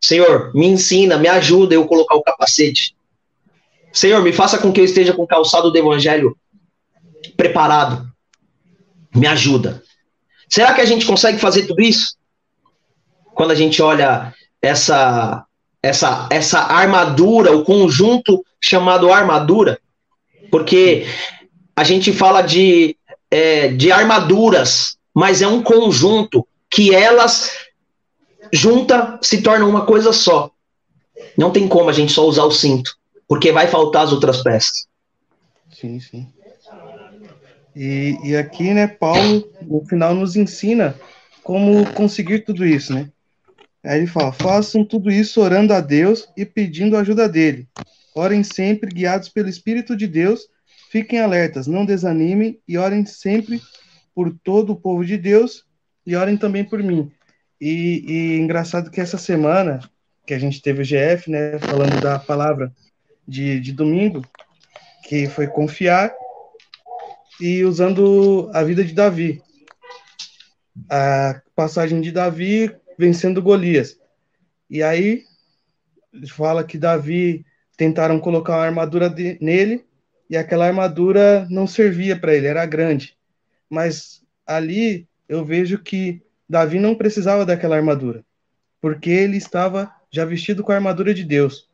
Senhor, 0.00 0.50
me 0.54 0.66
ensina, 0.66 1.18
me 1.18 1.28
ajuda 1.28 1.74
eu 1.74 1.86
colocar 1.86 2.16
o 2.16 2.22
capacete. 2.22 2.94
Senhor, 3.92 4.22
me 4.22 4.32
faça 4.32 4.58
com 4.58 4.72
que 4.72 4.80
eu 4.80 4.84
esteja 4.84 5.12
com 5.12 5.22
o 5.22 5.26
calçado 5.26 5.70
do 5.70 5.78
evangelho 5.78 6.36
preparado. 7.36 8.08
Me 9.14 9.26
ajuda. 9.26 9.82
Será 10.48 10.74
que 10.74 10.80
a 10.80 10.84
gente 10.84 11.06
consegue 11.06 11.38
fazer 11.38 11.66
tudo 11.66 11.80
isso? 11.80 12.16
Quando 13.34 13.50
a 13.50 13.54
gente 13.54 13.80
olha 13.82 14.34
essa 14.60 15.44
essa 15.82 16.28
essa 16.30 16.60
armadura, 16.60 17.56
o 17.56 17.64
conjunto 17.64 18.44
chamado 18.60 19.12
armadura, 19.12 19.80
porque 20.50 21.06
a 21.74 21.84
gente 21.84 22.12
fala 22.12 22.42
de, 22.42 22.96
é, 23.30 23.68
de 23.68 23.90
armaduras, 23.90 24.98
mas 25.14 25.40
é 25.40 25.46
um 25.46 25.62
conjunto 25.62 26.46
que 26.68 26.94
elas 26.94 27.52
junta 28.52 29.18
se 29.22 29.40
tornam 29.40 29.68
uma 29.68 29.86
coisa 29.86 30.12
só. 30.12 30.50
Não 31.38 31.50
tem 31.50 31.68
como 31.68 31.88
a 31.88 31.92
gente 31.92 32.12
só 32.12 32.26
usar 32.26 32.44
o 32.44 32.50
cinto, 32.50 32.96
porque 33.30 33.52
vai 33.52 33.68
faltar 33.68 34.02
as 34.02 34.12
outras 34.12 34.42
peças. 34.42 34.88
Sim, 35.70 36.00
sim. 36.00 36.26
E, 37.76 38.18
e 38.24 38.36
aqui, 38.36 38.74
né, 38.74 38.88
Paulo, 38.88 39.48
no 39.62 39.86
final, 39.86 40.16
nos 40.16 40.34
ensina 40.34 40.96
como 41.44 41.88
conseguir 41.92 42.40
tudo 42.40 42.66
isso, 42.66 42.92
né? 42.92 43.08
Aí 43.84 44.00
ele 44.00 44.08
fala: 44.08 44.32
façam 44.32 44.84
tudo 44.84 45.12
isso 45.12 45.40
orando 45.40 45.72
a 45.72 45.80
Deus 45.80 46.28
e 46.36 46.44
pedindo 46.44 46.96
a 46.96 47.02
ajuda 47.02 47.28
dele. 47.28 47.68
Orem 48.16 48.42
sempre 48.42 48.90
guiados 48.90 49.28
pelo 49.28 49.48
Espírito 49.48 49.96
de 49.96 50.08
Deus. 50.08 50.48
Fiquem 50.90 51.20
alertas, 51.20 51.68
não 51.68 51.86
desanimem 51.86 52.58
e 52.66 52.76
orem 52.76 53.06
sempre 53.06 53.62
por 54.12 54.36
todo 54.42 54.72
o 54.72 54.76
povo 54.76 55.04
de 55.04 55.16
Deus 55.16 55.64
e 56.04 56.16
orem 56.16 56.36
também 56.36 56.64
por 56.64 56.82
mim. 56.82 57.12
E, 57.60 58.04
e 58.08 58.40
engraçado 58.40 58.90
que 58.90 59.00
essa 59.00 59.16
semana 59.16 59.88
que 60.26 60.34
a 60.34 60.38
gente 60.38 60.60
teve 60.60 60.82
o 60.82 60.84
GF, 60.84 61.30
né, 61.30 61.60
falando 61.60 62.00
da 62.00 62.18
palavra 62.18 62.72
de, 63.30 63.60
de 63.60 63.72
domingo, 63.72 64.26
que 65.04 65.28
foi 65.28 65.46
confiar 65.46 66.12
e 67.40 67.64
usando 67.64 68.50
a 68.52 68.64
vida 68.64 68.84
de 68.84 68.92
Davi. 68.92 69.40
A 70.90 71.40
passagem 71.54 72.00
de 72.00 72.10
Davi 72.10 72.74
vencendo 72.98 73.40
Golias. 73.40 73.96
E 74.68 74.82
aí 74.82 75.22
fala 76.28 76.64
que 76.64 76.76
Davi 76.76 77.46
tentaram 77.76 78.18
colocar 78.18 78.54
uma 78.54 78.64
armadura 78.64 79.08
de, 79.08 79.38
nele 79.40 79.86
e 80.28 80.36
aquela 80.36 80.66
armadura 80.66 81.46
não 81.48 81.68
servia 81.68 82.18
para 82.18 82.34
ele, 82.34 82.48
era 82.48 82.66
grande. 82.66 83.16
Mas 83.68 84.22
ali 84.44 85.08
eu 85.28 85.44
vejo 85.44 85.78
que 85.78 86.20
Davi 86.48 86.80
não 86.80 86.96
precisava 86.96 87.46
daquela 87.46 87.76
armadura, 87.76 88.24
porque 88.80 89.10
ele 89.10 89.36
estava 89.36 89.92
já 90.10 90.24
vestido 90.24 90.64
com 90.64 90.72
a 90.72 90.74
armadura 90.74 91.14
de 91.14 91.22
Deus. 91.22 91.69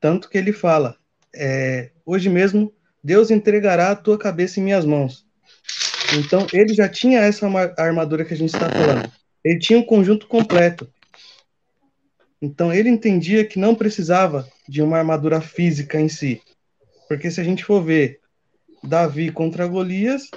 Tanto 0.00 0.28
que 0.28 0.38
ele 0.38 0.52
fala: 0.52 0.96
é, 1.34 1.90
hoje 2.04 2.28
mesmo 2.28 2.72
Deus 3.02 3.30
entregará 3.30 3.90
a 3.90 3.96
tua 3.96 4.18
cabeça 4.18 4.58
em 4.58 4.64
minhas 4.64 4.84
mãos. 4.84 5.24
Então, 6.18 6.46
ele 6.52 6.72
já 6.72 6.88
tinha 6.88 7.20
essa 7.20 7.46
armadura 7.76 8.24
que 8.24 8.34
a 8.34 8.36
gente 8.36 8.54
está 8.54 8.70
falando. 8.70 9.10
Ele 9.44 9.58
tinha 9.58 9.78
um 9.78 9.82
conjunto 9.82 10.26
completo. 10.26 10.88
Então, 12.40 12.72
ele 12.72 12.88
entendia 12.88 13.44
que 13.44 13.58
não 13.58 13.74
precisava 13.74 14.46
de 14.68 14.82
uma 14.82 14.98
armadura 14.98 15.40
física 15.40 16.00
em 16.00 16.08
si. 16.08 16.40
Porque 17.08 17.30
se 17.30 17.40
a 17.40 17.44
gente 17.44 17.64
for 17.64 17.82
ver 17.82 18.20
Davi 18.82 19.30
contra 19.30 19.66
Golias, 19.66 20.30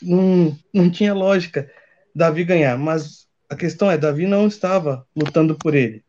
não, 0.00 0.56
não 0.72 0.90
tinha 0.90 1.14
lógica 1.14 1.70
Davi 2.14 2.44
ganhar. 2.44 2.78
Mas 2.78 3.26
a 3.48 3.56
questão 3.56 3.90
é, 3.90 3.98
Davi 3.98 4.26
não 4.26 4.46
estava 4.46 5.06
lutando 5.14 5.56
por 5.56 5.74
ele. 5.74 6.04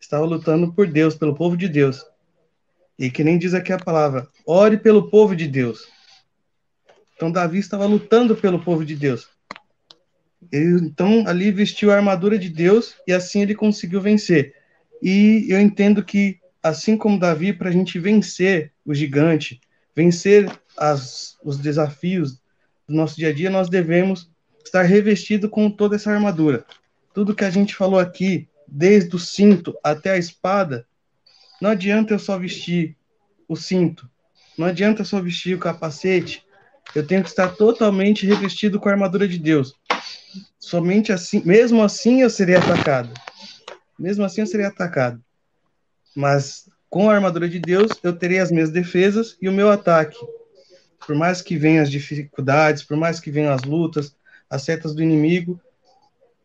Estava 0.00 0.24
lutando 0.24 0.72
por 0.72 0.86
Deus, 0.86 1.14
pelo 1.14 1.34
povo 1.34 1.56
de 1.56 1.68
Deus. 1.68 2.04
E 2.98 3.10
que 3.10 3.22
nem 3.22 3.38
diz 3.38 3.54
aqui 3.54 3.72
a 3.72 3.78
palavra, 3.78 4.28
ore 4.46 4.76
pelo 4.76 5.08
povo 5.08 5.36
de 5.36 5.46
Deus. 5.46 5.86
Então 7.14 7.30
Davi 7.30 7.58
estava 7.58 7.86
lutando 7.86 8.36
pelo 8.36 8.60
povo 8.60 8.84
de 8.84 8.94
Deus. 8.94 9.28
Ele, 10.52 10.80
então 10.80 11.24
ali 11.26 11.50
vestiu 11.50 11.90
a 11.90 11.96
armadura 11.96 12.38
de 12.38 12.48
Deus 12.48 12.94
e 13.06 13.12
assim 13.12 13.42
ele 13.42 13.54
conseguiu 13.54 14.00
vencer. 14.00 14.54
E 15.02 15.46
eu 15.48 15.60
entendo 15.60 16.04
que 16.04 16.38
assim 16.62 16.96
como 16.96 17.18
Davi, 17.18 17.52
para 17.52 17.68
a 17.68 17.72
gente 17.72 17.98
vencer 17.98 18.72
o 18.84 18.94
gigante, 18.94 19.60
vencer 19.94 20.50
as, 20.76 21.36
os 21.42 21.58
desafios 21.58 22.40
do 22.88 22.94
nosso 22.94 23.16
dia 23.16 23.28
a 23.28 23.32
dia, 23.32 23.50
nós 23.50 23.68
devemos 23.68 24.30
estar 24.64 24.82
revestido 24.82 25.48
com 25.48 25.70
toda 25.70 25.96
essa 25.96 26.10
armadura. 26.10 26.64
Tudo 27.12 27.34
que 27.34 27.44
a 27.44 27.50
gente 27.50 27.74
falou 27.74 27.98
aqui, 27.98 28.48
desde 28.70 29.16
o 29.16 29.18
cinto 29.18 29.76
até 29.82 30.12
a 30.12 30.18
espada, 30.18 30.86
não 31.60 31.70
adianta 31.70 32.14
eu 32.14 32.18
só 32.18 32.38
vestir 32.38 32.96
o 33.48 33.56
cinto, 33.56 34.08
não 34.56 34.66
adianta 34.66 35.04
só 35.04 35.20
vestir 35.20 35.54
o 35.54 35.58
capacete, 35.58 36.44
eu 36.94 37.06
tenho 37.06 37.22
que 37.22 37.28
estar 37.28 37.48
totalmente 37.48 38.26
revestido 38.26 38.78
com 38.78 38.88
a 38.88 38.92
armadura 38.92 39.26
de 39.26 39.38
Deus. 39.38 39.74
Somente 40.58 41.12
assim, 41.12 41.42
mesmo 41.44 41.82
assim 41.82 42.22
eu 42.22 42.30
seria 42.30 42.58
atacado. 42.58 43.12
Mesmo 43.98 44.24
assim 44.24 44.42
eu 44.42 44.46
seria 44.46 44.68
atacado. 44.68 45.22
Mas 46.14 46.68
com 46.90 47.10
a 47.10 47.14
armadura 47.14 47.48
de 47.48 47.58
Deus, 47.58 47.92
eu 48.02 48.16
terei 48.16 48.38
as 48.38 48.50
minhas 48.50 48.70
defesas 48.70 49.36
e 49.40 49.48
o 49.48 49.52
meu 49.52 49.70
ataque. 49.70 50.18
Por 51.06 51.14
mais 51.14 51.42
que 51.42 51.56
venham 51.56 51.82
as 51.82 51.90
dificuldades, 51.90 52.82
por 52.82 52.96
mais 52.96 53.20
que 53.20 53.30
venham 53.30 53.52
as 53.52 53.62
lutas, 53.62 54.16
as 54.48 54.62
setas 54.62 54.94
do 54.94 55.02
inimigo, 55.02 55.60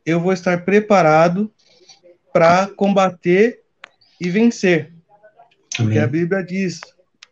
eu 0.06 0.20
vou 0.20 0.34
estar 0.34 0.64
preparado 0.66 1.52
para 2.34 2.68
combater 2.68 3.62
e 4.20 4.30
vencer. 4.30 4.92
Amém. 5.78 5.94
Porque 5.94 6.00
a 6.00 6.08
Bíblia 6.08 6.44
diz 6.44 6.82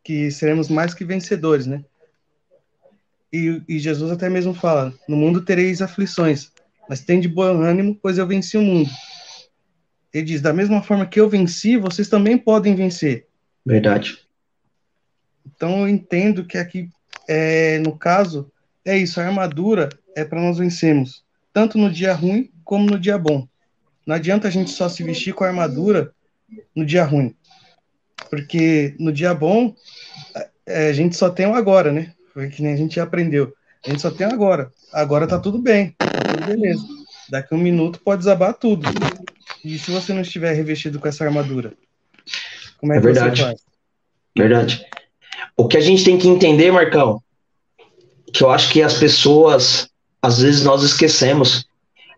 que 0.04 0.32
seremos 0.32 0.70
mais 0.70 0.94
que 0.94 1.04
vencedores, 1.04 1.66
né? 1.66 1.84
E, 3.34 3.62
e, 3.68 3.80
Jesus 3.80 4.12
até 4.12 4.30
mesmo 4.30 4.54
fala: 4.54 4.94
No 5.08 5.16
mundo 5.16 5.44
tereis 5.44 5.82
aflições, 5.82 6.52
mas 6.88 7.02
tem 7.02 7.20
de 7.20 7.28
bom 7.28 7.62
ânimo, 7.62 7.98
pois 8.02 8.18
eu 8.18 8.28
venci 8.28 8.58
o 8.58 8.62
mundo. 8.62 8.90
Ele 10.14 10.26
diz: 10.26 10.42
Da 10.42 10.54
mesma 10.54 10.84
forma 10.84 11.06
que 11.06 11.20
eu 11.20 11.30
venci, 11.30 11.78
vocês 11.78 12.10
também 12.10 12.38
podem 12.38 12.76
vencer. 12.76 13.28
Verdade. 13.66 14.20
Então 15.46 15.82
eu 15.82 15.88
entendo 15.88 16.46
que 16.46 16.58
aqui, 16.58 16.90
é, 17.28 17.80
no 17.80 17.98
caso, 17.98 18.52
é 18.84 18.98
isso: 18.98 19.20
a 19.20 19.26
armadura 19.26 19.88
é 20.16 20.26
para 20.26 20.42
nós 20.42 20.58
vencermos, 20.58 21.24
tanto 21.54 21.78
no 21.78 21.90
dia 21.90 22.14
ruim 22.14 22.52
como 22.66 22.86
no 22.86 23.00
dia 23.00 23.18
bom. 23.18 23.48
Não 24.06 24.16
adianta 24.16 24.48
a 24.48 24.52
gente 24.52 24.72
só 24.72 24.90
se 24.90 25.04
vestir 25.04 25.34
com 25.34 25.44
a 25.44 25.48
armadura 25.48 26.14
no 26.76 26.86
dia 26.86 27.04
ruim, 27.04 27.36
porque 28.30 28.96
no 29.00 29.12
dia 29.12 29.34
bom 29.34 29.76
é, 30.66 30.90
a 30.90 30.94
gente 30.94 31.16
só 31.16 31.30
tem 31.30 31.46
o 31.46 31.54
agora, 31.54 31.92
né? 31.92 32.14
Foi 32.34 32.50
que 32.50 32.62
nem 32.62 32.74
a 32.74 32.78
gente 32.78 33.00
aprendeu. 33.00 33.54
A 33.86 33.90
gente 33.90 34.02
só 34.02 34.12
tem 34.12 34.28
agora. 34.28 34.72
Agora 34.94 35.28
tá 35.28 35.40
tudo 35.40 35.58
bem, 35.58 35.96
tá 35.98 36.08
tudo 36.08 36.46
beleza. 36.46 36.84
Daqui 37.30 37.54
a 37.54 37.58
um 37.58 37.62
minuto 37.62 38.00
pode 38.00 38.20
desabar 38.20 38.54
tudo. 38.54 38.88
E 39.64 39.78
se 39.78 39.92
você 39.92 40.14
não 40.14 40.22
estiver 40.22 40.54
revestido 40.54 41.00
com 41.00 41.08
essa 41.08 41.24
armadura? 41.24 41.74
Como 42.78 42.94
é, 42.94 42.98
é 42.98 43.00
que 43.00 43.06
verdade. 43.06 43.38
você 43.38 43.44
faz? 43.44 43.62
Verdade. 44.38 44.86
O 45.56 45.68
que 45.68 45.78
a 45.78 45.82
gente 45.82 46.04
tem 46.04 46.18
que 46.18 46.28
entender, 46.28 46.72
Marcão, 46.72 47.22
que 48.34 48.44
eu 48.44 48.50
acho 48.50 48.72
que 48.72 48.82
as 48.82 48.98
pessoas, 48.98 49.90
às 50.22 50.42
vezes 50.42 50.64
nós 50.64 50.84
esquecemos, 50.84 51.66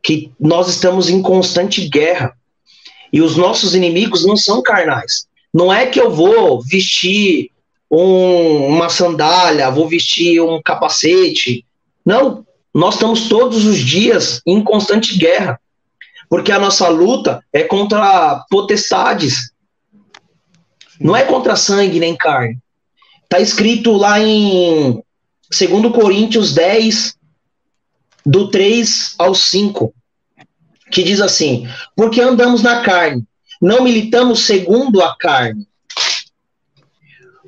que 0.03 0.31
nós 0.39 0.67
estamos 0.67 1.09
em 1.09 1.21
constante 1.21 1.87
guerra. 1.87 2.35
E 3.11 3.21
os 3.21 3.37
nossos 3.37 3.73
inimigos 3.73 4.25
não 4.25 4.35
são 4.35 4.61
carnais. 4.61 5.25
Não 5.53 5.71
é 5.71 5.85
que 5.85 5.99
eu 5.99 6.11
vou 6.11 6.61
vestir 6.61 7.49
um, 7.89 8.67
uma 8.67 8.89
sandália, 8.89 9.71
vou 9.71 9.87
vestir 9.87 10.41
um 10.41 10.61
capacete. 10.61 11.65
Não, 12.05 12.45
nós 12.73 12.95
estamos 12.95 13.29
todos 13.29 13.65
os 13.65 13.77
dias 13.77 14.41
em 14.45 14.63
constante 14.63 15.17
guerra, 15.17 15.59
porque 16.27 16.51
a 16.51 16.59
nossa 16.59 16.89
luta 16.89 17.43
é 17.53 17.63
contra 17.63 18.43
potestades, 18.49 19.51
não 20.99 21.15
é 21.15 21.23
contra 21.23 21.55
sangue 21.55 21.99
nem 21.99 22.15
carne. 22.15 22.57
Está 23.23 23.39
escrito 23.39 23.93
lá 23.93 24.19
em 24.19 25.01
2 25.51 25.93
Coríntios 25.93 26.53
10, 26.53 27.15
do 28.25 28.49
3 28.49 29.15
ao 29.17 29.35
5, 29.35 29.93
que 30.91 31.03
diz 31.03 31.21
assim: 31.21 31.67
Porque 31.95 32.21
andamos 32.21 32.61
na 32.61 32.81
carne, 32.81 33.23
não 33.61 33.83
militamos 33.83 34.41
segundo 34.41 35.01
a 35.01 35.15
carne, 35.17 35.67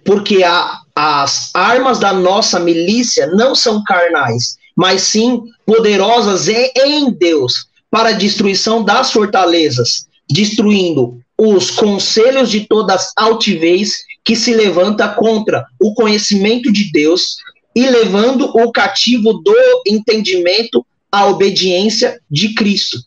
porque 0.03 0.43
a, 0.43 0.79
as 0.95 1.49
armas 1.53 1.99
da 1.99 2.13
nossa 2.13 2.59
milícia 2.59 3.27
não 3.27 3.55
são 3.55 3.83
carnais, 3.83 4.57
mas 4.75 5.01
sim 5.01 5.43
poderosas 5.65 6.47
em, 6.47 7.11
Deus 7.11 7.67
para 7.89 8.09
a 8.09 8.13
destruição 8.13 8.83
das 8.83 9.11
fortalezas, 9.11 10.07
destruindo 10.29 11.19
os 11.37 11.71
conselhos 11.71 12.49
de 12.49 12.61
todas 12.61 13.11
altivez 13.15 14.03
que 14.23 14.35
se 14.35 14.53
levanta 14.53 15.07
contra 15.09 15.65
o 15.79 15.93
conhecimento 15.93 16.71
de 16.71 16.91
Deus 16.91 17.37
e 17.75 17.87
levando 17.87 18.45
o 18.45 18.71
cativo 18.71 19.33
do 19.33 19.55
entendimento 19.85 20.85
à 21.11 21.27
obediência 21.27 22.21
de 22.31 22.53
Cristo. 22.53 22.99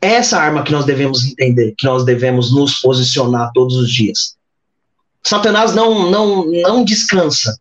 Essa 0.00 0.38
arma 0.38 0.62
que 0.62 0.72
nós 0.72 0.86
devemos 0.86 1.24
entender, 1.24 1.74
que 1.76 1.84
nós 1.84 2.04
devemos 2.04 2.54
nos 2.54 2.80
posicionar 2.80 3.50
todos 3.52 3.76
os 3.76 3.92
dias. 3.92 4.36
Satanás 5.22 5.74
não, 5.74 6.10
não, 6.10 6.46
não 6.46 6.84
descansa. 6.84 7.58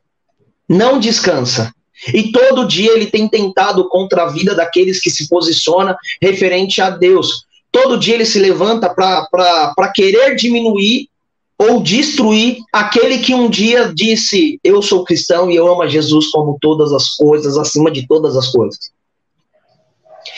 Não 0.68 1.00
descansa. 1.00 1.74
E 2.14 2.32
todo 2.32 2.68
dia 2.68 2.94
ele 2.94 3.08
tem 3.08 3.28
tentado 3.28 3.90
contra 3.90 4.24
a 4.24 4.30
vida 4.30 4.56
daqueles 4.56 5.02
que 5.02 5.10
se 5.10 5.28
posiciona 5.28 5.98
referente 6.22 6.82
a 6.82 6.90
Deus. 6.90 7.46
Todo 7.72 8.00
dia 8.00 8.16
ele 8.16 8.26
se 8.26 8.40
levanta 8.40 8.90
para 8.90 9.92
querer 9.94 10.36
diminuir 10.36 11.10
ou 11.60 11.82
destruir 11.82 12.60
aquele 12.72 13.18
que 13.20 13.36
um 13.36 13.50
dia 13.50 13.92
disse: 13.94 14.58
Eu 14.64 14.82
sou 14.82 15.04
cristão 15.04 15.52
e 15.52 15.58
eu 15.58 15.68
amo 15.68 15.82
a 15.82 15.88
Jesus 15.88 16.28
como 16.32 16.58
todas 16.62 16.94
as 16.94 17.16
coisas, 17.16 17.58
acima 17.58 17.92
de 17.92 18.08
todas 18.08 18.38
as 18.38 18.48
coisas. 18.48 18.92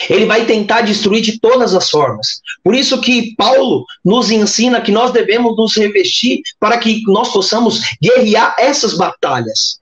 Ele 0.08 0.26
vai 0.26 0.46
tentar 0.46 0.82
destruir 0.82 1.20
de 1.20 1.38
todas 1.38 1.74
as 1.74 1.90
formas. 1.90 2.40
Por 2.64 2.74
isso 2.74 3.00
que 3.00 3.34
Paulo 3.36 3.84
nos 4.04 4.30
ensina 4.30 4.80
que 4.80 4.90
nós 4.90 5.12
devemos 5.12 5.56
nos 5.56 5.76
revestir 5.76 6.40
para 6.58 6.78
que 6.78 7.02
nós 7.06 7.30
possamos 7.32 7.80
guerrear 8.00 8.56
essas 8.58 8.96
batalhas, 8.96 9.80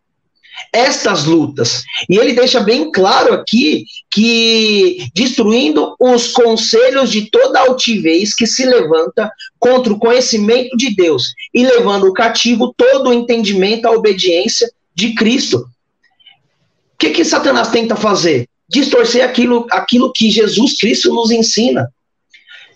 estas 0.72 1.24
lutas. 1.24 1.82
E 2.08 2.16
ele 2.16 2.32
deixa 2.32 2.60
bem 2.60 2.90
claro 2.90 3.34
aqui 3.34 3.84
que 4.10 5.06
destruindo 5.14 5.94
os 5.98 6.28
conselhos 6.28 7.10
de 7.10 7.30
toda 7.30 7.60
altivez 7.60 8.34
que 8.34 8.46
se 8.46 8.64
levanta 8.64 9.30
contra 9.58 9.92
o 9.92 9.98
conhecimento 9.98 10.76
de 10.76 10.94
Deus 10.94 11.34
e 11.52 11.64
levando 11.64 12.04
o 12.04 12.12
cativo 12.12 12.74
todo 12.76 13.10
o 13.10 13.12
entendimento 13.12 13.86
à 13.86 13.90
obediência 13.90 14.70
de 14.94 15.14
Cristo. 15.14 15.58
O 15.58 16.98
que, 16.98 17.10
que 17.10 17.24
Satanás 17.24 17.68
tenta 17.68 17.96
fazer? 17.96 18.46
distorcer 18.70 19.24
aquilo, 19.24 19.66
aquilo 19.72 20.12
que 20.12 20.30
Jesus 20.30 20.76
Cristo 20.78 21.12
nos 21.12 21.32
ensina. 21.32 21.92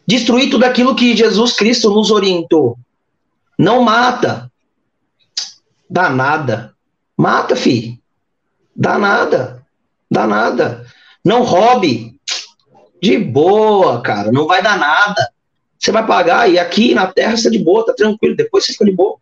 Destruir 0.06 0.50
tudo 0.50 0.64
aquilo 0.64 0.96
que 0.96 1.16
Jesus 1.16 1.52
Cristo 1.52 1.88
nos 1.88 2.10
orientou. 2.10 2.76
Não 3.56 3.82
mata. 3.82 4.50
Dá 5.88 6.10
nada. 6.10 6.73
Mata, 7.16 7.54
filho. 7.56 7.98
Dá 8.74 8.98
nada. 8.98 9.64
Dá 10.10 10.26
nada. 10.26 10.86
Não 11.24 11.42
roube. 11.42 12.18
De 13.00 13.18
boa, 13.18 14.00
cara. 14.00 14.32
Não 14.32 14.46
vai 14.46 14.62
dar 14.62 14.78
nada. 14.78 15.30
Você 15.78 15.92
vai 15.92 16.06
pagar 16.06 16.50
e 16.50 16.58
aqui 16.58 16.94
na 16.94 17.06
terra 17.06 17.36
você 17.36 17.48
é 17.48 17.50
de 17.50 17.58
boa, 17.58 17.84
tá 17.84 17.92
tranquilo. 17.92 18.36
Depois 18.36 18.64
você 18.64 18.72
fica 18.72 18.86
de 18.86 18.92
boa. 18.92 19.18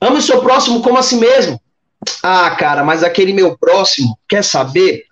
Ame 0.00 0.18
o 0.18 0.22
seu 0.22 0.40
próximo 0.40 0.80
como 0.80 0.98
a 0.98 1.02
si 1.02 1.16
mesmo. 1.16 1.60
Ah, 2.22 2.50
cara, 2.52 2.84
mas 2.84 3.02
aquele 3.02 3.32
meu 3.32 3.58
próximo, 3.58 4.16
quer 4.28 4.44
saber? 4.44 5.04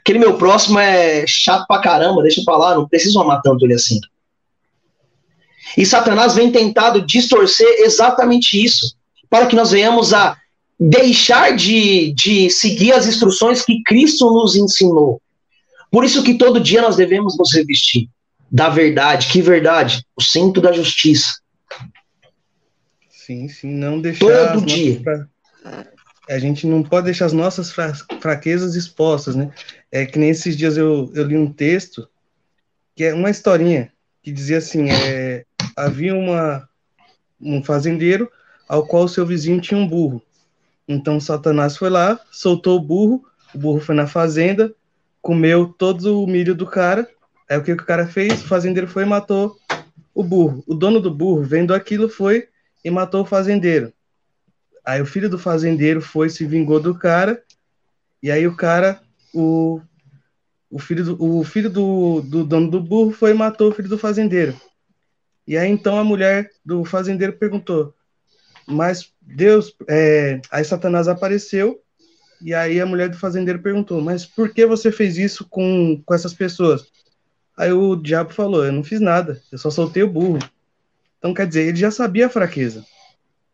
Aquele 0.00 0.18
meu 0.18 0.36
próximo 0.36 0.78
é 0.78 1.24
chato 1.26 1.66
pra 1.66 1.80
caramba, 1.80 2.22
deixa 2.22 2.40
eu 2.40 2.44
falar, 2.44 2.74
não 2.74 2.88
preciso 2.88 3.20
amar 3.20 3.40
tanto 3.42 3.64
ele 3.64 3.74
assim. 3.74 4.00
E 5.76 5.86
Satanás 5.86 6.34
vem 6.34 6.52
tentado 6.52 7.00
distorcer 7.00 7.66
exatamente 7.78 8.62
isso, 8.62 8.96
para 9.34 9.48
que 9.48 9.56
nós 9.56 9.72
venhamos 9.72 10.14
a 10.14 10.38
deixar 10.78 11.56
de, 11.56 12.12
de 12.12 12.48
seguir 12.50 12.92
as 12.92 13.04
instruções 13.04 13.64
que 13.64 13.82
Cristo 13.82 14.32
nos 14.32 14.54
ensinou. 14.54 15.20
Por 15.90 16.04
isso 16.04 16.22
que 16.22 16.38
todo 16.38 16.60
dia 16.60 16.80
nós 16.80 16.94
devemos 16.94 17.36
nos 17.36 17.52
revestir 17.52 18.08
da 18.48 18.68
verdade. 18.68 19.26
Que 19.26 19.42
verdade? 19.42 20.06
O 20.14 20.22
cinto 20.22 20.60
da 20.60 20.70
justiça. 20.70 21.40
Sim, 23.10 23.48
sim, 23.48 23.72
não 23.72 24.00
deixar. 24.00 24.52
Todo 24.52 24.64
dia. 24.64 25.02
A 26.30 26.38
gente 26.38 26.64
não 26.68 26.84
pode 26.84 27.06
deixar 27.06 27.26
as 27.26 27.32
nossas 27.32 27.72
fra... 27.72 27.92
fraquezas 28.20 28.76
expostas, 28.76 29.34
né? 29.34 29.50
É 29.90 30.06
que 30.06 30.16
nesses 30.16 30.56
dias 30.56 30.76
eu, 30.76 31.10
eu 31.12 31.24
li 31.24 31.36
um 31.36 31.52
texto 31.52 32.08
que 32.94 33.02
é 33.02 33.12
uma 33.12 33.30
historinha 33.30 33.92
que 34.22 34.30
dizia 34.30 34.58
assim: 34.58 34.90
é, 34.90 35.44
havia 35.76 36.14
uma, 36.14 36.68
um 37.40 37.64
fazendeiro 37.64 38.30
ao 38.68 38.86
qual 38.86 39.08
seu 39.08 39.26
vizinho 39.26 39.60
tinha 39.60 39.78
um 39.78 39.86
burro. 39.86 40.22
Então 40.86 41.20
Satanás 41.20 41.76
foi 41.76 41.90
lá, 41.90 42.20
soltou 42.30 42.76
o 42.76 42.82
burro, 42.82 43.24
o 43.54 43.58
burro 43.58 43.80
foi 43.80 43.94
na 43.94 44.06
fazenda, 44.06 44.74
comeu 45.22 45.66
todo 45.66 46.22
o 46.22 46.26
milho 46.26 46.54
do 46.54 46.66
cara. 46.66 47.08
Aí 47.48 47.56
o 47.56 47.62
que, 47.62 47.74
que 47.74 47.82
o 47.82 47.86
cara 47.86 48.06
fez? 48.06 48.42
O 48.42 48.46
fazendeiro 48.46 48.88
foi 48.88 49.04
e 49.04 49.06
matou 49.06 49.56
o 50.14 50.22
burro. 50.22 50.62
O 50.66 50.74
dono 50.74 51.00
do 51.00 51.10
burro, 51.10 51.42
vendo 51.42 51.74
aquilo, 51.74 52.08
foi 52.08 52.48
e 52.84 52.90
matou 52.90 53.22
o 53.22 53.26
fazendeiro. 53.26 53.92
Aí 54.84 55.00
o 55.00 55.06
filho 55.06 55.30
do 55.30 55.38
fazendeiro 55.38 56.02
foi, 56.02 56.28
se 56.28 56.44
vingou 56.44 56.78
do 56.78 56.94
cara, 56.94 57.42
e 58.22 58.30
aí 58.30 58.46
o 58.46 58.54
cara, 58.54 59.00
o, 59.32 59.80
o 60.70 60.78
filho, 60.78 61.04
do, 61.04 61.40
o 61.40 61.42
filho 61.42 61.70
do, 61.70 62.20
do 62.20 62.44
dono 62.44 62.70
do 62.70 62.80
burro 62.80 63.10
foi 63.10 63.30
e 63.30 63.34
matou 63.34 63.70
o 63.70 63.72
filho 63.72 63.88
do 63.88 63.98
fazendeiro. 63.98 64.54
E 65.46 65.56
aí 65.56 65.70
então 65.70 65.98
a 65.98 66.04
mulher 66.04 66.50
do 66.64 66.84
fazendeiro 66.84 67.32
perguntou, 67.34 67.93
mas 68.66 69.12
Deus, 69.20 69.74
é, 69.88 70.40
aí 70.50 70.64
Satanás 70.64 71.08
apareceu, 71.08 71.80
e 72.40 72.52
aí 72.52 72.80
a 72.80 72.86
mulher 72.86 73.08
do 73.08 73.18
fazendeiro 73.18 73.60
perguntou, 73.60 74.00
mas 74.00 74.26
por 74.26 74.52
que 74.52 74.66
você 74.66 74.92
fez 74.92 75.16
isso 75.16 75.46
com, 75.48 76.02
com 76.04 76.14
essas 76.14 76.34
pessoas? 76.34 76.86
Aí 77.56 77.72
o 77.72 77.96
diabo 77.96 78.32
falou, 78.32 78.64
eu 78.64 78.72
não 78.72 78.84
fiz 78.84 79.00
nada, 79.00 79.40
eu 79.50 79.58
só 79.58 79.70
soltei 79.70 80.02
o 80.02 80.10
burro. 80.10 80.38
Então, 81.18 81.32
quer 81.32 81.46
dizer, 81.46 81.68
ele 81.68 81.76
já 81.76 81.90
sabia 81.90 82.26
a 82.26 82.30
fraqueza. 82.30 82.84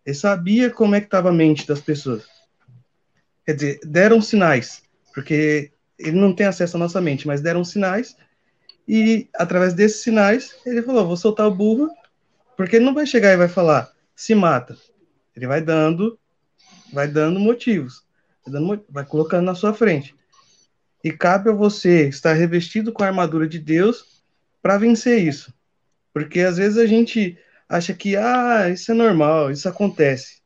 Ele 0.05 0.17
sabia 0.17 0.71
como 0.71 0.95
é 0.95 1.01
que 1.01 1.07
estava 1.07 1.29
a 1.29 1.33
mente 1.33 1.67
das 1.67 1.81
pessoas. 1.81 2.25
Quer 3.47 3.55
dizer, 3.55 3.81
deram 3.85 4.21
sinais, 4.21 4.83
porque 5.15 5.71
ele 5.99 6.19
não 6.19 6.35
tem 6.35 6.47
acesso 6.47 6.77
à 6.77 6.81
nossa 6.81 7.01
mente, 7.01 7.27
mas 7.27 7.41
deram 7.41 7.63
sinais, 7.63 8.17
e 8.89 9.29
através 9.35 9.75
desses 9.75 10.03
sinais, 10.03 10.57
ele 10.67 10.83
falou: 10.83 11.07
vou 11.07 11.17
soltar 11.17 11.47
o 11.47 11.55
burro, 11.55 11.91
porque 12.57 12.77
ele 12.77 12.85
não 12.85 12.95
vai 12.95 13.07
chegar 13.07 13.33
e 13.33 13.37
vai 13.37 13.49
falar, 13.49 13.93
se 14.17 14.35
mata. 14.35 14.77
Ele 15.41 15.47
vai 15.47 15.63
dando, 15.63 16.19
vai 16.93 17.09
dando 17.09 17.41
motivos, 17.41 18.05
vai, 18.45 18.53
dando, 18.53 18.85
vai 18.91 19.07
colocando 19.07 19.47
na 19.47 19.55
sua 19.55 19.73
frente. 19.73 20.15
E 21.03 21.11
cabe 21.11 21.49
a 21.49 21.55
você 21.55 22.09
estar 22.09 22.35
revestido 22.35 22.93
com 22.93 23.03
a 23.03 23.07
armadura 23.07 23.49
de 23.49 23.59
Deus 23.59 24.23
para 24.61 24.77
vencer 24.77 25.27
isso. 25.27 25.51
Porque 26.13 26.41
às 26.41 26.59
vezes 26.59 26.77
a 26.77 26.85
gente 26.85 27.39
acha 27.67 27.95
que, 27.95 28.19
ah, 28.19 28.69
isso 28.69 28.93
é 28.93 28.95
normal, 28.95 29.51
isso 29.51 29.67
acontece. 29.67 30.43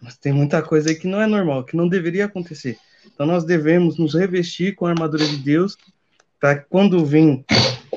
Mas 0.00 0.16
tem 0.16 0.32
muita 0.32 0.62
coisa 0.62 0.88
aí 0.88 0.94
que 0.94 1.06
não 1.06 1.20
é 1.20 1.26
normal, 1.26 1.64
que 1.64 1.76
não 1.76 1.86
deveria 1.86 2.24
acontecer. 2.24 2.78
Então 3.04 3.26
nós 3.26 3.44
devemos 3.44 3.98
nos 3.98 4.14
revestir 4.14 4.74
com 4.74 4.86
a 4.86 4.92
armadura 4.92 5.26
de 5.26 5.36
Deus, 5.36 5.76
para 6.40 6.56
quando 6.56 7.04
vir 7.04 7.44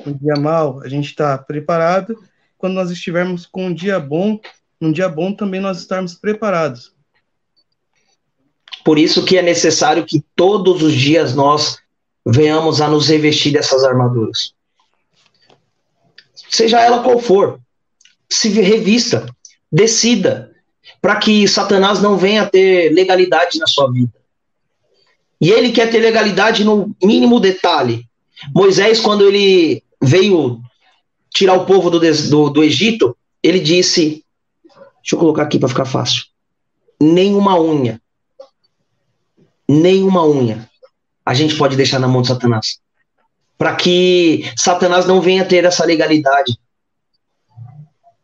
um 0.04 0.12
dia 0.12 0.36
mal, 0.36 0.82
a 0.82 0.88
gente 0.88 1.06
está 1.06 1.38
preparado. 1.38 2.22
Quando 2.58 2.74
nós 2.74 2.90
estivermos 2.90 3.46
com 3.46 3.68
um 3.68 3.74
dia 3.74 3.98
bom, 3.98 4.38
um 4.80 4.92
dia 4.92 5.08
bom 5.08 5.32
também 5.32 5.60
nós 5.60 5.78
estarmos 5.78 6.14
preparados. 6.14 6.92
Por 8.84 8.98
isso 8.98 9.24
que 9.24 9.36
é 9.36 9.42
necessário 9.42 10.06
que 10.06 10.24
todos 10.34 10.82
os 10.82 10.92
dias 10.92 11.34
nós 11.34 11.78
venhamos 12.24 12.80
a 12.80 12.88
nos 12.88 13.08
revestir 13.08 13.52
dessas 13.52 13.84
armaduras. 13.84 14.52
Seja 16.50 16.80
ela 16.80 17.02
qual 17.02 17.18
for, 17.18 17.60
se 18.30 18.48
revista, 18.48 19.26
decida, 19.70 20.52
para 21.00 21.16
que 21.16 21.46
Satanás 21.48 22.00
não 22.00 22.16
venha 22.16 22.46
ter 22.46 22.92
legalidade 22.92 23.58
na 23.58 23.66
sua 23.66 23.90
vida. 23.90 24.12
E 25.40 25.50
ele 25.50 25.72
quer 25.72 25.90
ter 25.90 25.98
legalidade 25.98 26.64
no 26.64 26.94
mínimo 27.02 27.40
detalhe. 27.40 28.08
Moisés, 28.54 29.00
quando 29.00 29.26
ele 29.26 29.82
veio 30.02 30.60
tirar 31.30 31.54
o 31.54 31.66
povo 31.66 31.90
do, 31.90 32.00
do, 32.00 32.50
do 32.50 32.64
Egito, 32.64 33.16
ele 33.42 33.60
disse: 33.60 34.24
Deixa 35.06 35.14
eu 35.14 35.20
colocar 35.20 35.44
aqui 35.44 35.56
para 35.56 35.68
ficar 35.68 35.84
fácil. 35.84 36.24
Nenhuma 37.00 37.60
unha, 37.60 38.02
nenhuma 39.68 40.26
unha 40.26 40.68
a 41.24 41.32
gente 41.32 41.54
pode 41.54 41.76
deixar 41.76 42.00
na 42.00 42.08
mão 42.08 42.22
de 42.22 42.28
Satanás. 42.28 42.80
Para 43.56 43.76
que 43.76 44.50
Satanás 44.56 45.06
não 45.06 45.20
venha 45.20 45.44
ter 45.44 45.64
essa 45.64 45.84
legalidade. 45.84 46.58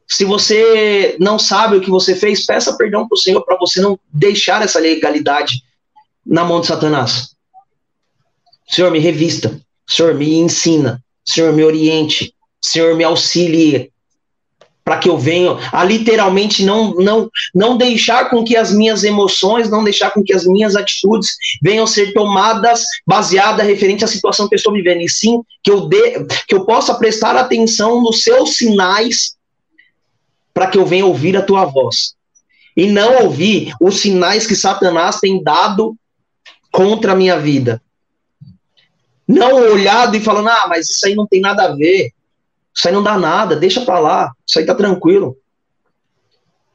Se 0.08 0.24
você 0.24 1.16
não 1.20 1.38
sabe 1.38 1.76
o 1.76 1.80
que 1.80 1.88
você 1.88 2.16
fez, 2.16 2.44
peça 2.44 2.76
perdão 2.76 3.06
para 3.06 3.14
o 3.14 3.18
Senhor 3.18 3.44
para 3.44 3.56
você 3.58 3.80
não 3.80 3.96
deixar 4.12 4.60
essa 4.60 4.80
legalidade 4.80 5.62
na 6.26 6.42
mão 6.42 6.60
de 6.60 6.66
Satanás. 6.66 7.36
Senhor, 8.68 8.90
me 8.90 8.98
revista. 8.98 9.60
Senhor, 9.86 10.16
me 10.16 10.34
ensina. 10.34 11.00
Senhor, 11.24 11.52
me 11.52 11.62
oriente. 11.62 12.34
Senhor, 12.60 12.96
me 12.96 13.04
auxilie 13.04 13.91
para 14.84 14.98
que 14.98 15.08
eu 15.08 15.16
venha 15.16 15.56
a 15.72 15.84
literalmente 15.84 16.64
não, 16.64 16.94
não, 16.94 17.30
não 17.54 17.76
deixar 17.76 18.28
com 18.30 18.42
que 18.42 18.56
as 18.56 18.72
minhas 18.72 19.04
emoções, 19.04 19.70
não 19.70 19.84
deixar 19.84 20.10
com 20.10 20.22
que 20.22 20.32
as 20.32 20.44
minhas 20.44 20.74
atitudes 20.74 21.36
venham 21.62 21.86
ser 21.86 22.12
tomadas 22.12 22.82
baseada 23.06 23.62
referente 23.62 24.04
à 24.04 24.08
situação 24.08 24.48
que 24.48 24.54
eu 24.54 24.56
estou 24.56 24.72
vivendo, 24.72 25.00
e 25.00 25.08
sim 25.08 25.40
que 25.62 25.70
eu, 25.70 25.86
dê, 25.86 26.26
que 26.48 26.54
eu 26.54 26.64
possa 26.64 26.94
prestar 26.94 27.36
atenção 27.36 28.02
nos 28.02 28.22
seus 28.22 28.56
sinais 28.56 29.36
para 30.52 30.66
que 30.66 30.78
eu 30.78 30.84
venha 30.84 31.06
ouvir 31.06 31.36
a 31.36 31.42
tua 31.42 31.64
voz. 31.64 32.14
E 32.76 32.86
não 32.86 33.24
ouvir 33.24 33.72
os 33.80 34.00
sinais 34.00 34.46
que 34.46 34.56
Satanás 34.56 35.20
tem 35.20 35.42
dado 35.42 35.96
contra 36.70 37.12
a 37.12 37.16
minha 37.16 37.38
vida. 37.38 37.82
Não 39.28 39.54
olhado 39.54 40.16
e 40.16 40.20
falando, 40.20 40.48
ah, 40.48 40.66
mas 40.68 40.90
isso 40.90 41.06
aí 41.06 41.14
não 41.14 41.26
tem 41.26 41.40
nada 41.40 41.64
a 41.64 41.74
ver. 41.74 42.10
Isso 42.74 42.88
aí 42.88 42.94
não 42.94 43.02
dá 43.02 43.18
nada, 43.18 43.56
deixa 43.56 43.84
pra 43.84 43.98
lá. 43.98 44.32
Isso 44.46 44.58
aí 44.58 44.66
tá 44.66 44.74
tranquilo. 44.74 45.36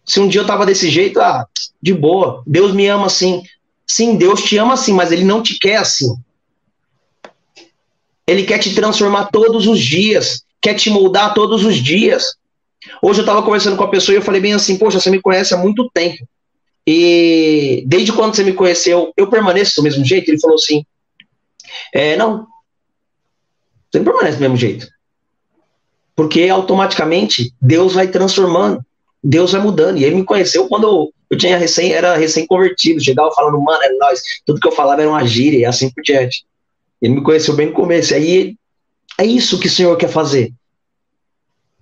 Se 0.06 0.20
um 0.20 0.28
dia 0.28 0.42
eu 0.42 0.48
tava 0.48 0.66
desse 0.66 0.90
jeito, 0.90 1.20
ah, 1.20 1.46
de 1.82 1.94
boa. 1.94 2.44
Deus 2.46 2.74
me 2.74 2.88
ama 2.88 3.08
assim. 3.08 3.44
Sim, 3.86 4.16
Deus 4.16 4.42
te 4.44 4.58
ama 4.58 4.74
assim, 4.74 4.94
mas 4.94 5.12
ele 5.12 5.26
não 5.26 5.42
te 5.42 5.58
quer 5.60 5.78
assim. 5.78 6.16
Ele 8.26 8.44
quer 8.44 8.60
te 8.60 8.76
transformar 8.76 9.26
todos 9.26 9.68
os 9.68 9.80
dias, 9.80 10.44
quer 10.62 10.76
te 10.76 10.90
moldar 10.90 11.34
todos 11.34 11.66
os 11.66 11.78
dias. 11.78 12.36
Hoje 13.02 13.20
eu 13.20 13.24
estava 13.24 13.42
conversando 13.42 13.78
com 13.78 13.84
a 13.84 13.90
pessoa 13.90 14.14
e 14.14 14.18
eu 14.18 14.22
falei 14.22 14.42
bem 14.42 14.54
assim, 14.54 14.78
poxa, 14.78 15.00
você 15.00 15.10
me 15.10 15.22
conhece 15.22 15.54
há 15.54 15.58
muito 15.58 15.90
tempo. 15.94 16.28
E 16.86 17.84
desde 17.86 18.14
quando 18.14 18.36
você 18.36 18.44
me 18.44 18.54
conheceu, 18.54 19.12
eu 19.18 19.30
permaneço 19.30 19.76
do 19.78 19.84
mesmo 19.84 20.06
jeito? 20.06 20.30
Ele 20.30 20.40
falou 20.40 20.56
assim, 20.56 20.86
é, 21.94 22.16
não, 22.16 22.48
você 23.92 24.00
não 24.00 24.06
permanece 24.06 24.38
do 24.38 24.42
mesmo 24.42 24.58
jeito. 24.58 24.88
Porque 26.18 26.50
automaticamente 26.50 27.54
Deus 27.62 27.94
vai 27.94 28.08
transformando, 28.08 28.84
Deus 29.24 29.52
vai 29.52 29.62
mudando. 29.62 30.00
E 30.00 30.04
ele 30.04 30.16
me 30.16 30.24
conheceu 30.24 30.68
quando 30.68 31.14
eu, 31.30 31.38
tinha 31.38 31.60
recém, 31.60 31.94
era 31.94 32.18
recém-convertido, 32.18 33.04
chegava 33.04 33.32
falando, 33.32 33.62
mano, 33.62 33.84
é 33.84 33.94
nós, 33.94 34.20
tudo 34.44 34.60
que 34.60 34.68
eu 34.68 34.72
falava 34.72 35.02
era 35.02 35.12
uma 35.12 35.24
gíria 35.28 35.60
e 35.60 35.66
assim 35.66 35.92
por 35.92 36.02
diante. 36.02 36.44
Ele 37.00 37.14
me 37.14 37.24
conheceu 37.24 37.56
bem 37.56 37.68
no 37.68 37.74
começo. 37.74 38.16
Aí 38.16 38.56
é 39.20 39.26
isso 39.26 39.60
que 39.60 39.68
o 39.68 39.72
Senhor 39.72 39.96
quer 39.96 40.10
fazer. 40.10 40.52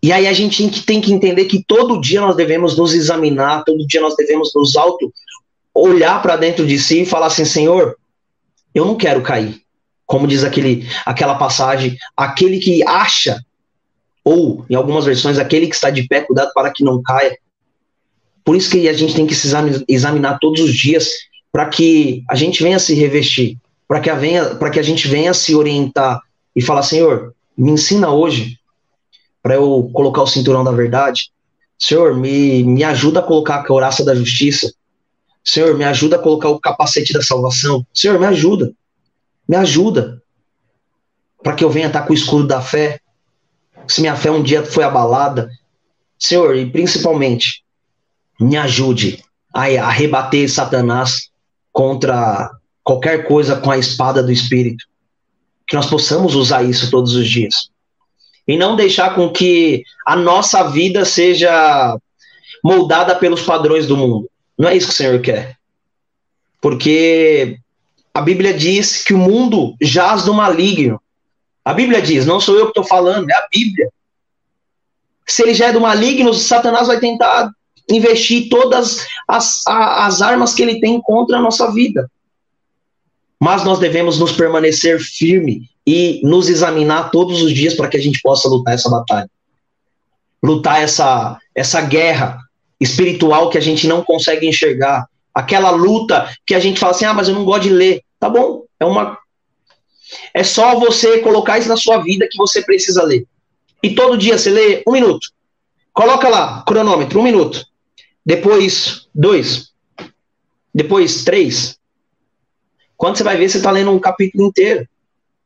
E 0.04 0.12
aí 0.12 0.28
a 0.28 0.34
gente 0.34 0.84
tem 0.86 1.00
que 1.00 1.14
entender 1.14 1.46
que 1.46 1.64
todo 1.66 2.02
dia 2.02 2.20
nós 2.20 2.36
devemos 2.36 2.78
nos 2.78 2.94
examinar, 2.94 3.64
todo 3.64 3.88
dia 3.88 4.02
nós 4.02 4.18
devemos 4.18 4.52
nos 4.54 4.76
auto 4.76 5.12
olhar 5.74 6.22
para 6.22 6.36
dentro 6.36 6.68
de 6.68 6.78
si 6.78 7.04
e 7.04 7.06
falar 7.06 7.28
assim, 7.28 7.46
Senhor, 7.46 7.98
eu 8.74 8.84
não 8.84 8.96
quero 8.96 9.22
cair. 9.22 9.62
Como 10.06 10.28
diz 10.28 10.44
aquele, 10.44 10.86
aquela 11.06 11.36
passagem, 11.36 11.98
aquele 12.16 12.60
que 12.60 12.84
acha, 12.84 13.42
ou 14.26 14.66
em 14.68 14.74
algumas 14.74 15.06
versões, 15.06 15.38
aquele 15.38 15.68
que 15.68 15.76
está 15.76 15.92
de 15.92 16.08
pé, 16.08 16.22
cuidado 16.22 16.52
para 16.54 16.72
que 16.72 16.84
não 16.84 17.02
caia. 17.02 17.38
Por 18.44 18.56
isso 18.56 18.72
que 18.72 18.90
a 18.90 18.94
gente 18.94 19.16
tem 19.16 19.28
que 19.28 19.36
se 19.36 19.48
examinar 19.88 20.40
todos 20.40 20.60
os 20.62 20.74
dias 20.74 21.10
para 21.52 21.68
que 21.68 22.24
a 22.30 22.36
gente 22.36 22.62
venha 22.62 22.80
se 22.80 22.96
revestir, 22.96 23.58
para 23.88 24.00
que, 24.00 24.10
a 24.10 24.70
que 24.72 24.80
a 24.80 24.84
gente 24.84 25.08
venha 25.08 25.34
se 25.34 25.56
orientar 25.56 26.20
e 26.56 26.62
falar, 26.62 26.82
Senhor, 26.82 27.34
me 27.56 27.72
ensina 27.72 28.10
hoje 28.10 28.60
para 29.42 29.56
eu 29.56 29.90
colocar 29.94 30.24
o 30.24 30.28
cinturão 30.28 30.64
da 30.64 30.72
verdade. 30.72 31.32
Senhor, 31.78 32.18
me, 32.18 32.64
me 32.64 32.84
ajuda 32.84 33.20
a 33.20 33.24
colocar 33.24 33.58
a 33.58 33.64
couraça 33.64 34.04
da 34.04 34.16
justiça. 34.16 34.74
Senhor, 35.44 35.78
me 35.78 35.84
ajuda 35.84 36.16
a 36.16 36.20
colocar 36.20 36.50
o 36.50 36.60
capacete 36.60 37.14
da 37.14 37.22
salvação. 37.22 37.86
Senhor, 37.94 38.20
me 38.20 38.26
ajuda. 38.26 38.74
Me 39.48 39.56
ajuda. 39.56 40.22
Para 41.44 41.54
que 41.54 41.64
eu 41.64 41.70
venha 41.70 41.88
estar 41.88 42.02
com 42.02 42.12
o 42.12 42.16
escudo 42.16 42.48
da 42.48 42.60
fé. 42.60 43.00
Se 43.88 44.02
minha 44.02 44.16
fé 44.16 44.32
um 44.32 44.44
dia 44.44 44.64
foi 44.64 44.84
abalada. 44.84 45.50
Senhor, 46.18 46.56
e 46.56 46.70
principalmente, 46.70 47.64
me 48.40 48.58
ajude 48.58 49.24
a 49.54 49.90
rebater 49.90 50.50
Satanás 50.50 51.30
contra 51.72 52.52
qualquer 52.84 53.28
coisa 53.28 53.56
com 53.56 53.72
a 53.72 53.78
espada 53.78 54.22
do 54.22 54.32
Espírito. 54.32 54.86
Que 55.68 55.76
nós 55.76 55.88
possamos 55.88 56.36
usar 56.36 56.64
isso 56.64 56.92
todos 56.92 57.16
os 57.16 57.28
dias. 57.28 57.70
E 58.48 58.58
não 58.58 58.76
deixar 58.76 59.16
com 59.16 59.32
que 59.32 59.84
a 60.06 60.16
nossa 60.16 60.70
vida 60.70 61.04
seja 61.04 61.98
moldada 62.64 63.16
pelos 63.16 63.42
padrões 63.42 63.88
do 63.88 63.98
mundo. 63.98 64.30
Não 64.58 64.70
é 64.70 64.76
isso 64.76 64.88
que 64.88 64.94
o 64.94 64.98
Senhor 64.98 65.20
quer. 65.22 65.58
Porque 66.62 67.58
a 68.14 68.22
Bíblia 68.22 68.54
diz 68.54 69.04
que 69.04 69.14
o 69.14 69.18
mundo 69.18 69.76
jaz 69.82 70.26
no 70.26 70.34
maligno. 70.34 71.02
A 71.66 71.74
Bíblia 71.74 72.02
diz, 72.02 72.28
não 72.28 72.40
sou 72.40 72.56
eu 72.56 72.66
que 72.66 72.80
estou 72.80 72.84
falando, 72.84 73.28
é 73.30 73.34
a 73.34 73.48
Bíblia. 73.52 73.90
Se 75.26 75.42
ele 75.42 75.56
já 75.56 75.70
é 75.70 75.74
do 75.74 75.82
maligno, 75.82 76.32
Satanás 76.34 76.88
vai 76.88 77.00
tentar 77.00 77.52
investir 77.90 78.48
todas 78.50 79.06
as, 79.28 79.66
as 79.68 80.22
armas 80.22 80.54
que 80.54 80.62
ele 80.62 80.80
tem 80.80 81.02
contra 81.02 81.38
a 81.38 81.42
nossa 81.42 81.72
vida. 81.72 82.10
Mas 83.40 83.64
nós 83.64 83.80
devemos 83.80 84.20
nos 84.20 84.32
permanecer 84.32 85.00
firme 85.00 85.68
e 85.86 86.22
nos 86.24 86.50
examinar 86.50 87.12
todos 87.12 87.42
os 87.42 87.52
dias 87.52 87.74
para 87.74 87.88
que 87.88 87.98
a 87.98 88.02
gente 88.02 88.20
possa 88.22 88.48
lutar 88.48 88.76
essa 88.76 88.90
batalha. 88.90 89.30
Lutar 90.44 90.82
essa, 90.82 91.38
essa 91.54 91.82
guerra 91.82 92.40
espiritual 92.80 93.50
que 93.50 93.58
a 93.58 93.62
gente 93.62 93.88
não 93.88 94.04
consegue 94.04 94.48
enxergar. 94.48 95.08
Aquela 95.34 95.72
luta 95.72 96.32
que 96.46 96.56
a 96.56 96.60
gente 96.60 96.80
fala 96.80 96.92
assim: 96.92 97.06
ah, 97.06 97.14
mas 97.14 97.28
eu 97.28 97.36
não 97.36 97.46
gosto 97.46 97.64
de 97.64 97.70
ler. 97.70 98.02
Tá 98.20 98.30
bom, 98.30 98.64
é 98.80 98.86
uma. 98.86 99.18
É 100.34 100.44
só 100.44 100.80
você 100.80 101.20
colocar 101.20 101.58
isso 101.58 101.70
na 101.70 101.78
sua 101.78 102.00
vida 102.00 102.28
que 102.30 102.38
você 102.38 102.62
precisa 102.62 103.04
ler. 103.04 103.26
E 103.82 103.94
todo 103.94 104.18
dia 104.18 104.38
você 104.38 104.50
lê 104.50 104.84
um 104.88 104.92
minuto. 104.92 105.30
Coloca 105.94 106.28
lá, 106.28 106.64
cronômetro, 106.68 107.20
um 107.20 107.24
minuto. 107.24 107.66
Depois, 108.26 109.08
dois. 109.14 109.72
Depois, 110.74 111.24
três. 111.24 111.78
Quando 112.98 113.18
você 113.18 113.24
vai 113.24 113.38
ver, 113.38 113.50
você 113.50 113.58
está 113.58 113.72
lendo 113.72 113.92
um 113.92 114.00
capítulo 114.00 114.46
inteiro. 114.48 114.88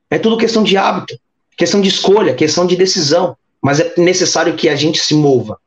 É 0.09 0.17
tudo 0.17 0.37
questão 0.37 0.63
de 0.63 0.75
hábito, 0.77 1.19
questão 1.55 1.81
de 1.81 1.89
escolha, 1.89 2.33
questão 2.33 2.65
de 2.65 2.75
decisão. 2.75 3.37
Mas 3.61 3.79
é 3.79 3.93
necessário 3.97 4.55
que 4.55 4.69
a 4.69 4.75
gente 4.75 4.99
se 4.99 5.13
mova. 5.13 5.59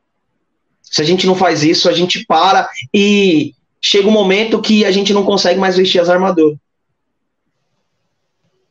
Se 0.83 1.01
a 1.01 1.05
gente 1.05 1.27
não 1.27 1.35
faz 1.35 1.63
isso, 1.63 1.89
a 1.89 1.93
gente 1.93 2.25
para 2.27 2.69
e 2.93 3.55
chega 3.81 4.09
um 4.09 4.13
momento 4.13 4.61
que 4.61 4.85
a 4.85 4.91
gente 4.91 5.13
não 5.13 5.25
consegue 5.25 5.59
mais 5.59 5.77
vestir 5.77 6.01
as 6.01 6.09
armaduras. 6.09 6.59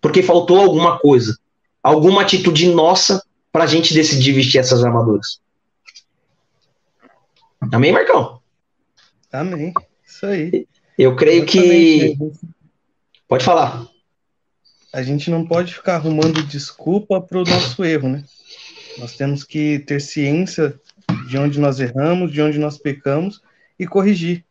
Porque 0.02 0.24
faltou 0.24 0.60
alguma 0.60 1.00
coisa, 1.00 1.38
alguma 1.82 2.24
atitude 2.24 2.68
nossa 2.74 3.24
para 3.52 3.66
a 3.66 3.68
gente 3.68 3.94
decidir 3.94 4.34
vestir 4.34 4.60
essas 4.60 4.84
armaduras. 4.84 5.40
Amém, 7.72 7.92
Marcão? 7.92 8.42
Amém. 9.32 9.74
Isso 10.06 10.26
aí. 10.26 10.68
Eu 10.98 11.16
creio 11.16 11.46
que. 11.46 12.18
Pode 13.28 13.46
falar. 13.46 13.88
A 14.94 15.02
gente 15.04 15.30
não 15.30 15.46
pode 15.46 15.74
ficar 15.74 15.96
arrumando 15.96 16.44
desculpa 16.44 17.22
para 17.22 17.38
o 17.38 17.44
nosso 17.44 17.84
erro, 17.86 18.10
né? 18.10 18.24
Nós 18.98 19.16
temos 19.16 19.44
que 19.44 19.80
ter 19.80 20.02
ciência 20.02 20.78
de 21.30 21.38
onde 21.38 21.60
nós 21.60 21.80
erramos, 21.80 22.32
de 22.32 22.42
onde 22.42 22.60
nós 22.60 22.78
pecamos 22.78 23.42
e 23.80 23.88
corrigir. 23.88 24.44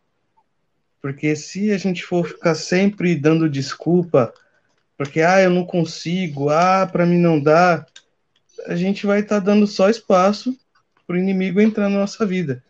Porque 1.02 1.36
se 1.36 1.72
a 1.72 1.78
gente 1.78 2.02
for 2.04 2.26
ficar 2.26 2.54
sempre 2.54 3.14
dando 3.14 3.50
desculpa, 3.50 4.32
porque 5.00 5.22
ah, 5.22 5.40
eu 5.40 5.48
não 5.48 5.64
consigo, 5.64 6.50
ah, 6.50 6.86
para 6.86 7.06
mim 7.06 7.16
não 7.16 7.40
dá, 7.40 7.86
a 8.66 8.76
gente 8.76 9.06
vai 9.06 9.20
estar 9.20 9.36
tá 9.36 9.46
dando 9.46 9.66
só 9.66 9.88
espaço 9.88 10.54
para 11.06 11.16
o 11.16 11.18
inimigo 11.18 11.58
entrar 11.58 11.88
na 11.88 12.00
nossa 12.00 12.26
vida. 12.26 12.62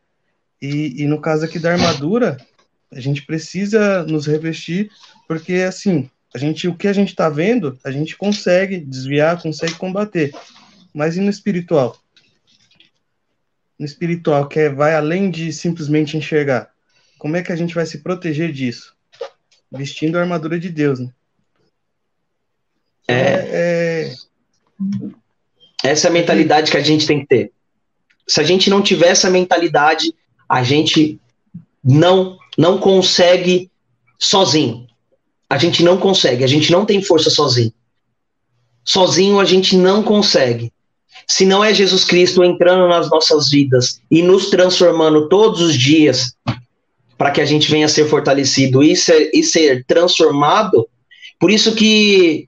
E, 0.63 1.03
e 1.03 1.09
no 1.09 1.21
caso 1.21 1.45
aqui 1.45 1.59
da 1.59 1.73
armadura, 1.73 2.37
a 2.93 3.01
gente 3.01 3.27
precisa 3.27 4.05
nos 4.05 4.29
revestir, 4.29 4.93
porque 5.27 5.55
assim, 5.55 6.09
a 6.33 6.39
gente, 6.39 6.69
o 6.69 6.77
que 6.77 6.87
a 6.87 6.93
gente 6.93 7.09
está 7.09 7.29
vendo, 7.29 7.77
a 7.83 7.91
gente 7.91 8.17
consegue 8.17 8.79
desviar, 8.79 9.43
consegue 9.43 9.75
combater. 9.75 10.33
Mas 10.95 11.17
e 11.17 11.21
no 11.21 11.31
espiritual? 11.31 11.99
No 13.77 13.85
espiritual, 13.85 14.47
que 14.47 14.61
é, 14.61 14.69
vai 14.69 14.95
além 14.95 15.33
de 15.33 15.53
simplesmente 15.53 16.17
enxergar. 16.17 16.71
Como 17.19 17.37
é 17.37 17.43
que 17.43 17.51
a 17.51 17.57
gente 17.57 17.75
vai 17.75 17.87
se 17.87 17.99
proteger 17.99 18.53
disso? 18.53 18.95
Vestindo 19.69 20.17
a 20.17 20.21
armadura 20.21 20.57
de 20.57 20.69
Deus, 20.69 21.01
né? 21.01 21.11
É, 23.11 24.13
é. 25.85 25.91
Essa 25.91 26.09
é 26.09 26.11
a 26.11 26.13
mentalidade 26.13 26.71
que 26.71 26.77
a 26.77 26.83
gente 26.83 27.07
tem 27.07 27.21
que 27.21 27.27
ter. 27.27 27.53
Se 28.27 28.41
a 28.41 28.45
gente 28.45 28.71
não 28.71 28.83
tiver 28.83 29.09
essa 29.09 29.31
mentalidade, 29.31 30.15
a 30.49 30.63
gente 30.63 31.19
não 31.83 32.39
não 32.59 32.79
consegue 32.79 33.71
sozinho. 34.19 34.87
A 35.49 35.57
gente 35.57 35.83
não 35.83 35.97
consegue, 35.97 36.45
a 36.45 36.47
gente 36.47 36.71
não 36.71 36.85
tem 36.85 37.03
força 37.03 37.31
sozinho. 37.31 37.73
Sozinho 38.85 39.41
a 39.41 39.45
gente 39.45 39.77
não 39.77 40.03
consegue. 40.03 40.73
Se 41.27 41.45
não 41.45 41.65
é 41.65 41.73
Jesus 41.73 42.05
Cristo 42.05 42.45
entrando 42.45 42.89
nas 42.89 43.11
nossas 43.11 43.51
vidas 43.51 44.01
e 44.11 44.23
nos 44.23 44.51
transformando 44.51 45.29
todos 45.29 45.61
os 45.61 45.77
dias 45.77 46.35
para 47.17 47.31
que 47.31 47.41
a 47.41 47.45
gente 47.45 47.71
venha 47.71 47.89
ser 47.89 48.09
fortalecido 48.09 48.83
e 48.83 48.97
ser, 48.97 49.31
e 49.35 49.43
ser 49.43 49.85
transformado, 49.85 50.89
por 51.39 51.51
isso 51.51 51.75
que, 51.75 52.47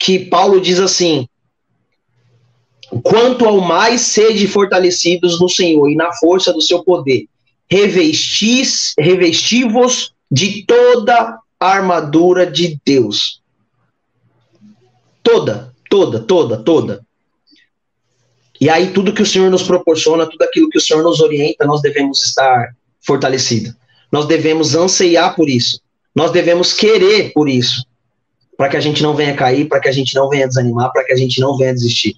que 0.00 0.18
Paulo 0.18 0.60
diz 0.60 0.80
assim: 0.80 1.28
quanto 3.02 3.44
ao 3.44 3.60
mais 3.60 4.00
sede 4.00 4.48
fortalecidos 4.48 5.38
no 5.38 5.48
Senhor 5.48 5.90
e 5.90 5.94
na 5.94 6.10
força 6.14 6.52
do 6.52 6.62
seu 6.62 6.82
poder, 6.82 7.28
revestis, 7.70 8.94
revestivos 8.98 10.12
de 10.30 10.64
toda 10.64 11.38
a 11.60 11.66
armadura 11.66 12.50
de 12.50 12.80
Deus. 12.84 13.42
Toda, 15.22 15.72
toda, 15.88 16.18
toda, 16.18 16.56
toda. 16.56 17.06
E 18.58 18.68
aí 18.68 18.92
tudo 18.92 19.12
que 19.12 19.22
o 19.22 19.26
Senhor 19.26 19.50
nos 19.50 19.62
proporciona, 19.62 20.26
tudo 20.26 20.42
aquilo 20.42 20.70
que 20.70 20.78
o 20.78 20.80
Senhor 20.80 21.02
nos 21.02 21.20
orienta, 21.20 21.66
nós 21.66 21.82
devemos 21.82 22.24
estar 22.24 22.74
fortalecidos. 23.00 23.74
Nós 24.10 24.26
devemos 24.26 24.74
anseiar 24.74 25.36
por 25.36 25.48
isso. 25.48 25.80
Nós 26.14 26.32
devemos 26.32 26.72
querer 26.72 27.32
por 27.32 27.48
isso. 27.48 27.84
Para 28.60 28.68
que 28.68 28.76
a 28.76 28.80
gente 28.80 29.02
não 29.02 29.14
venha 29.14 29.34
cair, 29.34 29.66
para 29.66 29.80
que 29.80 29.88
a 29.88 29.92
gente 29.92 30.14
não 30.14 30.28
venha 30.28 30.46
desanimar, 30.46 30.92
para 30.92 31.02
que 31.02 31.14
a 31.14 31.16
gente 31.16 31.40
não 31.40 31.56
venha 31.56 31.72
desistir. 31.72 32.16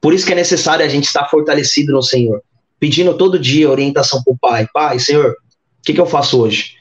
Por 0.00 0.14
isso 0.14 0.24
que 0.24 0.32
é 0.32 0.36
necessário 0.36 0.82
a 0.82 0.88
gente 0.88 1.04
estar 1.04 1.28
fortalecido 1.28 1.92
no 1.92 2.00
Senhor 2.00 2.40
pedindo 2.78 3.16
todo 3.16 3.38
dia 3.38 3.70
orientação 3.70 4.22
para 4.22 4.32
o 4.32 4.38
pai. 4.38 4.66
Pai, 4.72 4.98
Senhor, 4.98 5.32
o 5.32 5.36
que, 5.82 5.92
que 5.92 6.00
eu 6.00 6.06
faço 6.06 6.40
hoje? 6.40 6.76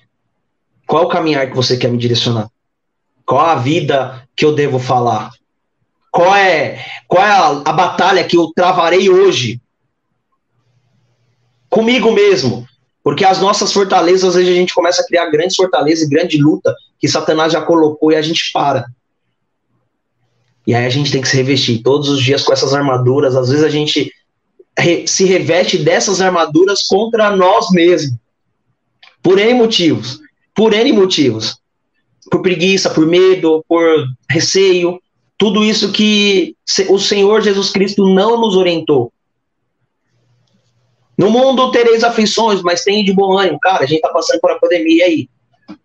Qual 0.88 1.04
é 1.04 1.06
o 1.06 1.10
caminhar 1.10 1.50
que 1.50 1.56
você 1.56 1.76
quer 1.78 1.90
me 1.90 1.98
direcionar? 1.98 2.50
Qual 3.26 3.42
a 3.42 3.56
vida 3.56 4.26
que 4.36 4.46
eu 4.46 4.54
devo 4.54 4.78
falar? 4.78 5.32
Qual 6.12 6.34
é, 6.34 6.86
qual 7.08 7.26
é 7.26 7.32
a, 7.32 7.48
a 7.66 7.74
batalha 7.74 8.24
que 8.24 8.38
eu 8.38 8.52
travarei 8.56 9.10
hoje? 9.10 9.60
Comigo 11.70 12.12
mesmo. 12.12 12.66
Porque 13.06 13.24
as 13.24 13.40
nossas 13.40 13.72
fortalezas, 13.72 14.30
às 14.30 14.34
vezes 14.34 14.50
a 14.50 14.56
gente 14.56 14.74
começa 14.74 15.04
a 15.04 15.06
criar 15.06 15.30
grandes 15.30 15.56
fortalezas 15.56 16.08
e 16.08 16.10
grande 16.10 16.42
luta 16.42 16.76
que 17.00 17.08
Satanás 17.08 17.54
já 17.54 17.62
colocou 17.62 18.12
e 18.12 18.16
a 18.16 18.22
gente 18.22 18.52
para. 18.52 18.88
E 20.66 20.74
aí 20.74 20.88
a 20.88 20.90
gente 20.90 21.12
tem 21.12 21.22
que 21.22 21.28
se 21.28 21.38
revestir 21.38 21.84
todos 21.84 22.10
os 22.10 22.20
dias 22.20 22.42
com 22.42 22.52
essas 22.52 22.74
armaduras. 22.74 23.36
Às 23.36 23.50
vezes 23.50 23.64
a 23.64 23.70
gente 23.70 24.12
se 25.06 25.24
reveste 25.24 25.78
dessas 25.78 26.20
armaduras 26.20 26.88
contra 26.88 27.36
nós 27.36 27.70
mesmos. 27.70 28.18
Por 29.22 29.38
N 29.38 29.54
motivos. 29.54 30.20
Por 30.56 30.74
N 30.74 30.92
motivos. 30.92 31.60
Por 32.32 32.42
preguiça, 32.42 32.90
por 32.90 33.06
medo, 33.06 33.64
por 33.70 33.84
receio. 34.28 35.00
Tudo 35.38 35.64
isso 35.64 35.92
que 35.92 36.56
o 36.90 36.98
Senhor 36.98 37.44
Jesus 37.44 37.70
Cristo 37.70 38.10
não 38.10 38.42
nos 38.42 38.56
orientou. 38.56 39.14
No 41.18 41.30
mundo 41.30 41.72
tereis 41.72 42.04
aflições, 42.04 42.62
mas 42.62 42.84
tem 42.84 43.04
de 43.04 43.14
bom 43.14 43.38
ânimo. 43.38 43.60
Cara, 43.60 43.84
a 43.84 43.88
gente 43.88 43.98
está 43.98 44.10
passando 44.10 44.40
por 44.40 44.52
uma 44.52 44.60
pandemia 44.60 45.06
aí. 45.06 45.30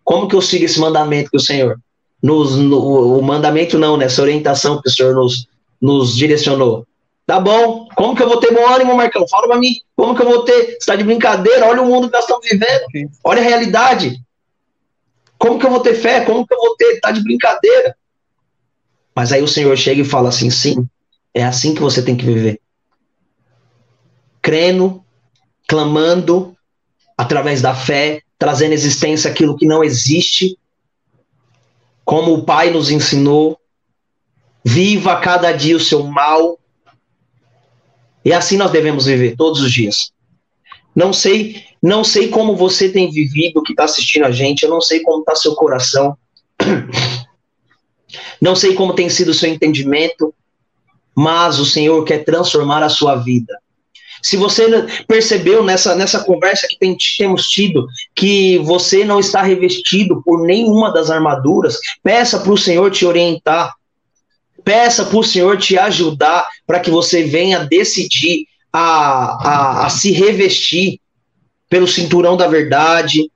Como 0.03 0.27
que 0.27 0.35
eu 0.35 0.41
sigo 0.41 0.65
esse 0.65 0.79
mandamento 0.79 1.31
que 1.31 1.37
o 1.37 1.41
Senhor 1.41 1.79
nos. 2.21 2.57
No, 2.57 3.17
o 3.17 3.21
mandamento 3.21 3.77
não, 3.79 3.97
né? 3.97 4.05
Essa 4.05 4.21
orientação 4.21 4.81
que 4.81 4.89
o 4.89 4.91
Senhor 4.91 5.15
nos, 5.15 5.47
nos 5.81 6.15
direcionou. 6.15 6.85
Tá 7.25 7.39
bom. 7.39 7.87
Como 7.95 8.15
que 8.15 8.21
eu 8.21 8.27
vou 8.27 8.37
ter 8.37 8.53
bom 8.53 8.67
ânimo, 8.67 8.95
Marcão? 8.95 9.27
Fala 9.27 9.47
pra 9.47 9.57
mim. 9.57 9.75
Como 9.95 10.15
que 10.15 10.21
eu 10.21 10.27
vou 10.27 10.43
ter? 10.43 10.77
Você 10.79 10.85
tá 10.85 10.95
de 10.95 11.03
brincadeira? 11.03 11.65
Olha 11.65 11.81
o 11.81 11.85
mundo 11.85 12.07
que 12.07 12.13
nós 12.13 12.25
estamos 12.25 12.47
vivendo. 12.47 13.09
Olha 13.23 13.41
a 13.41 13.45
realidade. 13.45 14.21
Como 15.37 15.57
que 15.57 15.65
eu 15.65 15.69
vou 15.71 15.79
ter 15.79 15.95
fé? 15.95 16.21
Como 16.21 16.45
que 16.45 16.53
eu 16.53 16.57
vou 16.57 16.75
ter? 16.75 16.99
Tá 16.99 17.11
de 17.11 17.23
brincadeira. 17.23 17.95
Mas 19.15 19.31
aí 19.31 19.41
o 19.41 19.47
Senhor 19.47 19.75
chega 19.77 20.01
e 20.01 20.05
fala 20.05 20.29
assim: 20.29 20.49
sim, 20.49 20.87
é 21.33 21.43
assim 21.43 21.73
que 21.73 21.81
você 21.81 22.01
tem 22.01 22.15
que 22.15 22.25
viver. 22.25 22.59
Crendo, 24.41 25.00
clamando, 25.71 26.53
através 27.17 27.61
da 27.61 27.73
fé, 27.73 28.21
trazendo 28.37 28.73
existência 28.73 29.31
aquilo 29.31 29.55
que 29.55 29.65
não 29.65 29.81
existe, 29.81 30.57
como 32.03 32.33
o 32.33 32.43
Pai 32.43 32.71
nos 32.71 32.91
ensinou. 32.91 33.57
Viva 34.65 35.15
cada 35.21 35.53
dia 35.53 35.77
o 35.77 35.79
seu 35.79 36.03
mal, 36.03 36.59
e 38.23 38.33
assim 38.33 38.57
nós 38.57 38.69
devemos 38.69 39.05
viver 39.05 39.37
todos 39.37 39.61
os 39.61 39.71
dias. 39.71 40.11
Não 40.93 41.13
sei 41.13 41.63
Não 41.81 42.03
sei 42.03 42.27
como 42.27 42.55
você 42.55 42.89
tem 42.89 43.09
vivido, 43.09 43.63
que 43.63 43.71
está 43.71 43.85
assistindo 43.85 44.25
a 44.25 44.31
gente, 44.31 44.63
eu 44.63 44.69
não 44.69 44.81
sei 44.81 44.99
como 45.01 45.21
está 45.21 45.33
seu 45.33 45.55
coração, 45.55 46.15
não 48.39 48.55
sei 48.55 48.75
como 48.75 48.93
tem 48.93 49.09
sido 49.09 49.29
o 49.29 49.33
seu 49.33 49.49
entendimento, 49.49 50.31
mas 51.15 51.59
o 51.59 51.65
Senhor 51.65 52.03
quer 52.03 52.23
transformar 52.23 52.83
a 52.83 52.89
sua 52.89 53.15
vida. 53.15 53.60
Se 54.21 54.37
você 54.37 54.65
percebeu 55.07 55.63
nessa, 55.63 55.95
nessa 55.95 56.23
conversa 56.23 56.67
que 56.67 56.77
tem, 56.77 56.95
temos 57.17 57.47
tido 57.47 57.87
que 58.15 58.57
você 58.59 59.03
não 59.03 59.19
está 59.19 59.41
revestido 59.41 60.21
por 60.23 60.45
nenhuma 60.45 60.91
das 60.91 61.09
armaduras, 61.09 61.77
peça 62.03 62.39
para 62.39 62.51
o 62.51 62.57
Senhor 62.57 62.91
te 62.91 63.05
orientar. 63.05 63.73
Peça 64.63 65.05
para 65.05 65.17
o 65.17 65.23
Senhor 65.23 65.57
te 65.57 65.77
ajudar 65.77 66.47
para 66.67 66.79
que 66.79 66.91
você 66.91 67.23
venha 67.23 67.65
decidir 67.65 68.45
a, 68.71 68.81
a, 68.81 69.85
a 69.87 69.89
se 69.89 70.11
revestir 70.11 70.99
pelo 71.67 71.87
cinturão 71.87 72.37
da 72.37 72.47
verdade, 72.47 73.31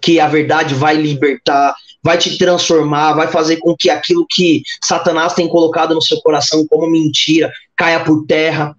que 0.00 0.18
a 0.18 0.26
verdade 0.26 0.74
vai 0.74 0.96
libertar, 0.96 1.74
vai 2.02 2.18
te 2.18 2.36
transformar, 2.36 3.12
vai 3.12 3.28
fazer 3.28 3.58
com 3.58 3.76
que 3.76 3.90
aquilo 3.90 4.26
que 4.28 4.62
Satanás 4.82 5.34
tem 5.34 5.48
colocado 5.48 5.94
no 5.94 6.02
seu 6.02 6.20
coração 6.20 6.66
como 6.66 6.90
mentira 6.90 7.52
caia 7.76 8.00
por 8.00 8.24
terra 8.26 8.76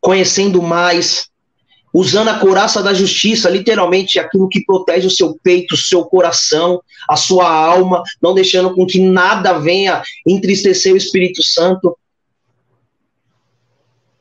conhecendo 0.00 0.62
mais, 0.62 1.28
usando 1.92 2.28
a 2.28 2.38
couraça 2.38 2.82
da 2.82 2.94
justiça, 2.94 3.48
literalmente 3.48 4.18
aquilo 4.18 4.48
que 4.48 4.64
protege 4.64 5.06
o 5.06 5.10
seu 5.10 5.36
peito, 5.42 5.74
o 5.74 5.78
seu 5.78 6.04
coração, 6.04 6.82
a 7.08 7.16
sua 7.16 7.50
alma, 7.50 8.02
não 8.22 8.34
deixando 8.34 8.74
com 8.74 8.86
que 8.86 9.00
nada 9.00 9.58
venha 9.58 10.02
entristecer 10.26 10.92
o 10.92 10.96
Espírito 10.96 11.42
Santo. 11.42 11.96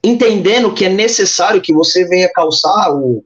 Entendendo 0.03 0.73
que 0.73 0.85
é 0.85 0.89
necessário 0.89 1.61
que 1.61 1.73
você 1.73 2.05
venha 2.05 2.31
calçar 2.31 2.93
o, 2.93 3.23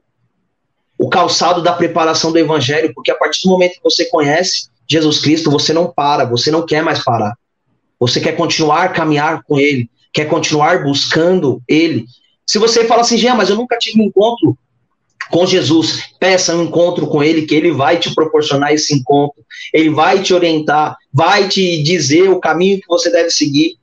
o 0.98 1.08
calçado 1.08 1.62
da 1.62 1.72
preparação 1.72 2.32
do 2.32 2.38
Evangelho, 2.38 2.92
porque 2.94 3.10
a 3.10 3.16
partir 3.16 3.42
do 3.44 3.50
momento 3.50 3.74
que 3.74 3.82
você 3.84 4.04
conhece 4.06 4.68
Jesus 4.88 5.20
Cristo, 5.20 5.50
você 5.50 5.72
não 5.72 5.90
para, 5.90 6.24
você 6.24 6.50
não 6.50 6.66
quer 6.66 6.82
mais 6.82 7.02
parar. 7.02 7.36
Você 7.98 8.20
quer 8.20 8.36
continuar 8.36 8.92
caminhar 8.92 9.42
com 9.44 9.58
Ele, 9.58 9.88
quer 10.12 10.24
continuar 10.24 10.82
buscando 10.82 11.62
Ele, 11.68 12.04
se 12.52 12.58
você 12.58 12.84
fala 12.84 13.00
assim, 13.00 13.16
Jean, 13.16 13.34
mas 13.34 13.48
eu 13.48 13.56
nunca 13.56 13.78
tive 13.78 13.98
um 13.98 14.04
encontro 14.04 14.54
com 15.30 15.46
Jesus, 15.46 16.12
peça 16.20 16.54
um 16.54 16.64
encontro 16.64 17.06
com 17.06 17.24
Ele, 17.24 17.46
que 17.46 17.54
Ele 17.54 17.72
vai 17.72 17.98
te 17.98 18.14
proporcionar 18.14 18.74
esse 18.74 18.94
encontro, 18.94 19.42
Ele 19.72 19.88
vai 19.88 20.22
te 20.22 20.34
orientar, 20.34 20.98
vai 21.10 21.48
te 21.48 21.82
dizer 21.82 22.28
o 22.28 22.38
caminho 22.38 22.78
que 22.78 22.86
você 22.86 23.10
deve 23.10 23.30
seguir. 23.30 23.78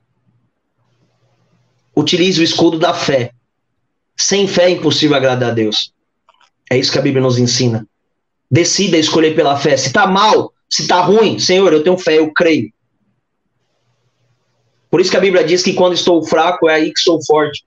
Utilize 1.96 2.40
o 2.40 2.44
escudo 2.44 2.78
da 2.78 2.94
fé. 2.94 3.32
Sem 4.16 4.46
fé 4.46 4.66
é 4.66 4.70
impossível 4.70 5.16
agradar 5.16 5.50
a 5.50 5.54
Deus. 5.54 5.92
É 6.70 6.78
isso 6.78 6.92
que 6.92 6.98
a 7.00 7.02
Bíblia 7.02 7.24
nos 7.24 7.38
ensina. 7.38 7.84
Decida 8.48 8.96
escolher 8.96 9.34
pela 9.34 9.58
fé. 9.58 9.76
Se 9.76 9.88
está 9.88 10.06
mal, 10.06 10.52
se 10.68 10.82
está 10.82 11.00
ruim, 11.00 11.40
Senhor, 11.40 11.72
eu 11.72 11.82
tenho 11.82 11.98
fé, 11.98 12.20
eu 12.20 12.32
creio. 12.32 12.72
Por 14.88 15.00
isso 15.00 15.10
que 15.10 15.16
a 15.16 15.20
Bíblia 15.20 15.42
diz 15.42 15.60
que 15.60 15.72
quando 15.72 15.94
estou 15.94 16.22
fraco 16.22 16.68
é 16.68 16.74
aí 16.74 16.92
que 16.92 17.00
sou 17.00 17.18
forte. 17.24 17.64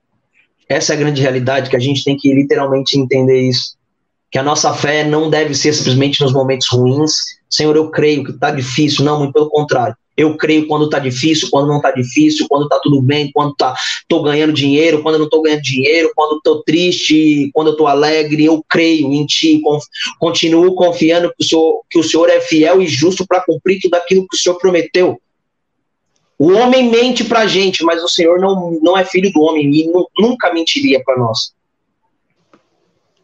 Essa 0.73 0.93
é 0.93 0.95
a 0.95 0.99
grande 0.99 1.21
realidade 1.21 1.69
que 1.69 1.75
a 1.75 1.79
gente 1.79 2.03
tem 2.03 2.17
que 2.17 2.33
literalmente 2.33 2.97
entender 2.97 3.47
isso. 3.47 3.75
Que 4.31 4.39
a 4.39 4.43
nossa 4.43 4.73
fé 4.73 5.03
não 5.03 5.29
deve 5.29 5.53
ser 5.53 5.71
simplesmente 5.71 6.19
nos 6.19 6.33
momentos 6.33 6.67
ruins. 6.71 7.13
Senhor, 7.47 7.75
eu 7.75 7.91
creio 7.91 8.23
que 8.23 8.31
está 8.31 8.49
difícil. 8.49 9.05
Não, 9.05 9.19
muito 9.19 9.33
pelo 9.33 9.51
contrário. 9.51 9.95
Eu 10.17 10.35
creio 10.35 10.67
quando 10.67 10.85
está 10.85 10.97
difícil, 10.97 11.47
quando 11.51 11.67
não 11.67 11.77
está 11.77 11.91
difícil, 11.91 12.47
quando 12.49 12.63
está 12.63 12.79
tudo 12.79 13.03
bem, 13.03 13.29
quando 13.31 13.53
tá, 13.53 13.75
tô 14.07 14.23
ganhando 14.23 14.51
dinheiro, 14.51 15.03
quando 15.03 15.19
não 15.19 15.25
estou 15.25 15.43
ganhando 15.43 15.61
dinheiro, 15.61 16.11
quando 16.15 16.37
estou 16.37 16.63
triste, 16.63 17.51
quando 17.53 17.69
estou 17.69 17.85
alegre. 17.85 18.45
Eu 18.45 18.63
creio 18.67 19.13
em 19.13 19.27
Ti, 19.27 19.61
continuo 20.19 20.73
confiando 20.73 21.31
que 21.37 21.43
o 21.43 21.47
Senhor, 21.47 21.81
que 21.87 21.99
o 21.99 22.03
Senhor 22.03 22.29
é 22.29 22.39
fiel 22.39 22.81
e 22.81 22.87
justo 22.87 23.27
para 23.27 23.41
cumprir 23.41 23.79
tudo 23.79 23.93
aquilo 23.93 24.27
que 24.27 24.35
o 24.35 24.39
Senhor 24.39 24.57
prometeu. 24.57 25.19
O 26.37 26.51
homem 26.51 26.89
mente 26.89 27.23
para 27.23 27.41
a 27.41 27.47
gente, 27.47 27.83
mas 27.83 28.03
o 28.03 28.07
Senhor 28.07 28.39
não, 28.39 28.79
não 28.81 28.97
é 28.97 29.05
filho 29.05 29.31
do 29.31 29.41
homem 29.41 29.71
e 29.73 29.91
nunca 30.19 30.53
mentiria 30.53 31.01
para 31.03 31.17
nós. 31.17 31.53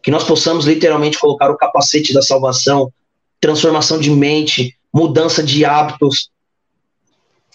Que 0.02 0.10
nós 0.10 0.24
possamos 0.24 0.64
literalmente 0.64 1.18
colocar 1.18 1.50
o 1.50 1.56
capacete 1.56 2.14
da 2.14 2.22
salvação, 2.22 2.92
transformação 3.40 3.98
de 3.98 4.10
mente, 4.10 4.76
mudança 4.92 5.42
de 5.42 5.64
hábitos, 5.64 6.30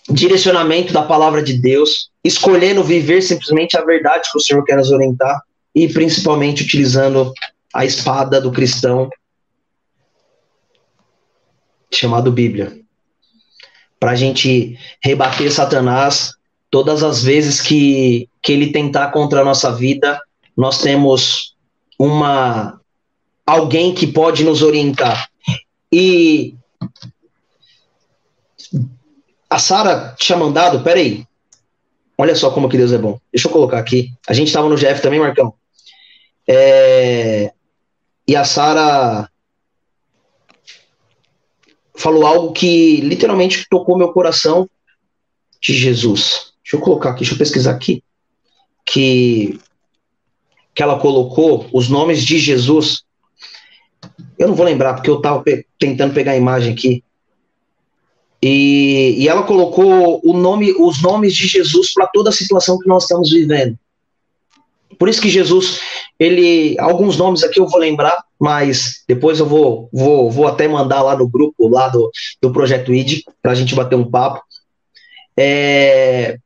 direcionamento 0.09 0.93
da 0.93 1.03
palavra 1.03 1.41
de 1.41 1.53
Deus, 1.53 2.11
escolhendo 2.23 2.83
viver 2.83 3.21
simplesmente 3.21 3.77
a 3.77 3.83
verdade 3.83 4.29
que 4.31 4.37
o 4.37 4.41
Senhor 4.41 4.63
quer 4.63 4.77
nos 4.77 4.91
orientar 4.91 5.41
e 5.73 5.91
principalmente 5.91 6.63
utilizando 6.63 7.33
a 7.73 7.85
espada 7.85 8.39
do 8.39 8.51
cristão 8.51 9.09
chamado 11.91 12.31
Bíblia 12.31 12.84
para 14.05 14.11
a 14.11 14.15
gente 14.15 14.77
rebater 15.01 15.51
Satanás 15.51 16.35
todas 16.69 17.01
as 17.01 17.23
vezes 17.23 17.59
que, 17.59 18.29
que 18.39 18.51
ele 18.51 18.71
tentar 18.71 19.09
contra 19.09 19.41
a 19.41 19.43
nossa 19.43 19.71
vida, 19.71 20.21
nós 20.55 20.79
temos 20.79 21.55
uma 21.97 22.79
alguém 23.47 23.95
que 23.95 24.05
pode 24.05 24.43
nos 24.43 24.61
orientar. 24.61 25.27
E 25.91 26.53
a 29.49 29.57
Sara 29.57 30.15
tinha 30.19 30.37
mandado, 30.37 30.83
peraí, 30.83 31.25
olha 32.15 32.35
só 32.35 32.51
como 32.51 32.69
que 32.69 32.77
Deus 32.77 32.91
é 32.91 32.99
bom. 32.99 33.19
Deixa 33.33 33.47
eu 33.47 33.51
colocar 33.51 33.79
aqui. 33.79 34.13
A 34.27 34.33
gente 34.35 34.49
estava 34.49 34.69
no 34.69 34.77
GF 34.77 35.01
também, 35.01 35.19
Marcão. 35.19 35.51
É, 36.47 37.51
e 38.27 38.35
a 38.35 38.43
Sara 38.43 39.27
falou 41.95 42.25
algo 42.25 42.51
que 42.51 42.97
literalmente 42.97 43.67
tocou 43.69 43.97
meu 43.97 44.11
coração 44.11 44.69
de 45.61 45.73
Jesus. 45.73 46.53
Deixa 46.63 46.75
eu 46.75 46.79
colocar 46.79 47.11
aqui, 47.11 47.19
deixa 47.19 47.33
eu 47.33 47.37
pesquisar 47.37 47.71
aqui. 47.71 48.03
Que, 48.85 49.59
que 50.73 50.83
ela 50.83 50.99
colocou 50.99 51.67
os 51.73 51.89
nomes 51.89 52.23
de 52.23 52.37
Jesus. 52.37 53.03
Eu 54.37 54.47
não 54.47 54.55
vou 54.55 54.65
lembrar, 54.65 54.93
porque 54.93 55.09
eu 55.09 55.17
estava 55.17 55.41
pe 55.41 55.65
tentando 55.79 56.13
pegar 56.13 56.33
a 56.33 56.37
imagem 56.37 56.73
aqui. 56.73 57.03
E, 58.41 59.15
e 59.17 59.27
ela 59.27 59.43
colocou 59.43 60.21
o 60.23 60.33
nome, 60.33 60.71
os 60.73 61.01
nomes 61.01 61.33
de 61.33 61.47
Jesus 61.47 61.93
para 61.93 62.07
toda 62.07 62.29
a 62.29 62.33
situação 62.33 62.77
que 62.77 62.87
nós 62.87 63.03
estamos 63.03 63.31
vivendo. 63.31 63.77
Por 64.97 65.09
isso 65.09 65.21
que 65.21 65.29
Jesus, 65.29 65.79
ele, 66.19 66.75
alguns 66.79 67.17
nomes 67.17 67.43
aqui 67.43 67.59
eu 67.59 67.67
vou 67.67 67.79
lembrar, 67.79 68.23
mas 68.39 69.03
depois 69.07 69.39
eu 69.39 69.45
vou, 69.45 69.89
vou, 69.91 70.29
vou 70.29 70.47
até 70.47 70.67
mandar 70.67 71.01
lá 71.01 71.15
no 71.15 71.27
grupo 71.27 71.67
lá 71.67 71.87
do, 71.87 72.11
do 72.41 72.51
Projeto 72.51 72.93
ID 72.93 73.21
para 73.41 73.51
a 73.51 73.55
gente 73.55 73.75
bater 73.75 73.95
um 73.95 74.09
papo. 74.09 74.41
É, 75.37 76.37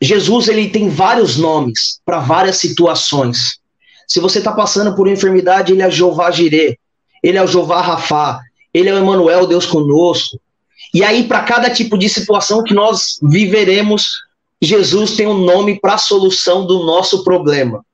Jesus 0.00 0.48
ele 0.48 0.68
tem 0.68 0.88
vários 0.88 1.36
nomes 1.36 2.00
para 2.04 2.20
várias 2.20 2.56
situações. 2.56 3.58
Se 4.06 4.20
você 4.20 4.38
está 4.38 4.52
passando 4.52 4.94
por 4.94 5.08
enfermidade, 5.08 5.72
ele 5.72 5.82
é 5.82 5.90
Jeová 5.90 6.30
Jireh, 6.30 6.78
ele 7.22 7.36
é 7.38 7.42
o 7.42 7.46
Jeová 7.46 7.80
Rafá, 7.80 8.40
ele 8.72 8.88
é 8.88 8.94
o 8.94 8.98
Emanuel, 8.98 9.46
Deus 9.46 9.66
conosco. 9.66 10.40
E 10.94 11.04
aí, 11.04 11.24
para 11.24 11.42
cada 11.42 11.68
tipo 11.68 11.98
de 11.98 12.08
situação 12.08 12.62
que 12.62 12.72
nós 12.72 13.18
viveremos, 13.22 14.06
Jesus 14.60 15.16
tem 15.16 15.26
um 15.26 15.38
nome 15.38 15.78
para 15.80 15.94
a 15.94 15.98
solução 15.98 16.66
do 16.66 16.84
nosso 16.84 17.22
problema. 17.22 17.84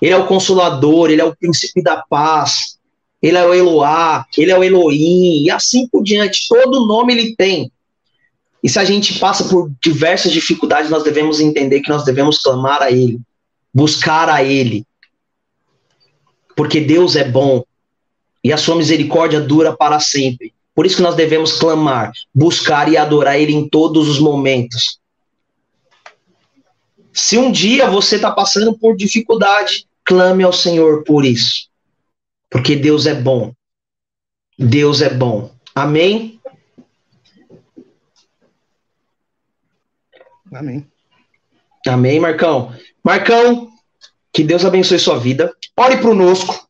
Ele 0.00 0.12
é 0.12 0.16
o 0.16 0.26
consolador, 0.26 1.10
ele 1.10 1.20
é 1.20 1.24
o 1.24 1.36
príncipe 1.36 1.82
da 1.82 2.02
paz, 2.08 2.78
ele 3.20 3.36
é 3.36 3.46
o 3.46 3.52
Eloá, 3.52 4.24
ele 4.36 4.50
é 4.50 4.58
o 4.58 4.64
Elohim, 4.64 5.44
e 5.44 5.50
assim 5.50 5.86
por 5.88 6.02
diante. 6.02 6.48
Todo 6.48 6.86
nome 6.86 7.12
ele 7.12 7.36
tem. 7.36 7.70
E 8.62 8.68
se 8.68 8.78
a 8.78 8.84
gente 8.84 9.18
passa 9.18 9.44
por 9.44 9.70
diversas 9.82 10.32
dificuldades, 10.32 10.90
nós 10.90 11.02
devemos 11.02 11.40
entender 11.40 11.80
que 11.80 11.88
nós 11.88 12.04
devemos 12.04 12.38
clamar 12.38 12.82
a 12.82 12.90
Ele, 12.90 13.18
buscar 13.72 14.28
a 14.28 14.44
Ele. 14.44 14.84
Porque 16.54 16.80
Deus 16.80 17.16
é 17.16 17.24
bom 17.24 17.64
e 18.44 18.52
a 18.52 18.58
sua 18.58 18.76
misericórdia 18.76 19.40
dura 19.40 19.74
para 19.74 19.98
sempre. 19.98 20.52
Por 20.74 20.84
isso 20.84 20.96
que 20.96 21.02
nós 21.02 21.14
devemos 21.14 21.52
clamar, 21.52 22.12
buscar 22.34 22.90
e 22.90 22.96
adorar 22.96 23.38
Ele 23.38 23.52
em 23.52 23.68
todos 23.68 24.08
os 24.08 24.18
momentos. 24.18 24.99
Se 27.12 27.36
um 27.36 27.50
dia 27.50 27.88
você 27.90 28.16
está 28.16 28.30
passando 28.30 28.76
por 28.78 28.96
dificuldade, 28.96 29.86
clame 30.04 30.44
ao 30.44 30.52
Senhor 30.52 31.04
por 31.04 31.24
isso. 31.24 31.68
Porque 32.48 32.76
Deus 32.76 33.06
é 33.06 33.14
bom. 33.14 33.52
Deus 34.58 35.00
é 35.00 35.08
bom. 35.08 35.54
Amém? 35.74 36.40
Amém. 40.52 40.86
Amém, 41.86 42.20
Marcão. 42.20 42.74
Marcão, 43.02 43.70
que 44.32 44.42
Deus 44.42 44.64
abençoe 44.64 44.98
sua 44.98 45.18
vida. 45.18 45.54
Ore 45.76 45.96
nosco. 46.14 46.68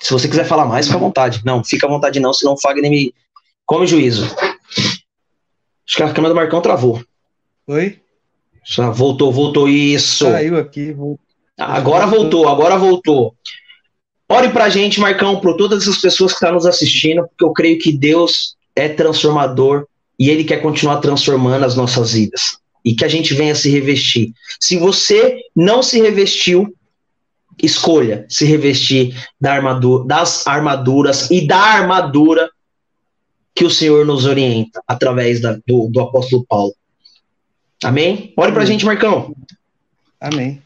Se 0.00 0.12
você 0.12 0.28
quiser 0.28 0.44
falar 0.44 0.64
mais, 0.64 0.86
fica 0.86 0.98
à 0.98 1.00
vontade. 1.00 1.42
Não, 1.44 1.64
fica 1.64 1.86
à 1.86 1.90
vontade 1.90 2.20
não, 2.20 2.32
senão 2.32 2.52
o 2.52 2.60
Fagner 2.60 2.90
me 2.90 3.14
come 3.66 3.86
juízo. 3.86 4.24
Acho 5.86 5.96
que 5.96 6.02
a 6.02 6.12
câmera 6.12 6.34
do 6.34 6.36
Marcão 6.36 6.60
travou. 6.60 7.02
Oi? 7.66 8.00
Já 8.68 8.90
voltou, 8.90 9.32
voltou 9.32 9.66
isso. 9.66 10.26
Saiu 10.26 10.58
aqui, 10.58 10.92
voltou. 10.92 11.20
Agora 11.56 12.06
voltou, 12.06 12.46
agora 12.46 12.76
voltou. 12.76 13.34
Ore 14.28 14.50
pra 14.50 14.68
gente, 14.68 15.00
Marcão, 15.00 15.40
por 15.40 15.56
todas 15.56 15.82
essas 15.82 15.98
pessoas 15.98 16.32
que 16.32 16.36
estão 16.36 16.52
nos 16.52 16.66
assistindo, 16.66 17.26
porque 17.26 17.44
eu 17.44 17.52
creio 17.52 17.78
que 17.78 17.90
Deus 17.90 18.56
é 18.76 18.86
transformador 18.88 19.86
e 20.18 20.28
Ele 20.28 20.44
quer 20.44 20.58
continuar 20.60 20.98
transformando 20.98 21.64
as 21.64 21.74
nossas 21.74 22.12
vidas. 22.12 22.58
E 22.84 22.94
que 22.94 23.04
a 23.04 23.08
gente 23.08 23.32
venha 23.32 23.54
se 23.54 23.70
revestir. 23.70 24.32
Se 24.60 24.76
você 24.76 25.40
não 25.56 25.82
se 25.82 25.98
revestiu, 26.00 26.72
escolha 27.60 28.26
se 28.28 28.44
revestir 28.44 29.16
da 29.40 29.54
armadura, 29.54 30.04
das 30.06 30.46
armaduras 30.46 31.30
e 31.30 31.46
da 31.46 31.58
armadura 31.58 32.50
que 33.54 33.64
o 33.64 33.70
Senhor 33.70 34.04
nos 34.06 34.26
orienta 34.26 34.80
através 34.86 35.40
da, 35.40 35.58
do, 35.66 35.88
do 35.88 36.00
apóstolo 36.00 36.44
Paulo. 36.46 36.74
Amém? 37.82 38.32
Ore 38.36 38.52
pra 38.52 38.64
gente, 38.64 38.84
Marcão. 38.84 39.34
Amém. 40.20 40.60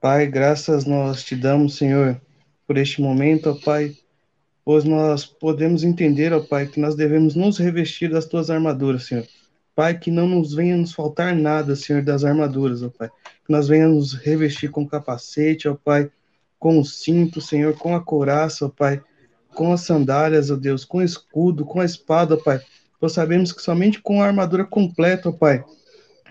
Pai, 0.00 0.26
graças 0.26 0.84
nós 0.84 1.24
te 1.24 1.34
damos, 1.34 1.76
Senhor, 1.76 2.20
por 2.66 2.76
este 2.76 3.00
momento, 3.00 3.50
ó 3.50 3.54
Pai, 3.54 3.94
pois 4.64 4.84
nós 4.84 5.24
podemos 5.24 5.84
entender, 5.84 6.32
ó 6.32 6.40
Pai, 6.40 6.66
que 6.66 6.78
nós 6.78 6.94
devemos 6.94 7.34
nos 7.34 7.58
revestir 7.58 8.10
das 8.10 8.26
tuas 8.26 8.50
armaduras, 8.50 9.04
Senhor. 9.04 9.26
Pai, 9.74 9.98
que 9.98 10.10
não 10.10 10.26
nos 10.26 10.54
venha 10.54 10.76
nos 10.76 10.92
faltar 10.92 11.34
nada, 11.34 11.74
Senhor, 11.74 12.02
das 12.02 12.24
armaduras, 12.24 12.82
ó 12.82 12.90
Pai. 12.90 13.08
Que 13.44 13.52
nós 13.52 13.66
venhamos 13.68 14.12
revestir 14.12 14.70
com 14.70 14.86
capacete, 14.86 15.66
ó 15.66 15.74
Pai, 15.74 16.10
com 16.58 16.78
o 16.78 16.84
cinto, 16.84 17.40
Senhor, 17.40 17.74
com 17.74 17.96
a 17.96 18.00
couraça, 18.00 18.66
ó 18.66 18.68
Pai, 18.68 19.00
com 19.54 19.72
as 19.72 19.80
sandálias, 19.80 20.50
ó 20.50 20.56
Deus, 20.56 20.84
com 20.84 20.98
o 20.98 21.02
escudo, 21.02 21.64
com 21.64 21.80
a 21.80 21.86
espada, 21.86 22.34
ó 22.34 22.36
Pai. 22.36 22.60
Pois 22.98 23.12
sabemos 23.12 23.50
que 23.50 23.62
somente 23.62 24.00
com 24.00 24.22
a 24.22 24.26
armadura 24.26 24.64
completa, 24.64 25.30
ó 25.30 25.32
Pai, 25.32 25.64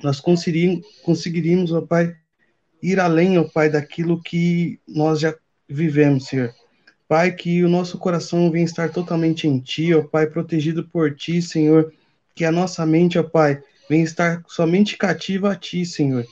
nós 0.04 0.20
conseguiríamos, 0.20 1.72
ó 1.72 1.82
Pai, 1.82 2.16
ir 2.82 3.00
além, 3.00 3.38
ó 3.38 3.44
Pai, 3.44 3.70
daquilo 3.70 4.22
que 4.22 4.80
nós 4.88 5.20
já 5.20 5.36
vivemos, 5.68 6.28
Senhor. 6.28 6.54
Pai, 7.08 7.32
que 7.32 7.64
o 7.64 7.70
nosso 7.70 7.98
coração 7.98 8.52
venha 8.52 8.66
estar 8.66 8.92
totalmente 8.92 9.48
em 9.48 9.60
Ti, 9.60 9.94
ó 9.94 10.04
Pai, 10.04 10.28
protegido 10.28 10.88
por 10.88 11.16
Ti, 11.16 11.42
Senhor. 11.42 11.92
Que 12.36 12.46
a 12.46 12.52
nossa 12.52 12.86
mente, 12.86 13.18
ó 13.18 13.24
Pai, 13.24 13.62
venha 13.90 14.04
estar 14.04 14.44
somente 14.48 14.96
cativa 14.96 15.52
a 15.52 15.56
Ti, 15.56 15.86
Senhor. 15.86 16.26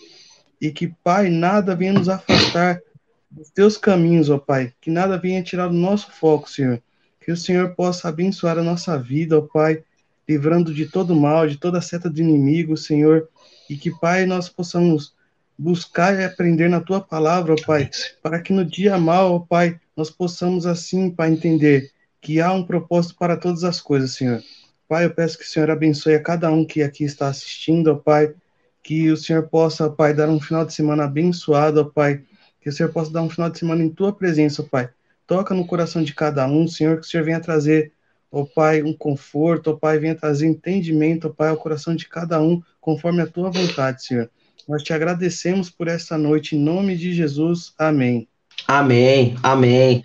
E 0.61 0.71
que, 0.71 0.87
Pai, 1.03 1.29
nada 1.29 1.75
venha 1.75 1.93
nos 1.93 2.07
afastar 2.07 2.81
dos 3.29 3.49
Teus 3.49 3.75
caminhos, 3.75 4.29
ó 4.29 4.37
Pai. 4.37 4.71
Que 4.79 4.89
nada 4.89 5.17
venha 5.17 5.43
tirar 5.43 5.67
o 5.67 5.73
nosso 5.73 6.11
foco, 6.11 6.49
Senhor. 6.49 6.81
Que 7.19 7.31
o 7.31 7.37
Senhor 7.37 7.75
possa 7.75 8.07
abençoar 8.07 8.57
a 8.57 8.63
nossa 8.63 8.97
vida, 8.97 9.37
ó 9.37 9.41
Pai, 9.41 9.83
livrando 10.29 10.73
de 10.73 10.85
todo 10.85 11.15
mal, 11.15 11.47
de 11.47 11.57
toda 11.57 11.81
seta 11.81 12.09
do 12.09 12.21
inimigo, 12.21 12.77
Senhor. 12.77 13.27
E 13.69 13.75
que, 13.75 13.91
Pai, 13.91 14.25
nós 14.25 14.49
possamos 14.49 15.13
buscar 15.57 16.17
e 16.19 16.23
aprender 16.23 16.69
na 16.69 16.79
tua 16.79 17.01
palavra, 17.01 17.55
Pai, 17.65 17.89
para 18.21 18.39
que 18.39 18.53
no 18.53 18.63
dia 18.63 18.97
mal, 18.97 19.45
Pai, 19.45 19.79
nós 19.95 20.09
possamos 20.09 20.65
assim, 20.65 21.09
Pai, 21.09 21.31
entender 21.31 21.91
que 22.21 22.39
há 22.39 22.51
um 22.53 22.63
propósito 22.63 23.15
para 23.17 23.35
todas 23.35 23.63
as 23.63 23.81
coisas, 23.81 24.11
Senhor. 24.11 24.41
Pai, 24.87 25.05
eu 25.05 25.09
peço 25.09 25.37
que 25.37 25.43
o 25.43 25.47
Senhor 25.47 25.69
abençoe 25.69 26.15
a 26.15 26.21
cada 26.21 26.51
um 26.51 26.63
que 26.63 26.83
aqui 26.83 27.03
está 27.03 27.27
assistindo, 27.27 27.91
ó 27.91 27.95
Pai, 27.95 28.33
que 28.83 29.09
o 29.09 29.17
Senhor 29.17 29.47
possa, 29.49 29.89
Pai, 29.89 30.13
dar 30.13 30.29
um 30.29 30.39
final 30.39 30.65
de 30.65 30.73
semana 30.73 31.05
abençoado, 31.05 31.81
ó 31.81 31.83
Pai, 31.83 32.21
que 32.61 32.69
o 32.69 32.71
Senhor 32.71 32.91
possa 32.91 33.11
dar 33.11 33.21
um 33.21 33.29
final 33.29 33.49
de 33.49 33.59
semana 33.59 33.83
em 33.83 33.89
tua 33.89 34.13
presença, 34.13 34.61
ó 34.61 34.65
Pai. 34.65 34.89
Toca 35.25 35.53
no 35.53 35.67
coração 35.67 36.03
de 36.03 36.13
cada 36.13 36.47
um, 36.47 36.67
Senhor, 36.67 36.99
que 36.99 37.05
o 37.05 37.09
Senhor 37.09 37.23
venha 37.23 37.39
trazer, 37.39 37.91
ó 38.31 38.43
Pai, 38.43 38.83
um 38.83 38.93
conforto, 38.93 39.71
ó 39.71 39.73
Pai, 39.73 39.99
venha 39.99 40.15
trazer 40.15 40.47
entendimento, 40.47 41.27
ó 41.27 41.29
Pai, 41.29 41.49
ao 41.49 41.57
coração 41.57 41.95
de 41.95 42.07
cada 42.07 42.41
um, 42.41 42.61
conforme 42.79 43.21
a 43.21 43.27
tua 43.27 43.49
vontade, 43.49 44.03
Senhor. 44.03 44.29
Nós 44.67 44.83
te 44.83 44.93
agradecemos 44.93 45.69
por 45.69 45.87
esta 45.87 46.17
noite, 46.17 46.55
em 46.55 46.59
nome 46.59 46.97
de 46.97 47.13
Jesus. 47.13 47.73
Amém. 47.77 48.27
Amém, 48.67 49.35
amém. 49.41 50.03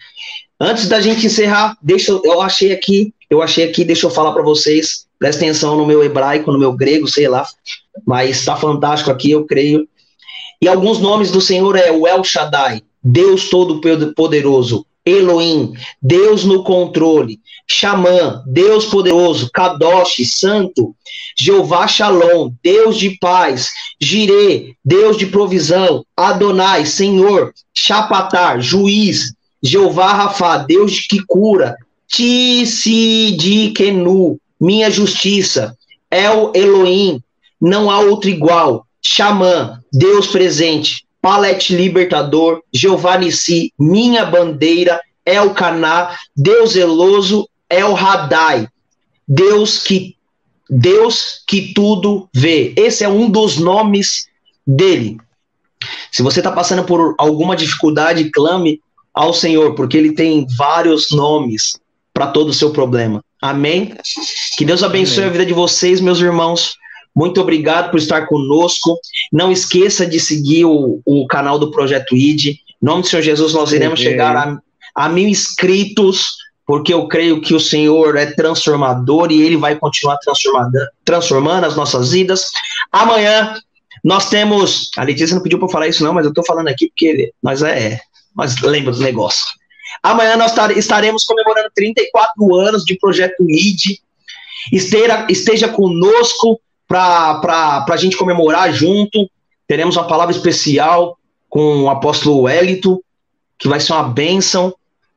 Antes 0.61 0.89
da 0.89 1.01
gente 1.01 1.27
encerrar, 1.27 1.77
deixa 1.83 2.13
eu 2.13 2.41
achei 2.41 2.71
aqui, 2.71 3.13
eu 3.29 3.43
achei 3.43 3.69
aqui, 3.69 3.85
deixa 3.85 4.07
eu 4.07 4.11
falar 4.11 4.33
para 4.33 4.43
vocês. 4.43 5.07
Presta 5.19 5.45
atenção 5.45 5.77
no 5.77 5.87
meu 5.87 6.05
hebraico, 6.05 6.53
no 6.53 6.59
meu 6.59 6.73
grego, 6.73 7.09
sei 7.09 7.29
lá, 7.29 7.45
mas 8.07 8.31
está 8.39 8.57
fantástico 8.57 9.11
aqui, 9.11 9.33
eu 9.33 9.45
creio. 9.45 9.89
E 10.61 10.69
alguns 10.69 11.01
nomes 11.01 11.33
do 11.33 11.41
Senhor 11.41 11.77
é 11.77 11.91
o 11.91 12.07
El 12.07 12.23
Shaddai, 12.23 12.83
Deus 13.03 13.51
Todo-Poderoso, 13.51 14.87
Elohim, 15.05 15.73
Deus 16.01 16.45
no 16.45 16.63
controle, 16.63 17.41
Xamã, 17.69 18.43
Deus 18.47 18.87
poderoso, 18.87 19.51
Kadosh, 19.53 20.25
santo, 20.27 20.95
Jeová 21.37 21.87
Shalom, 21.89 22.53
Deus 22.63 22.99
de 22.99 23.19
paz, 23.19 23.71
Jirê, 24.01 24.75
Deus 24.85 25.17
de 25.17 25.27
provisão, 25.27 26.05
Adonai, 26.17 26.87
Senhor, 26.87 27.53
Chapatar, 27.75 28.61
juiz, 28.61 29.35
Jeová 29.63 30.13
Rafá, 30.13 30.59
Deus 30.59 31.01
que 31.01 31.25
cura, 31.27 31.77
Tissidikenu, 32.09 33.19
minha 34.61 34.91
justiça, 34.91 35.77
El 36.11 36.53
Elohim, 36.55 37.21
não 37.61 37.91
há 37.91 37.99
outro 38.01 38.29
igual, 38.29 38.87
Xamã, 39.05 39.81
Deus 39.93 40.27
presente, 40.29 41.05
Palete 41.23 41.75
Libertador, 41.75 42.63
Jeová 42.73 43.17
Nissi, 43.17 43.73
Minha 43.79 44.27
Bandeira, 44.27 45.01
El 45.25 45.55
Caná, 45.55 46.17
Deus 46.37 46.73
Zeloso, 46.73 47.49
El 47.71 47.95
Radai, 47.95 48.69
Deus 49.27 49.79
que 49.79 50.17
Deus 50.69 51.43
que 51.47 51.73
tudo 51.75 52.29
vê. 52.35 52.73
Esse 52.77 53.05
é 53.05 53.09
um 53.09 53.31
dos 53.31 53.59
nomes 53.59 54.27
dele. 54.67 55.19
Se 56.11 56.23
você 56.23 56.41
está 56.41 56.51
passando 56.51 56.85
por 56.85 57.15
alguma 57.19 57.55
dificuldade, 57.55 58.31
clame 58.31 58.81
ao 59.13 59.33
Senhor, 59.33 59.75
porque 59.75 59.97
ele 59.97 60.15
tem 60.15 60.47
vários 60.57 61.11
nomes 61.11 61.79
para 62.13 62.27
todo 62.29 62.49
o 62.49 62.55
seu 62.55 62.71
problema. 62.71 63.23
Amém? 63.41 63.95
Que 64.57 64.65
Deus 64.65 64.83
abençoe 64.83 65.25
Amém. 65.25 65.29
a 65.29 65.33
vida 65.33 65.47
de 65.47 65.53
vocês, 65.53 66.01
meus 66.01 66.21
irmãos. 66.21 66.75
Muito 67.15 67.41
obrigado 67.41 67.91
por 67.91 67.99
estar 67.99 68.27
conosco. 68.27 68.99
Não 69.31 69.53
esqueça 69.53 70.07
de 70.07 70.19
seguir 70.19 70.65
o, 70.65 71.01
o 71.05 71.27
canal 71.27 71.59
do 71.59 71.71
Projeto 71.71 72.17
ID. 72.17 72.47
Em 72.47 72.59
nome 72.81 73.03
do 73.03 73.09
Senhor 73.09 73.23
Jesus, 73.23 73.53
nós 73.53 73.73
iremos 73.73 74.01
chegar 74.01 74.37
a, 74.37 74.59
a 74.95 75.09
mil 75.09 75.29
inscritos, 75.29 76.37
porque 76.67 76.93
eu 76.93 77.07
creio 77.07 77.41
que 77.41 77.55
o 77.55 77.61
Senhor 77.61 78.17
é 78.17 78.27
transformador 78.27 79.31
e 79.31 79.43
ele 79.43 79.57
vai 79.57 79.77
continuar 79.77 80.17
transformando, 80.19 80.79
transformando 81.05 81.65
as 81.67 81.77
nossas 81.77 82.13
vidas. 82.13 82.51
Amanhã 82.91 83.55
nós 84.03 84.31
temos. 84.31 84.91
A 84.97 85.05
Letícia 85.05 85.35
não 85.35 85.43
pediu 85.43 85.59
para 85.59 85.69
falar 85.69 85.89
isso, 85.89 86.03
não, 86.03 86.15
mas 86.15 86.25
eu 86.25 86.31
estou 86.31 86.45
falando 86.45 86.69
aqui 86.69 86.89
porque 86.89 87.33
nós 87.43 87.63
é. 87.63 88.01
Nós 88.35 88.59
lembra 88.63 88.93
do 88.93 89.01
negócio. 89.01 89.47
Amanhã 90.03 90.37
nós 90.37 90.55
estaremos 90.75 91.25
comemorando 91.25 91.69
34 91.75 92.55
anos 92.57 92.85
de 92.85 92.97
Projeto 92.97 93.45
ID. 93.49 93.99
Esteja, 94.73 95.27
esteja 95.29 95.69
conosco 95.69 96.59
para 96.93 97.87
a 97.89 97.97
gente 97.97 98.17
comemorar 98.17 98.73
junto. 98.73 99.31
Teremos 99.67 99.97
uma 99.97 100.07
palavra 100.07 100.35
especial 100.35 101.19
com 101.49 101.85
o 101.85 101.91
apóstolo 101.91 102.43
Wellington, 102.43 103.01
que 103.59 103.69
vai 103.69 103.81
ser 103.81 103.93
uma 103.95 104.09
bênção. 104.09 104.75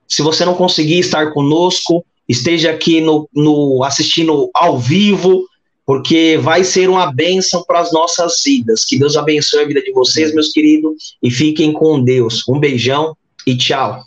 Se 0.08 0.22
você 0.22 0.46
não 0.46 0.54
conseguir 0.54 1.00
estar 1.00 1.34
conosco, 1.34 2.06
esteja 2.30 2.72
aqui 2.72 3.02
no, 3.02 3.28
no 3.34 3.84
assistindo 3.84 4.50
ao 4.54 4.80
vivo, 4.80 5.46
porque 5.86 6.38
vai 6.42 6.64
ser 6.64 6.90
uma 6.90 7.12
bênção 7.12 7.64
para 7.64 7.80
as 7.80 7.92
nossas 7.92 8.42
vidas. 8.44 8.86
Que 8.86 8.98
Deus 8.98 9.18
abençoe 9.18 9.64
a 9.64 9.68
vida 9.68 9.82
de 9.82 9.92
vocês, 9.92 10.34
meus 10.34 10.52
queridos, 10.54 11.18
e 11.22 11.30
fiquem 11.30 11.74
com 11.74 12.02
Deus. 12.02 12.48
Um 12.48 12.60
beijão 12.60 13.18
e 13.46 13.58
tchau. 13.58 14.02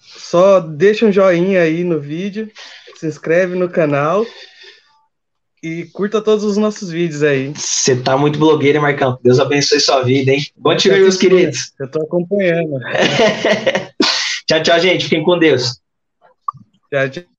Só 0.00 0.60
deixa 0.60 1.06
um 1.06 1.12
joinha 1.12 1.60
aí 1.60 1.84
no 1.84 2.00
vídeo, 2.00 2.50
se 2.96 3.06
inscreve 3.06 3.54
no 3.54 3.68
canal 3.68 4.24
e 5.62 5.84
curta 5.86 6.20
todos 6.20 6.44
os 6.44 6.56
nossos 6.56 6.90
vídeos 6.90 7.22
aí. 7.22 7.52
Você 7.54 7.96
tá 7.96 8.16
muito 8.16 8.38
blogueiro, 8.38 8.80
Marcão? 8.80 9.18
Deus 9.22 9.38
abençoe 9.38 9.80
sua 9.80 10.02
vida, 10.02 10.32
hein? 10.32 10.46
Bom 10.56 10.76
te 10.76 10.88
ver, 10.88 11.00
meus 11.00 11.16
queridos. 11.16 11.72
Eu 11.80 11.90
tô 11.90 12.02
acompanhando. 12.02 12.78
tchau, 14.46 14.62
tchau, 14.62 14.80
gente. 14.80 15.04
Fiquem 15.04 15.24
com 15.24 15.38
Deus. 15.38 15.80
Tchau, 16.90 17.08
tchau. 17.08 17.35